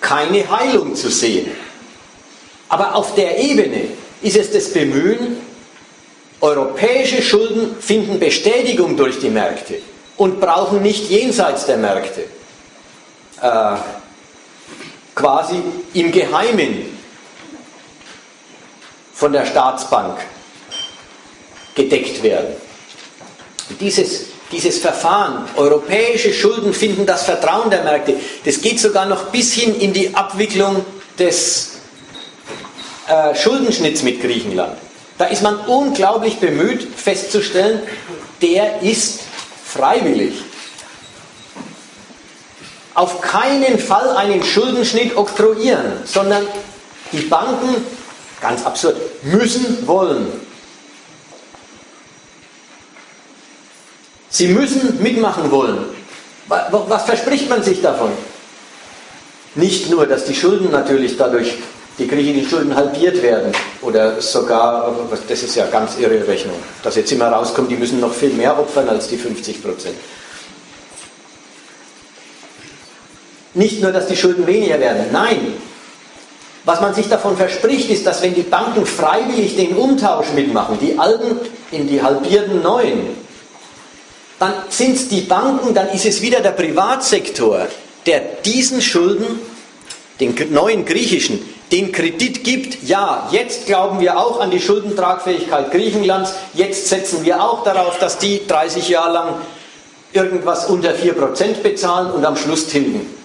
[0.00, 1.52] keine Heilung zu sehen.
[2.68, 3.82] Aber auf der Ebene
[4.20, 5.36] ist es das Bemühen,
[6.40, 9.76] europäische Schulden finden Bestätigung durch die Märkte
[10.16, 12.24] und brauchen nicht jenseits der Märkte
[13.40, 13.76] äh,
[15.14, 15.62] quasi
[15.94, 16.98] im Geheimen
[19.14, 20.18] von der Staatsbank
[21.74, 22.54] gedeckt werden.
[23.80, 29.52] Dieses, dieses Verfahren, europäische Schulden finden das Vertrauen der Märkte, das geht sogar noch bis
[29.52, 30.84] hin in die Abwicklung
[31.18, 31.78] des
[33.08, 34.76] äh, Schuldenschnitts mit Griechenland.
[35.18, 37.82] Da ist man unglaublich bemüht festzustellen,
[38.42, 39.20] der ist
[39.64, 40.34] freiwillig.
[42.94, 46.46] Auf keinen Fall einen Schuldenschnitt oktroyieren, sondern
[47.12, 47.84] die Banken
[48.44, 48.96] Ganz absurd.
[49.22, 50.26] Müssen wollen.
[54.28, 55.78] Sie müssen mitmachen wollen.
[56.48, 58.10] Was verspricht man sich davon?
[59.54, 61.54] Nicht nur, dass die Schulden natürlich dadurch,
[61.98, 63.50] die griechischen Schulden halbiert werden
[63.80, 64.94] oder sogar,
[65.26, 68.58] das ist ja ganz irre Rechnung, dass jetzt immer rauskommt, die müssen noch viel mehr
[68.58, 69.96] opfern als die 50 Prozent.
[73.54, 75.54] Nicht nur, dass die Schulden weniger werden, nein.
[76.64, 80.98] Was man sich davon verspricht, ist, dass wenn die Banken freiwillig den Umtausch mitmachen, die
[80.98, 81.38] alten
[81.70, 83.24] in die halbierten neuen,
[84.38, 87.68] dann sind es die Banken, dann ist es wieder der Privatsektor,
[88.06, 89.38] der diesen Schulden,
[90.20, 92.82] den neuen griechischen, den Kredit gibt.
[92.88, 98.18] Ja, jetzt glauben wir auch an die Schuldentragfähigkeit Griechenlands, jetzt setzen wir auch darauf, dass
[98.18, 99.34] die 30 Jahre lang
[100.12, 103.23] irgendwas unter 4% bezahlen und am Schluss tilgen.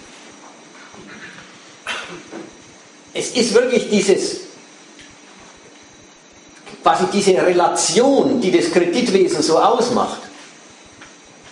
[3.12, 4.40] Es ist wirklich dieses,
[6.82, 10.20] quasi diese Relation, die das Kreditwesen so ausmacht.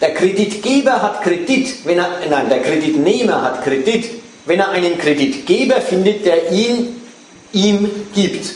[0.00, 4.08] Der Kreditgeber hat Kredit, wenn er, nein, der Kreditnehmer hat Kredit,
[4.46, 7.00] wenn er einen Kreditgeber findet, der ihn
[7.52, 8.54] ihm gibt.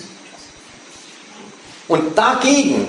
[1.89, 2.89] Und dagegen,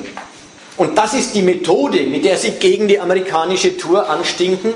[0.77, 4.73] und das ist die Methode, mit der sie gegen die amerikanische Tour anstinken,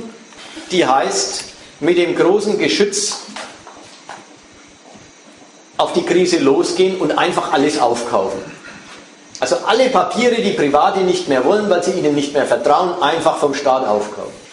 [0.72, 1.44] die heißt,
[1.80, 3.27] mit dem großen Geschütz
[5.78, 8.40] auf die Krise losgehen und einfach alles aufkaufen.
[9.40, 13.38] Also alle Papiere, die Private nicht mehr wollen, weil sie ihnen nicht mehr vertrauen, einfach
[13.38, 14.48] vom Staat aufkaufen.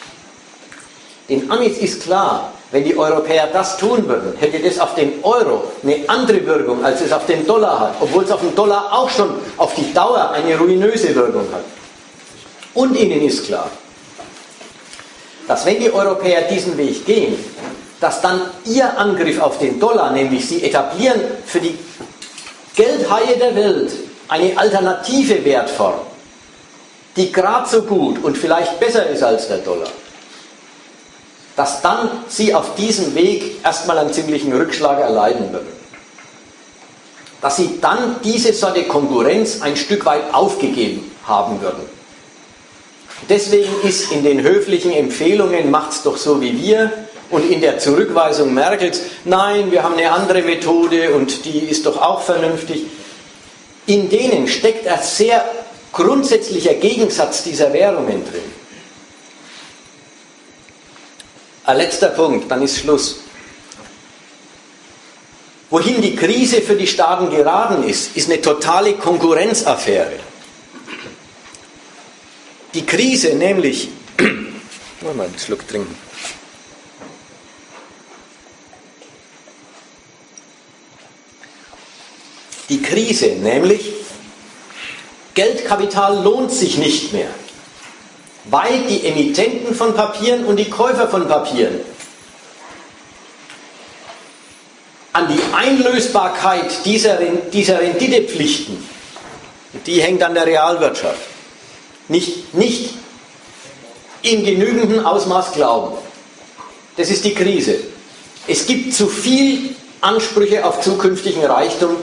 [1.29, 5.65] Den Amis ist klar, wenn die Europäer das tun würden, hätte das auf den Euro
[5.83, 9.09] eine andere Wirkung, als es auf den Dollar hat, obwohl es auf den Dollar auch
[9.09, 11.65] schon auf die Dauer eine ruinöse Wirkung hat.
[12.75, 13.71] Und ihnen ist klar,
[15.47, 17.37] dass wenn die Europäer diesen Weg gehen,
[18.05, 21.79] dass dann ihr Angriff auf den Dollar, nämlich sie etablieren für die
[22.77, 23.93] Geldhaie der Welt
[24.29, 26.01] eine alternative Wertform,
[27.17, 29.89] die gerade so gut und vielleicht besser ist als der Dollar,
[31.57, 35.73] dass dann sie auf diesem Weg erstmal einen ziemlichen Rückschlag erleiden würden.
[37.41, 41.89] Dass sie dann diese Sorte Konkurrenz ein Stück weit aufgegeben haben würden.
[43.31, 48.55] Deswegen ist in den höflichen Empfehlungen, macht's doch so wie wir, und in der Zurückweisung
[48.55, 52.85] Merkels, nein, wir haben eine andere Methode und die ist doch auch vernünftig,
[53.87, 55.45] in denen steckt ein sehr
[55.93, 58.53] grundsätzlicher Gegensatz dieser Währungen drin.
[61.65, 63.21] Ein letzter Punkt, dann ist Schluss.
[65.71, 70.21] Wohin die Krise für die Staaten geraten ist, ist eine totale Konkurrenzaffäre.
[72.75, 73.89] Die Krise nämlich,
[74.19, 75.97] mal einen Schluck trinken.
[82.69, 83.93] Die Krise, nämlich
[85.35, 87.29] Geldkapital lohnt sich nicht mehr,
[88.45, 91.81] weil die Emittenten von Papieren und die Käufer von Papieren
[95.13, 97.19] an die Einlösbarkeit dieser,
[97.53, 98.77] dieser Renditepflichten,
[99.87, 101.21] die hängt an der Realwirtschaft,
[102.09, 102.95] nicht, nicht
[104.23, 105.97] in genügendem Ausmaß glauben.
[106.97, 107.77] Das ist die Krise.
[108.47, 111.97] Es gibt zu viel Ansprüche auf zukünftigen Reichtum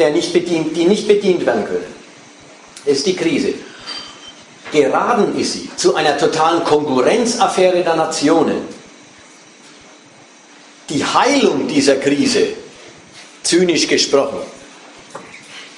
[0.00, 1.94] der nicht bedient, die nicht bedient werden können.
[2.84, 3.54] Das ist die Krise.
[4.72, 8.62] Geraden ist sie zu einer totalen Konkurrenzaffäre der Nationen.
[10.88, 12.48] Die Heilung dieser Krise,
[13.42, 14.40] zynisch gesprochen,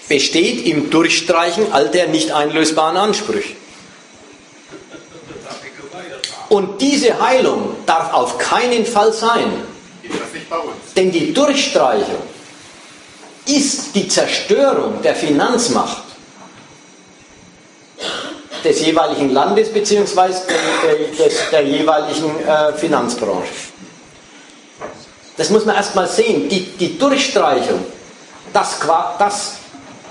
[0.08, 3.56] besteht im Durchstreichen all der nicht einlösbaren Ansprüche.
[6.48, 9.50] Und diese Heilung darf auf keinen Fall sein.
[10.96, 12.22] Denn die Durchstreichung
[13.46, 16.02] ist die Zerstörung der Finanzmacht
[18.64, 20.32] des jeweiligen Landes bzw.
[21.18, 23.52] Der, der, jeweiligen äh, Finanzbranche.
[25.36, 26.48] Das muss man erstmal sehen.
[26.48, 27.84] Die, die Durchstreichung,
[28.52, 28.78] dass,
[29.18, 29.54] dass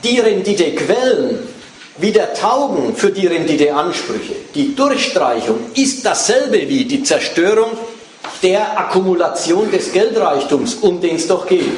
[0.03, 1.48] die Renditequellen
[1.98, 4.35] wieder taugen für die Renditeansprüche.
[4.56, 7.72] Die Durchstreichung ist dasselbe wie die Zerstörung
[8.42, 11.69] der Akkumulation des Geldreichtums, um den es doch geht.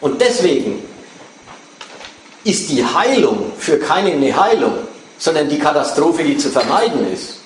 [0.00, 0.82] Und deswegen
[2.44, 4.74] ist die Heilung für keine eine Heilung,
[5.18, 7.40] sondern die Katastrophe, die zu vermeiden ist.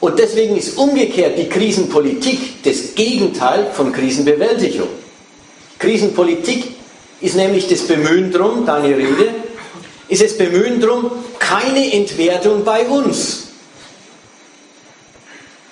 [0.00, 4.88] Und deswegen ist umgekehrt die Krisenpolitik das Gegenteil von Krisenbewältigung.
[5.78, 6.74] Krisenpolitik
[7.20, 9.34] ist nämlich das Bemühen drum, deine Rede,
[10.08, 13.48] ist das Bemühen drum, keine Entwertung bei uns,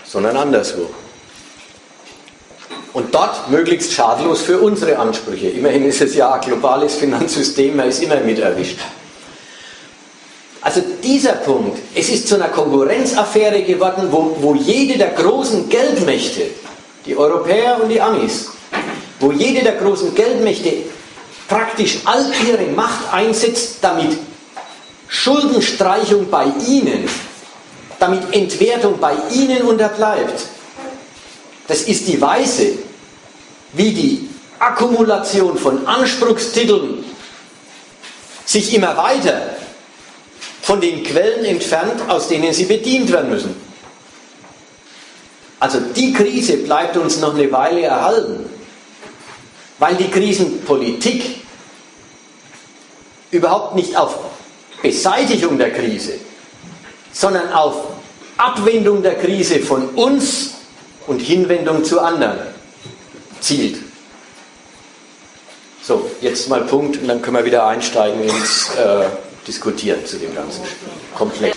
[0.05, 0.89] sondern anderswo.
[2.93, 5.49] Und dort möglichst schadlos für unsere Ansprüche.
[5.49, 8.79] Immerhin ist es ja ein globales Finanzsystem, man ist immer mit erwischt.
[10.63, 16.43] Also dieser Punkt, es ist zu einer Konkurrenzaffäre geworden, wo, wo jede der großen Geldmächte,
[17.07, 18.49] die Europäer und die Amis,
[19.21, 20.73] wo jede der großen Geldmächte
[21.49, 24.19] praktisch all ihre Macht einsetzt, damit
[25.09, 27.09] Schuldenstreichung bei ihnen,
[27.99, 30.47] damit Entwertung bei ihnen unterbleibt.
[31.71, 32.73] Das ist die Weise,
[33.75, 37.05] wie die Akkumulation von Anspruchstiteln
[38.45, 39.55] sich immer weiter
[40.63, 43.55] von den Quellen entfernt, aus denen sie bedient werden müssen.
[45.61, 48.51] Also die Krise bleibt uns noch eine Weile erhalten,
[49.79, 51.37] weil die Krisenpolitik
[53.31, 54.19] überhaupt nicht auf
[54.83, 56.15] Beseitigung der Krise,
[57.13, 57.77] sondern auf
[58.39, 60.55] Abwendung der Krise von uns
[61.11, 62.39] und Hinwendung zu anderen
[63.41, 63.83] zielt.
[65.83, 69.07] So, jetzt mal Punkt und dann können wir wieder einsteigen ins äh,
[69.45, 70.63] Diskutieren zu dem ganzen
[71.13, 71.57] Komplex.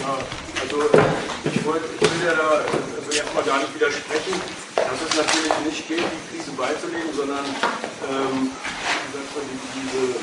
[0.00, 0.16] Ja,
[0.62, 0.80] also
[1.44, 4.40] ich, wollt, ich will ja da also erstmal gar nicht widersprechen,
[4.76, 7.44] dass es natürlich nicht geht, die Krise beizulegen, sondern
[8.08, 8.48] ähm,
[9.76, 10.14] diese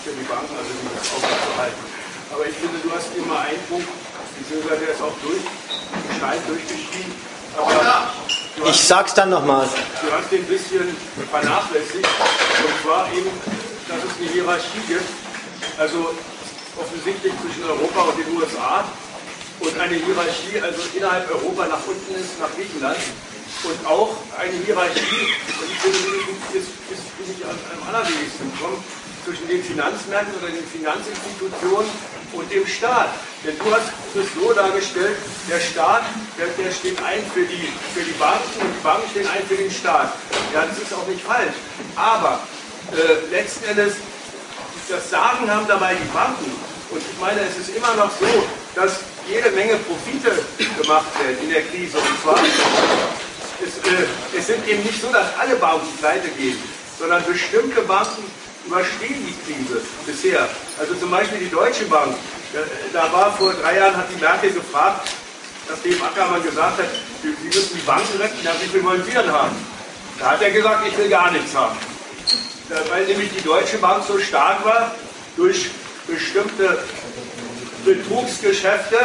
[0.00, 1.84] für die Banken, also das aufrechtzuerhalten.
[2.32, 3.88] Aber ich finde, du hast immer einen Punkt,
[4.38, 5.44] beziehungsweise der ist auch durch,
[6.48, 7.35] durchgeschrieben.
[8.64, 9.68] Ich sag's dann nochmal.
[10.02, 10.96] Du hast den ein bisschen
[11.30, 12.06] vernachlässigt.
[12.06, 13.30] Und zwar eben,
[13.88, 15.08] dass es eine Hierarchie gibt.
[15.78, 16.14] Also
[16.76, 18.84] offensichtlich zwischen Europa und den USA.
[19.60, 22.98] Und eine Hierarchie, also innerhalb Europa nach unten ist, nach Griechenland.
[23.64, 27.56] Und auch eine Hierarchie, und ich finde, ist, ist, bin ich am
[27.88, 28.84] allerwenigsten kommt,
[29.26, 31.90] zwischen den Finanzmärkten oder den Finanzinstitutionen
[32.32, 33.10] und dem Staat.
[33.42, 35.18] Denn du hast es so dargestellt,
[35.50, 36.04] der Staat,
[36.38, 39.56] der, der steht ein für die, für die Banken und die Banken stehen ein für
[39.56, 40.14] den Staat.
[40.54, 41.58] Ja, das ist auch nicht falsch.
[41.96, 42.38] Aber
[42.94, 43.94] äh, letzten Endes,
[44.88, 46.52] das Sagen haben dabei die Banken.
[46.90, 48.30] Und ich meine, es ist immer noch so,
[48.76, 50.30] dass jede Menge Profite
[50.80, 51.98] gemacht werden in der Krise.
[51.98, 56.62] Und zwar, es, äh, es sind eben nicht so, dass alle Banken pleite gehen,
[56.96, 58.22] sondern bestimmte Banken
[58.66, 60.48] überstehen die Krise bisher.
[60.78, 62.16] Also zum Beispiel die Deutsche Bank.
[62.92, 65.08] Da war vor drei Jahren, hat die Merkel gefragt,
[65.68, 66.88] nachdem Ackermann gesagt hat,
[67.22, 69.56] Sie müssen die Banken retten, ja, wie viel wollen Sie denn haben?
[70.18, 71.76] Da hat er gesagt, ich will gar nichts haben.
[72.88, 74.94] Weil nämlich die Deutsche Bank so stark war,
[75.36, 75.70] durch
[76.06, 76.82] bestimmte
[77.84, 78.96] Betrugsgeschäfte,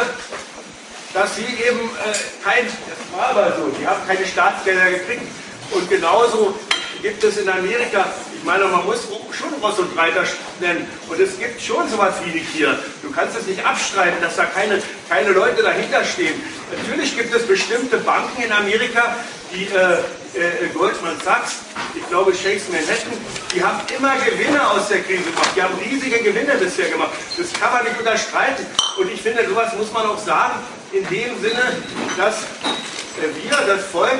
[1.12, 5.26] dass sie eben äh, kein, das war aber so, die haben keine Staatsgelder gekriegt.
[5.70, 6.58] Und genauso
[7.02, 8.06] gibt es in Amerika
[8.42, 10.24] ich meine, man muss schon Ross und Reiter
[10.58, 10.84] nennen.
[11.08, 12.76] Und es gibt schon sowas wie die hier.
[13.00, 16.34] Du kannst es nicht abstreiten, dass da keine, keine Leute dahinter stehen.
[16.76, 19.14] Natürlich gibt es bestimmte Banken in Amerika,
[19.54, 19.92] die äh,
[20.34, 21.58] äh, Goldman Sachs,
[21.94, 23.12] ich glaube Shakes Manhattan,
[23.54, 25.50] die haben immer Gewinne aus der Krise gemacht.
[25.54, 27.10] Die haben riesige Gewinne bisher gemacht.
[27.38, 28.66] Das kann man nicht unterstreiten.
[28.98, 30.54] Und ich finde, sowas muss man auch sagen,
[30.90, 31.76] in dem Sinne,
[32.16, 34.18] dass äh, wir, das Volk,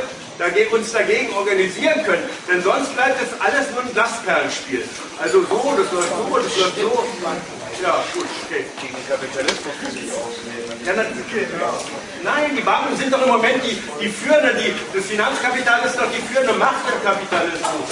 [0.83, 2.25] uns dagegen organisieren können.
[2.49, 4.83] Denn sonst bleibt das alles nur ein Glasperlenspiel.
[5.23, 7.05] Also so, das läuft so, das läuft so.
[7.83, 8.65] Ja, gut, okay.
[8.81, 10.87] Gegen Kapitalismus muss ich ausnehmen.
[10.87, 10.93] Ja,
[12.23, 16.11] nein, die Banken sind doch im Moment die, die führende, die, das Finanzkapital ist doch
[16.13, 17.89] die führende Macht im Kapitalismus.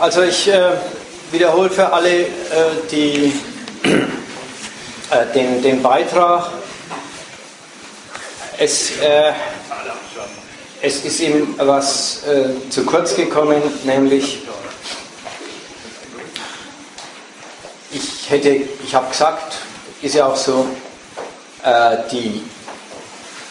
[0.00, 0.72] Also ich äh,
[1.34, 2.26] wiederhole für alle äh,
[2.90, 3.32] die,
[5.10, 6.50] äh, den, den Beitrag.
[8.56, 9.32] Es, äh,
[10.80, 14.42] es ist ihm was äh, zu kurz gekommen, nämlich
[17.90, 18.50] ich hätte,
[18.84, 19.56] ich habe gesagt,
[20.02, 20.66] ist ja auch so,
[21.64, 22.42] äh, die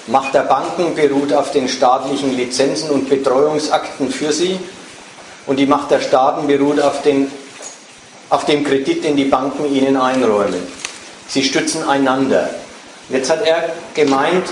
[0.08, 4.60] Macht der Banken beruht auf den staatlichen Lizenzen und Betreuungsakten für sie
[5.48, 7.32] und die Macht der Staaten beruht auf den
[8.34, 10.66] auf dem Kredit, den die Banken ihnen einräumen.
[11.28, 12.50] Sie stützen einander.
[13.10, 14.48] Jetzt hat er gemeint,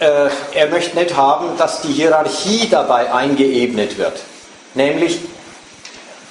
[0.00, 4.20] äh, er möchte nicht haben, dass die Hierarchie dabei eingeebnet wird.
[4.74, 5.20] Nämlich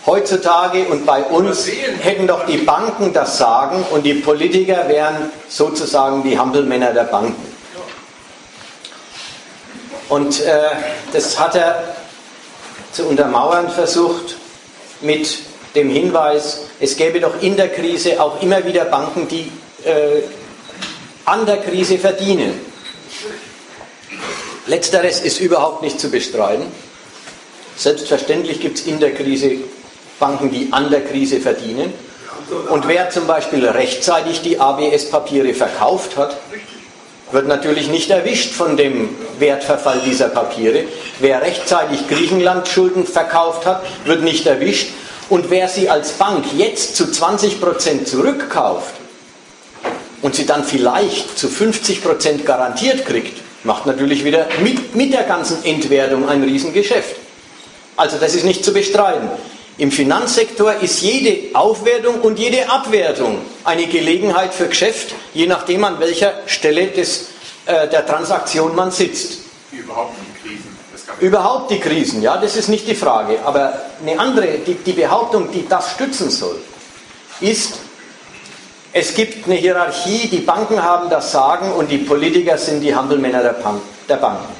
[0.05, 1.67] heutzutage und bei uns
[2.01, 7.55] hätten doch die Banken das Sagen und die Politiker wären sozusagen die Hampelmänner der Banken.
[10.09, 10.63] Und äh,
[11.13, 11.95] das hat er
[12.91, 14.35] zu untermauern versucht
[15.01, 15.39] mit
[15.75, 19.51] dem Hinweis, es gäbe doch in der Krise auch immer wieder Banken, die
[19.83, 20.21] äh,
[21.25, 22.59] an der Krise verdienen.
[24.65, 26.65] Letzteres ist überhaupt nicht zu bestreiten.
[27.75, 29.57] Selbstverständlich gibt es in der Krise
[30.19, 31.93] Banken, die an der Krise verdienen.
[32.69, 36.37] Und wer zum Beispiel rechtzeitig die ABS-Papiere verkauft hat,
[37.31, 40.85] wird natürlich nicht erwischt von dem Wertverfall dieser Papiere.
[41.19, 44.89] Wer rechtzeitig Griechenland Schulden verkauft hat, wird nicht erwischt.
[45.29, 48.93] Und wer sie als Bank jetzt zu 20% zurückkauft
[50.21, 55.63] und sie dann vielleicht zu 50% garantiert kriegt, macht natürlich wieder mit, mit der ganzen
[55.65, 57.17] Entwertung ein Riesengeschäft.
[57.97, 59.29] Also das ist nicht zu bestreiten.
[59.79, 65.99] Im Finanzsektor ist jede Aufwertung und jede Abwertung eine Gelegenheit für Geschäft, je nachdem an
[65.99, 67.29] welcher Stelle des,
[67.67, 69.39] äh, der Transaktion man sitzt.
[69.71, 70.77] Überhaupt die Krisen.
[71.19, 73.37] Überhaupt die Krisen, ja, das ist nicht die Frage.
[73.45, 76.59] Aber eine andere, die, die Behauptung, die das stützen soll,
[77.39, 77.75] ist,
[78.93, 83.43] es gibt eine Hierarchie, die Banken haben das Sagen und die Politiker sind die Hampelmänner
[83.43, 83.55] der,
[84.09, 84.55] der Banken.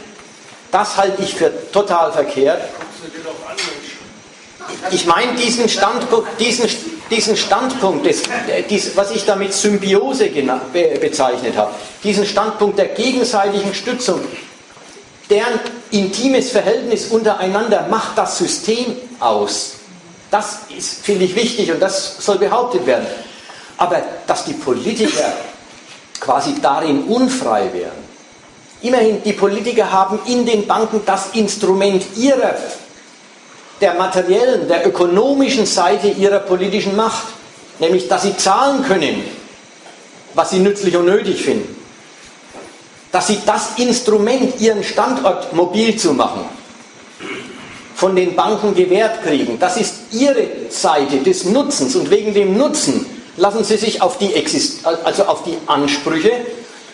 [0.72, 2.62] Das halte ich für total verkehrt.
[4.92, 6.70] Ich meine diesen Standpunkt, diesen,
[7.10, 8.24] diesen Standpunkt des,
[8.70, 11.72] dies, was ich damit Symbiose be, bezeichnet habe,
[12.04, 14.22] diesen Standpunkt der gegenseitigen Stützung,
[15.30, 15.60] deren
[15.92, 19.74] intimes Verhältnis untereinander macht das System aus.
[20.32, 20.60] Das
[21.02, 23.08] finde ich, wichtig und das soll behauptet werden.
[23.78, 25.34] Aber dass die Politiker
[26.20, 28.08] quasi darin unfrei wären,
[28.82, 32.56] immerhin, die Politiker haben in den Banken das Instrument ihrer
[33.82, 37.28] der materiellen, der ökonomischen Seite ihrer politischen Macht,
[37.80, 39.24] nämlich dass sie zahlen können,
[40.34, 41.76] was sie nützlich und nötig finden,
[43.12, 46.46] dass sie das Instrument, ihren Standort mobil zu machen,
[47.96, 49.58] von den Banken gewährt kriegen.
[49.60, 51.96] Das ist ihre Seite des Nutzens.
[51.96, 53.08] Und wegen dem Nutzen
[53.38, 56.32] lassen sie sich auf die, Exist also auf die Ansprüche,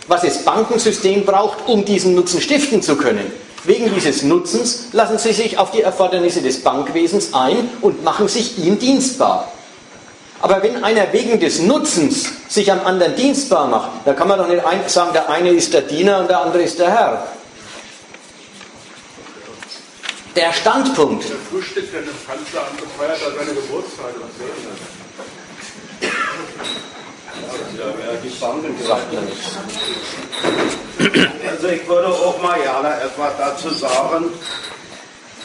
[0.07, 3.29] was das Bankensystem braucht, um diesen Nutzen stiften zu können,
[3.65, 8.57] Wegen dieses Nutzens lassen sie sich auf die Erfordernisse des Bankwesens ein und machen sich
[8.57, 9.51] ihm dienstbar.
[10.41, 14.47] Aber wenn einer wegen des Nutzens sich am anderen dienstbar macht, dann kann man doch
[14.49, 17.27] nicht sagen, der eine ist der Diener und der andere ist der Herr.
[20.35, 21.23] Der Standpunkt.
[21.23, 21.35] Der
[28.85, 29.57] sagt man nichts.
[31.49, 34.25] Also ich würde auch mal gerne etwas dazu sagen.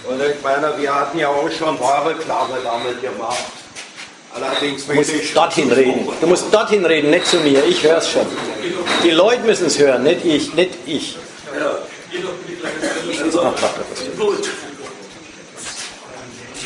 [0.08, 3.44] Und ich meine, wir hatten ja auch schon wahre Klage damit gemacht.
[4.34, 6.08] Allerdings du musst dorthin reden.
[6.20, 7.64] Du musst dorthin reden, nicht zu mir.
[7.64, 8.26] Ich höre es schon.
[9.02, 10.54] Die Leute müssen es hören, nicht ich.
[10.54, 11.16] Nicht ich.
[13.22, 13.54] Also,
[14.18, 14.48] gut.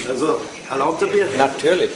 [0.08, 1.26] Also, erlaubt ihr mir?
[1.38, 1.90] Natürlich.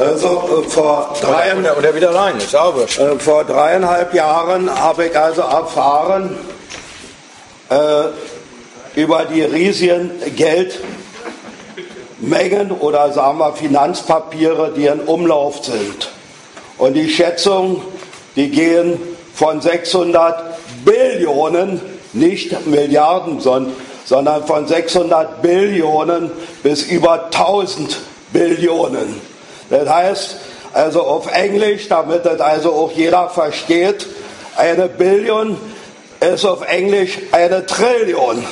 [0.00, 5.18] Also äh, vor, dreieinhalb, oder wieder rein, ist auch äh, vor dreieinhalb Jahren habe ich
[5.18, 6.38] also erfahren
[7.68, 8.04] äh,
[8.98, 10.10] über die riesigen
[12.18, 16.10] Geldmengen oder sagen wir Finanzpapiere, die in Umlauf sind.
[16.78, 17.82] Und die Schätzungen,
[18.36, 18.98] die gehen
[19.34, 20.42] von 600
[20.82, 21.78] Billionen,
[22.14, 26.30] nicht Milliarden, sondern von 600 Billionen
[26.62, 27.98] bis über 1000
[28.32, 29.29] Billionen.
[29.70, 30.36] Das heißt,
[30.72, 34.06] also auf Englisch, damit das also auch jeder versteht,
[34.56, 35.56] eine Billion
[36.20, 38.44] ist auf Englisch eine Trillion.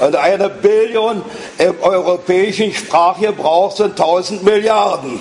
[0.00, 1.22] Und eine Billion
[1.58, 5.20] im europäischen Sprachgebrauch sind 1000 Milliarden.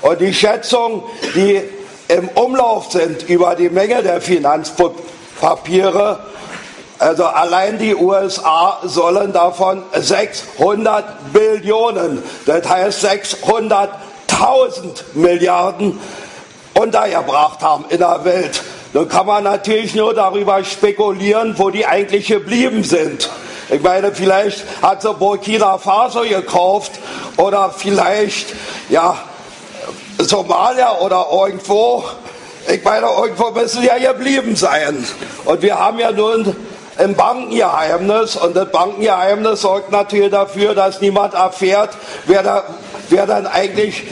[0.00, 1.02] Und die Schätzungen,
[1.34, 1.62] die
[2.08, 6.18] im Umlauf sind über die Menge der Finanzpapiere,
[6.98, 13.90] also allein die USA sollen davon 600 Billionen, das heißt 600
[14.34, 15.98] 1000 Milliarden
[16.74, 18.62] untergebracht haben in der Welt.
[18.92, 23.30] Nun kann man natürlich nur darüber spekulieren, wo die eigentlich geblieben sind.
[23.70, 26.92] Ich meine, vielleicht hat sie Burkina Faso gekauft
[27.36, 28.54] oder vielleicht,
[28.88, 29.16] ja,
[30.18, 32.04] Somalia oder irgendwo.
[32.68, 35.04] Ich meine, irgendwo müssen sie ja geblieben sein.
[35.44, 36.54] Und wir haben ja nun
[36.96, 41.90] ein Bankengeheimnis und das Bankengeheimnis sorgt natürlich dafür, dass niemand erfährt,
[42.26, 42.62] wer, da,
[43.10, 44.04] wer dann eigentlich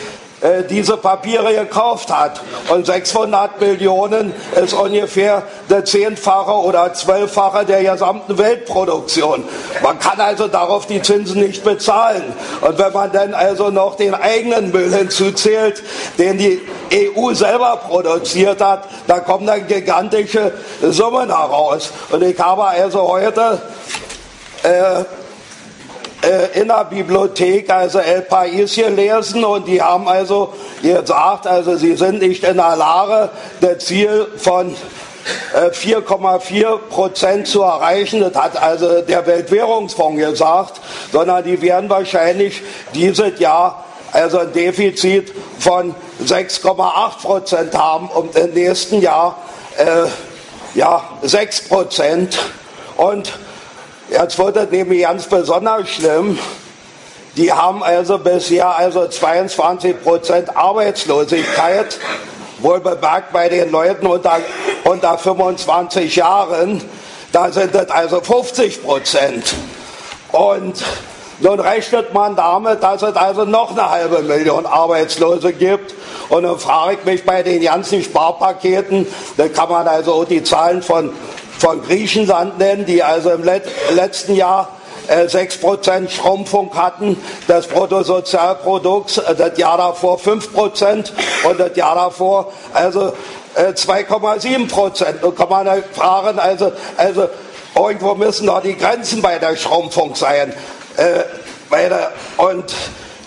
[0.42, 2.40] äh, diese Papiere gekauft hat.
[2.68, 9.44] Und 600 Millionen ist ungefähr der zehnfache oder zwölffache der gesamten Weltproduktion.
[9.84, 12.24] Man kann also darauf die Zinsen nicht bezahlen.
[12.60, 15.80] Und wenn man dann also noch den eigenen Müll hinzuzählt,
[16.18, 16.60] den die
[16.92, 21.92] EU selber produziert hat, da kommen dann gigantische Summen heraus.
[22.10, 23.62] Und ich habe also heute
[24.64, 25.04] äh,
[26.54, 32.20] in der Bibliothek, also El País gelesen und die haben also gesagt, also sie sind
[32.20, 34.74] nicht in der Lage, das Ziel von
[35.54, 38.20] 4,4 äh, Prozent zu erreichen.
[38.20, 40.80] Das hat also der Weltwährungsfonds gesagt,
[41.12, 42.62] sondern die werden wahrscheinlich
[42.94, 45.94] dieses Jahr also ein Defizit von
[46.24, 49.38] 6,8 Prozent haben und im nächsten Jahr
[49.78, 50.06] äh,
[50.78, 52.38] ja, 6 Prozent.
[52.96, 53.32] Und
[54.12, 56.38] jetzt wird es nämlich ganz besonders schlimm.
[57.36, 61.98] Die haben also bisher also 22 Prozent Arbeitslosigkeit,
[62.58, 64.38] wohl bemerkt bei den Leuten unter,
[64.84, 66.82] unter 25 Jahren.
[67.32, 69.54] Da sind es also 50 Prozent.
[70.30, 70.84] Und
[71.40, 75.94] nun rechnet man damit, dass es also noch eine halbe Million Arbeitslose gibt.
[76.28, 80.44] Und dann frage ich mich bei den ganzen Sparpaketen, da kann man also auch die
[80.44, 81.10] Zahlen von,
[81.62, 83.62] von Griechenland nennen, die also im Let
[83.94, 84.68] letzten Jahr
[85.08, 87.16] 6% äh, Schrumpfung hatten
[87.48, 91.12] des Bruttosozialprodukts, äh, das Jahr davor 5%
[91.44, 93.12] und das Jahr davor also
[93.54, 95.22] 2,7 äh, Prozent.
[95.22, 97.28] Nun kann man fragen, also, also
[97.76, 100.52] irgendwo müssen doch die Grenzen bei der Schrumpfung sein.
[100.96, 101.22] Äh,
[101.70, 102.74] der, und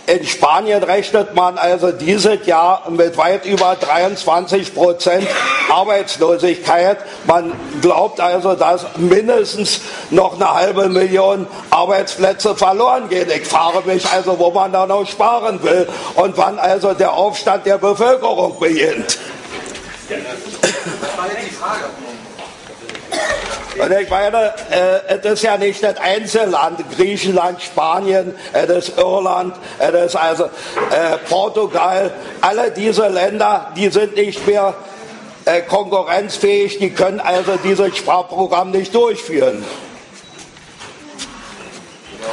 [0.08, 5.28] in Spanien rechnet man also dieses Jahr mit weit über 23 Prozent
[5.70, 6.98] Arbeitslosigkeit.
[7.26, 13.30] Man glaubt also, dass mindestens noch eine halbe Million Arbeitsplätze verloren gehen.
[13.30, 17.66] Ich frage mich also, wo man da noch sparen will und wann also der Aufstand
[17.66, 19.18] der Bevölkerung beginnt.
[20.08, 22.05] Das war jetzt die Frage.
[23.78, 29.56] Und ich meine, äh, es ist ja nicht das Einzelland, Griechenland, Spanien, es ist Irland,
[29.80, 32.12] es ist also äh, Portugal.
[32.40, 34.74] Alle diese Länder, die sind nicht mehr
[35.44, 39.66] äh, konkurrenzfähig, die können also dieses Sparprogramm nicht durchführen.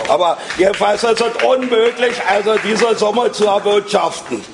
[0.09, 4.45] Aber jedenfalls ist es unmöglich, also diese Summe zu erwirtschaften.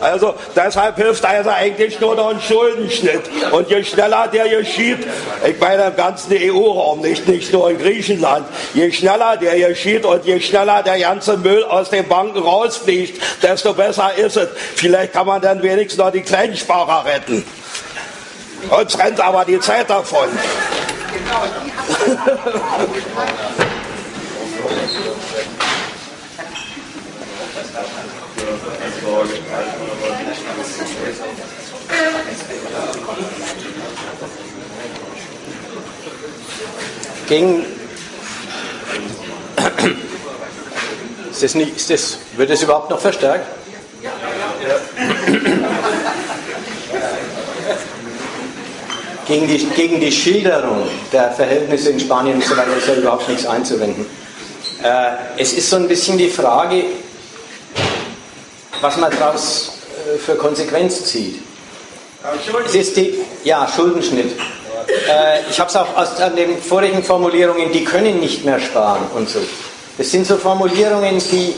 [0.00, 3.22] Also deshalb hilft also eigentlich nur noch ein Schuldenschnitt.
[3.52, 5.06] Und je schneller der geschieht,
[5.46, 10.24] ich meine im ganzen EU-Raum, nicht, nicht nur in Griechenland, je schneller der geschieht und
[10.24, 14.48] je schneller der ganze Müll aus den Banken rausfliegt, desto besser ist es.
[14.76, 17.44] Vielleicht kann man dann wenigstens noch die Kleinsparer retten.
[18.70, 20.28] Uns rennt aber die Zeit davon.
[37.30, 37.64] Gegen
[41.30, 43.46] ist das nicht, ist das, wird das überhaupt noch verstärkt?
[49.28, 53.28] Gegen die, gegen die Schilderung der Verhältnisse in Spanien und so weiter ist ja überhaupt
[53.28, 54.06] nichts einzuwenden.
[54.82, 56.82] Äh, es ist so ein bisschen die Frage,
[58.80, 59.78] was man daraus
[60.14, 61.42] äh, für Konsequenz zieht.
[62.66, 64.32] Es ist die, ja, Schuldenschnitt.
[65.08, 69.28] Äh, ich habe es auch aus den vorigen Formulierungen, die können nicht mehr sparen und
[69.28, 69.40] so.
[69.98, 71.54] Das sind so Formulierungen, die, äh,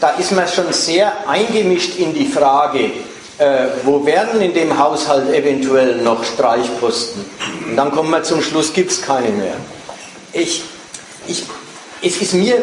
[0.00, 2.90] da ist man schon sehr eingemischt in die Frage,
[3.38, 7.24] äh, wo werden in dem Haushalt eventuell noch Streichposten?
[7.68, 9.56] Und dann kommen wir zum Schluss, gibt es keine mehr.
[10.32, 10.62] Ich,
[11.26, 11.44] ich,
[12.02, 12.62] es ist mir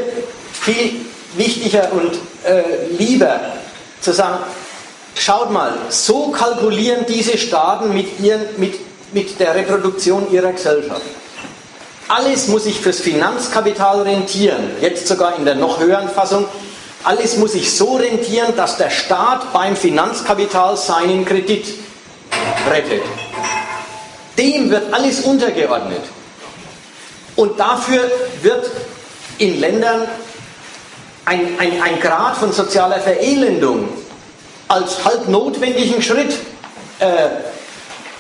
[0.52, 1.02] viel
[1.36, 2.64] wichtiger und äh,
[2.98, 3.40] lieber
[4.02, 4.40] zu sagen,
[5.16, 8.76] schaut mal, so kalkulieren diese Staaten mit, ihren, mit,
[9.14, 11.02] mit der Reproduktion ihrer Gesellschaft.
[12.08, 16.46] Alles muss sich fürs Finanzkapital rentieren, jetzt sogar in der noch höheren Fassung.
[17.04, 21.66] Alles muss sich so rentieren, dass der Staat beim Finanzkapital seinen Kredit
[22.70, 23.02] rettet.
[24.38, 26.02] Dem wird alles untergeordnet.
[27.36, 28.10] Und dafür
[28.42, 28.70] wird
[29.38, 30.08] in Ländern
[31.26, 33.90] ein, ein, ein Grad von sozialer Verelendung
[34.68, 36.34] als halb notwendigen Schritt
[37.00, 37.30] äh,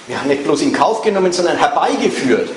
[0.07, 2.49] ja, nicht bloß in Kauf genommen, sondern herbeigeführt.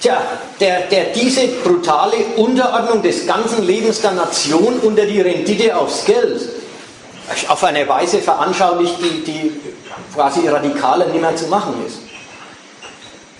[0.00, 0.20] Tja,
[0.60, 6.48] der, der diese brutale Unterordnung des ganzen Lebens der Nation unter die Rendite aufs Geld
[7.48, 9.60] auf eine Weise veranschaulicht, die, die
[10.14, 11.98] quasi radikaler nicht mehr zu machen ist.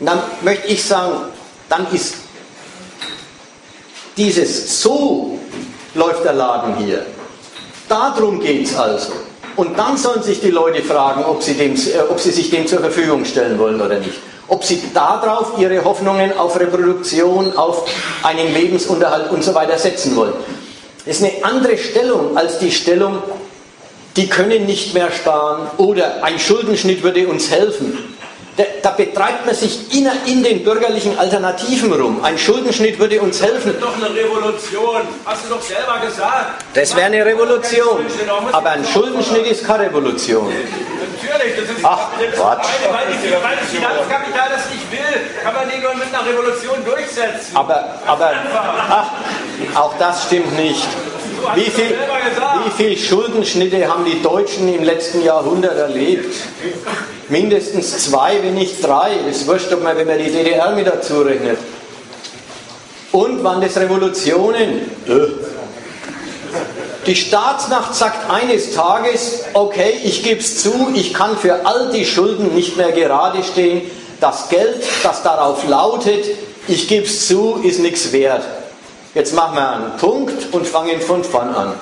[0.01, 1.15] Und dann möchte ich sagen,
[1.69, 2.17] dann ist
[4.17, 5.39] dieses so
[5.95, 7.07] läuft der Laden hier.
[7.89, 9.13] Darum geht es also.
[9.57, 12.67] Und dann sollen sich die Leute fragen, ob sie, dem, äh, ob sie sich dem
[12.67, 14.21] zur Verfügung stellen wollen oder nicht.
[14.49, 17.89] Ob sie darauf ihre Hoffnungen auf Reproduktion, auf
[18.23, 20.35] einen Lebensunterhalt und so weiter setzen wollen.
[21.05, 23.23] Das ist eine andere Stellung als die Stellung,
[24.17, 28.16] die können nicht mehr sparen oder ein Schuldenschnitt würde uns helfen.
[28.83, 32.25] Da, betreibt man sich in, in, den bürgerlichen Alternativen rum.
[32.25, 33.75] Ein Schuldenschnitt würde uns helfen.
[33.75, 35.03] Das ist doch eine Revolution.
[35.27, 36.65] Hast du doch selber gesagt.
[36.73, 38.07] Das wäre eine Revolution.
[38.53, 40.47] Aber ein Schuldenschnitt ist keine Revolution.
[40.49, 42.67] Natürlich, das ist, Ach, Quatsch.
[42.85, 47.55] Weil, weil das Finanzkapital das nicht will, kann man nicht nur mit einer Revolution durchsetzen.
[47.55, 48.33] Aber, aber
[48.89, 49.11] ach,
[49.75, 50.87] auch das stimmt nicht.
[51.55, 51.95] Wie viel,
[52.65, 56.35] wie viel Schuldenschnitte haben die Deutschen im letzten Jahrhundert erlebt?
[57.29, 59.13] Mindestens zwei, wenn nicht drei.
[59.31, 61.59] Ist wurscht, ob man, wenn man die DDR mit dazu rechnet.
[63.13, 64.91] Und waren das Revolutionen?
[67.07, 72.05] Die Staatsmacht sagt eines Tages, okay, ich gebe es zu, ich kann für all die
[72.05, 73.83] Schulden nicht mehr gerade stehen.
[74.21, 76.25] Das Geld, das darauf lautet,
[76.69, 78.43] ich gebe es zu, ist nichts wert.
[79.17, 81.73] Jetzt machen wir einen Punkt und fangen von vorn an.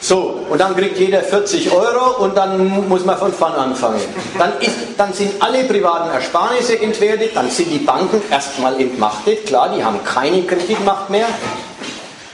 [0.00, 4.00] So, und dann kriegt jeder 40 Euro und dann muss man von vorn anfangen.
[4.36, 9.68] Dann, ist, dann sind alle privaten Ersparnisse entwertet, dann sind die Banken erstmal entmachtet, klar,
[9.76, 11.28] die haben keine Kreditmacht mehr.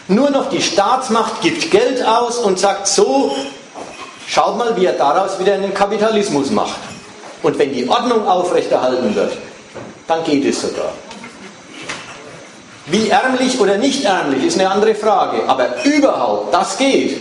[0.09, 3.37] Nur noch die Staatsmacht gibt Geld aus und sagt so,
[4.27, 6.79] schaut mal, wie er daraus wieder einen Kapitalismus macht.
[7.43, 9.35] Und wenn die Ordnung aufrechterhalten wird,
[10.09, 10.91] dann geht es sogar.
[12.91, 17.21] Wie ärmlich oder nicht ärmlich ist eine andere Frage, aber überhaupt, das geht.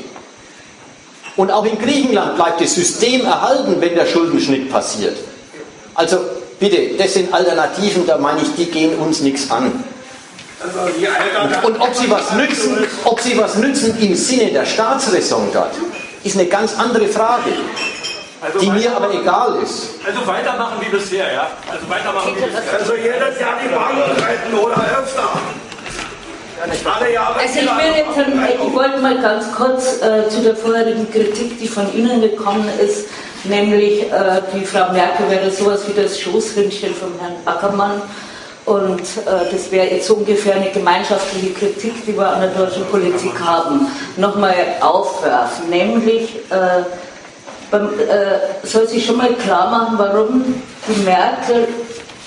[1.36, 5.16] Und auch in Griechenland bleibt das System erhalten, wenn der Schuldenschnitt passiert.
[5.96, 6.18] Also
[6.60, 9.84] bitte, das sind Alternativen, da meine ich, die gehen uns nichts an.
[11.44, 15.72] Und, und ob sie was nützen, ob sie was nützen im Sinne der Staatsräson dort,
[16.24, 17.52] ist eine ganz andere Frage.
[18.42, 19.96] Also die mir aber egal ist.
[20.06, 21.48] Also weitermachen wie bisher, ja?
[21.70, 22.80] Also weitermachen wie bisher.
[22.80, 25.30] Also jedes Jahr die Banken retten oder öfter.
[26.62, 31.68] Also ich will jetzt, ich wollte mal ganz kurz äh, zu der vorherigen Kritik, die
[31.68, 33.08] von Ihnen gekommen ist,
[33.46, 38.02] nämlich äh, die Frau Merkel wäre sowas wie das Schoßhündchen von Herrn Ackermann.
[38.66, 42.86] Und äh, das wäre jetzt so ungefähr eine gemeinschaftliche Kritik, die wir an der deutschen
[42.88, 43.88] Politik haben,
[44.18, 45.70] nochmal aufwerfen.
[45.70, 46.36] Nämlich
[47.72, 50.56] beim, äh, soll sich schon mal klar machen, warum
[50.88, 51.68] die Merkel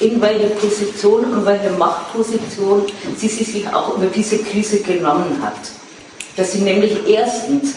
[0.01, 2.85] in welche Position und welche Machtposition
[3.17, 5.71] sie sich auch über diese Krise genommen hat.
[6.37, 7.75] Dass sie nämlich erstens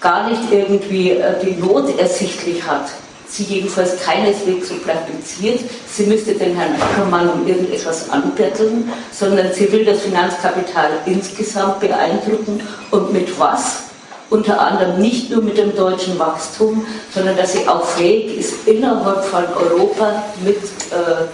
[0.00, 2.86] gar nicht irgendwie äh, die Not ersichtlich hat,
[3.26, 9.70] sie jedenfalls keineswegs so praktiziert, sie müsste den Herrn Ackermann um irgendetwas anbetteln, sondern sie
[9.72, 13.87] will das Finanzkapital insgesamt beeindrucken und mit was?
[14.30, 19.24] Unter anderem nicht nur mit dem deutschen Wachstum, sondern dass sie auch fähig ist, innerhalb
[19.24, 21.26] von Europa mit äh,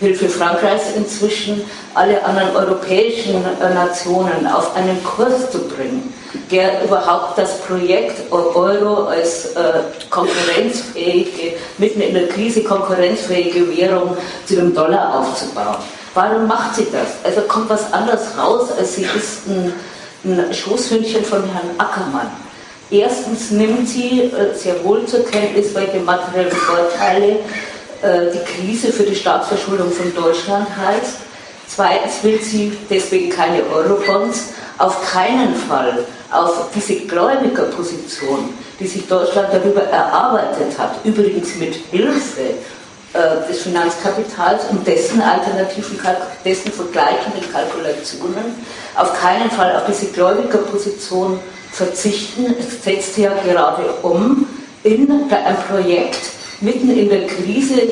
[0.00, 1.62] Hilfe Frankreichs inzwischen
[1.94, 6.12] alle anderen europäischen äh, Nationen auf einen Kurs zu bringen,
[6.50, 14.16] der überhaupt das Projekt Euro als äh, konkurrenzfähige, mitten in der Krise konkurrenzfähige Währung
[14.46, 15.76] zu dem Dollar aufzubauen.
[16.12, 17.24] Warum macht sie das?
[17.24, 19.72] Also kommt was anderes raus, als sie ist ein
[20.24, 22.30] ein Schoßhündchen von Herrn Ackermann.
[22.90, 27.38] Erstens nimmt sie äh, sehr wohl zur Kenntnis, welche materiellen Vorteile
[28.02, 31.16] äh, die Krise für die Staatsverschuldung von Deutschland heißt.
[31.66, 39.48] Zweitens will sie deswegen keine Eurobonds, auf keinen Fall auf diese Gläubigerposition, die sich Deutschland
[39.52, 42.54] darüber erarbeitet hat, übrigens mit Hilfe
[43.48, 45.98] des Finanzkapitals und dessen alternativen,
[46.44, 48.56] dessen vergleichenden Kalkulationen
[48.96, 51.38] auf keinen Fall auf diese Gläubigerposition
[51.70, 52.54] verzichten.
[52.58, 54.46] Es setzt ja gerade um
[54.82, 56.18] in ein Projekt
[56.60, 57.82] mitten in der Krise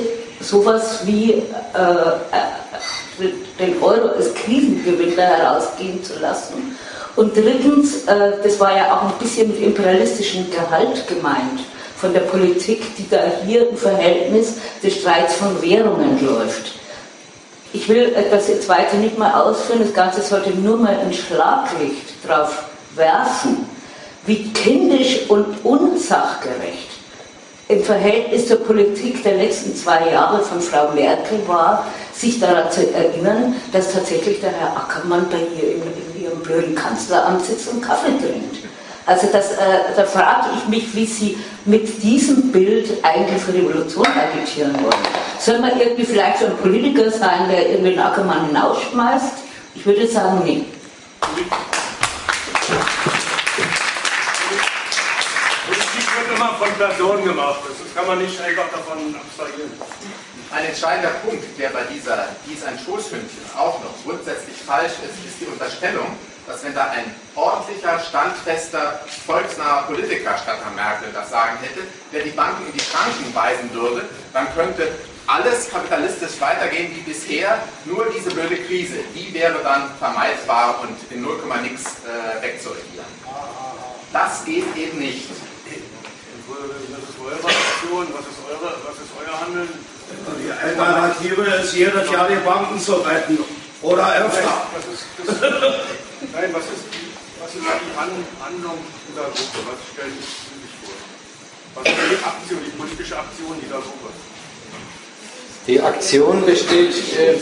[0.41, 3.28] sowas wie äh, äh,
[3.59, 6.76] den Euro als Krisengewinner herausgehen zu lassen.
[7.15, 11.60] Und drittens, äh, das war ja auch ein bisschen mit imperialistischem Gehalt gemeint
[12.02, 16.72] von der Politik, die da hier im Verhältnis des Streits von Währungen läuft.
[17.72, 22.14] Ich will das jetzt weiter nicht mal ausführen, das Ganze sollte nur mal ein Schlaglicht
[22.26, 22.64] darauf
[22.97, 23.66] werfen,
[24.26, 26.90] wie kindisch und unsachgerecht
[27.68, 32.92] im Verhältnis zur Politik der letzten zwei Jahre von Frau Merkel war, sich daran zu
[32.92, 35.82] erinnern, dass tatsächlich der Herr Ackermann bei ihr in,
[36.16, 38.72] in ihrem blöden Kanzleramt sitzt und Kaffee trinkt.
[39.05, 39.56] Also das, äh,
[39.97, 45.02] da frage ich mich, wie Sie mit diesem Bild eigentlich für Revolution agitieren wollen.
[45.40, 49.39] Soll man irgendwie vielleicht so ein Politiker sein, der irgendwie den Ackermann hinausschmeißt?
[49.74, 50.64] Ich würde sagen, nee.
[55.66, 57.60] Politik wird immer von Personen gemacht.
[57.66, 59.72] Das kann man nicht einfach davon abstrahieren.
[60.55, 65.40] Ein entscheidender Punkt, der bei dieser, dies ein Schoßhündchen auch noch grundsätzlich falsch ist, ist
[65.40, 66.06] die Unterstellung,
[66.52, 71.81] dass wenn da ein ordentlicher, standfester, volksnaher Politiker statt Herrn Merkel das Sagen hätte,
[72.12, 74.92] der die Banken in die Schranken weisen würde, dann könnte
[75.26, 81.22] alles kapitalistisch weitergehen wie bisher, nur diese blöde Krise, die wäre dann vermeidbar und in
[81.22, 83.06] 0, nix äh, wegzuregieren.
[84.12, 85.31] Das geht eben nicht.
[85.31, 88.06] Was ist eure Aktion?
[88.12, 89.68] Was ist, eure, was ist euer Handeln?
[90.44, 93.39] Die Alternative ist jedes Jahr die Banken zu retten.
[93.81, 94.62] Oder öfter.
[94.74, 96.84] Was ist, das, nein, was ist,
[97.41, 98.78] was ist die Handlung
[99.09, 99.59] dieser Gruppe?
[99.67, 100.94] Was stellen Sie sich vor?
[101.75, 104.10] Was ist die Aktion, die politische Aktion dieser Gruppe?
[105.67, 107.34] Die Aktion besteht, äh,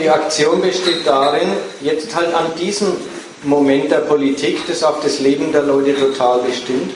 [0.00, 1.48] die Aktion besteht darin,
[1.82, 2.96] jetzt halt an diesem
[3.42, 6.94] Moment der Politik, das auch das Leben der Leute total bestimmt,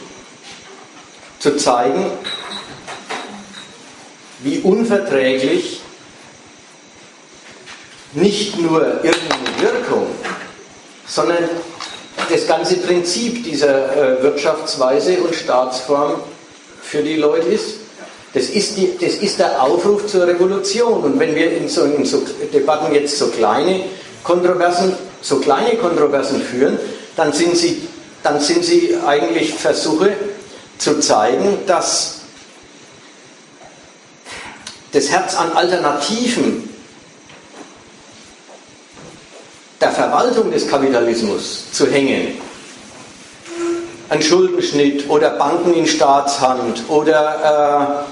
[1.39, 2.10] zu zeigen,
[4.43, 5.81] wie unverträglich
[8.12, 10.07] nicht nur irgendeine Wirkung,
[11.10, 11.48] sondern
[12.30, 16.20] das ganze Prinzip dieser äh, Wirtschaftsweise und Staatsform
[16.82, 17.76] für die Leute ist.
[18.32, 21.02] Das ist, die, das ist der Aufruf zur Revolution.
[21.02, 22.22] Und wenn wir in so, in so
[22.52, 23.80] Debatten jetzt so kleine
[24.22, 26.78] Kontroversen, so kleine Kontroversen führen,
[27.16, 27.89] dann sind sie,
[28.22, 30.12] dann sind sie eigentlich Versuche
[30.78, 32.20] zu zeigen, dass
[34.92, 36.69] das Herz an Alternativen
[39.81, 42.39] der Verwaltung des Kapitalismus zu hängen,
[44.10, 48.05] ein Schuldenschnitt oder Banken in Staatshand oder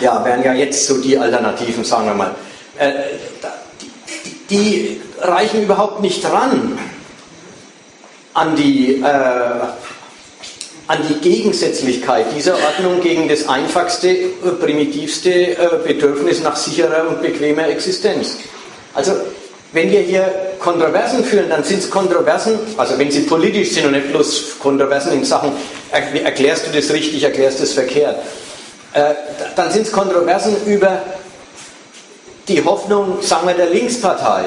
[0.00, 2.34] äh, ja, wären ja jetzt so die Alternativen, sagen wir mal.
[2.78, 2.92] Äh,
[4.24, 6.78] die, die, reichen überhaupt nicht ran
[8.34, 9.04] an die, äh,
[10.88, 14.14] an die Gegensätzlichkeit dieser Ordnung gegen das einfachste,
[14.60, 18.36] primitivste äh, Bedürfnis nach sicherer und bequemer Existenz.
[18.92, 19.12] Also
[19.76, 20.24] wenn wir hier
[20.58, 25.12] Kontroversen führen, dann sind es Kontroversen, also wenn sie politisch sind und nicht bloß Kontroversen
[25.12, 25.52] in Sachen,
[25.92, 28.16] erklärst du das richtig, erklärst du das verkehrt,
[28.94, 29.12] äh,
[29.54, 31.02] dann sind es Kontroversen über
[32.48, 34.46] die Hoffnung, sagen wir, der Linkspartei,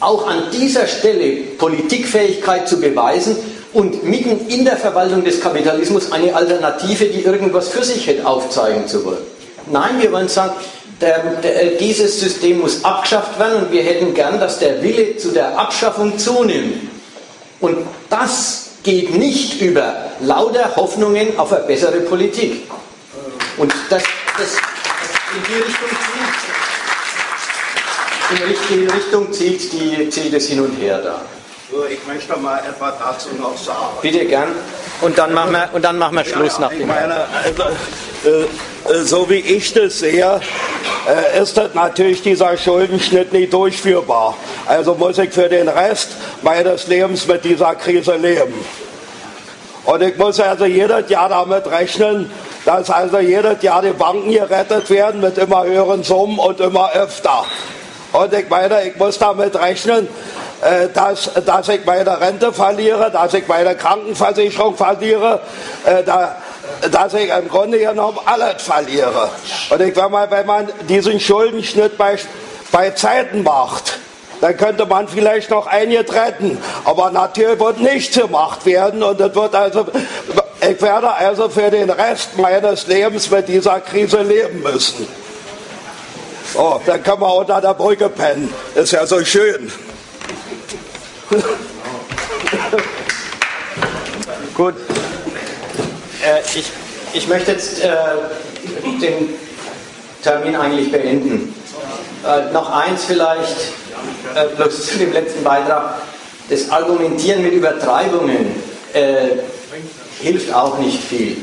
[0.00, 3.36] auch an dieser Stelle Politikfähigkeit zu beweisen
[3.72, 8.88] und mitten in der Verwaltung des Kapitalismus eine Alternative, die irgendwas für sich hätte, aufzeigen
[8.88, 9.22] zu wollen.
[9.70, 10.54] Nein, wir wollen sagen,
[11.00, 15.30] der, der, dieses System muss abgeschafft werden und wir hätten gern, dass der Wille zu
[15.30, 16.88] der Abschaffung zunimmt.
[17.60, 17.78] Und
[18.10, 22.62] das geht nicht über lauter Hoffnungen auf eine bessere Politik.
[23.56, 24.02] Und das,
[24.38, 24.56] das
[25.34, 25.88] in die Richtung
[28.30, 31.22] zieht, in die Richtung zieht, die, zieht es hin und her da.
[31.70, 33.96] Ich möchte mal etwas dazu noch sagen.
[34.02, 34.48] Bitte gern.
[35.00, 36.86] Und dann machen wir, und dann machen wir Schluss ja, nach dem.
[36.86, 37.62] Meine, also,
[38.24, 40.40] äh, äh, so wie ich das sehe,
[41.08, 44.36] äh, ist das natürlich dieser Schuldenschnitt nicht durchführbar.
[44.66, 46.10] Also muss ich für den Rest
[46.42, 48.54] meines Lebens mit dieser Krise leben.
[49.84, 52.30] Und ich muss also jedes Jahr damit rechnen,
[52.66, 57.44] dass also jedes Jahr die Banken gerettet werden mit immer höheren Summen und immer öfter.
[58.12, 60.08] Und ich meine, ich muss damit rechnen,
[60.94, 65.40] dass, dass ich meine Rente verliere, dass ich meine Krankenversicherung verliere,
[66.90, 69.28] dass ich im Grunde genommen alles verliere.
[69.68, 72.16] Und ich sage mal, wenn man diesen Schuldenschnitt bei,
[72.72, 73.98] bei Zeiten macht,
[74.40, 76.58] dann könnte man vielleicht noch einige retten.
[76.84, 79.86] Aber natürlich wird nichts gemacht werden und das wird also,
[80.60, 85.06] ich werde also für den Rest meines Lebens mit dieser Krise leben müssen.
[86.54, 88.52] Oh, dann können wir unter der Brücke pennen.
[88.74, 89.70] Ist ja so schön.
[94.54, 94.74] Gut.
[96.22, 96.70] Äh, ich,
[97.12, 97.90] ich möchte jetzt äh,
[99.00, 99.34] den
[100.22, 101.54] Termin eigentlich beenden.
[102.26, 103.56] Äh, noch eins vielleicht,
[104.34, 105.96] äh, bloß zu dem letzten Beitrag.
[106.48, 109.28] Das Argumentieren mit Übertreibungen äh,
[110.20, 111.36] hilft auch nicht viel.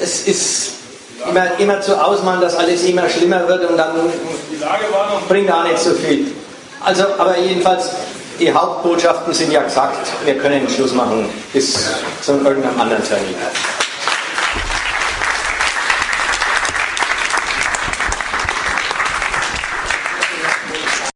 [0.00, 0.72] Es ist
[1.28, 3.94] immer, immer zu ausmalen, dass alles immer schlimmer wird und dann
[5.28, 6.32] bringt auch nicht so viel.
[6.84, 7.90] Also, aber jedenfalls,
[8.40, 11.90] die Hauptbotschaften sind ja gesagt, wir können Schluss machen bis
[12.22, 13.34] zu irgendeinem anderen Termin.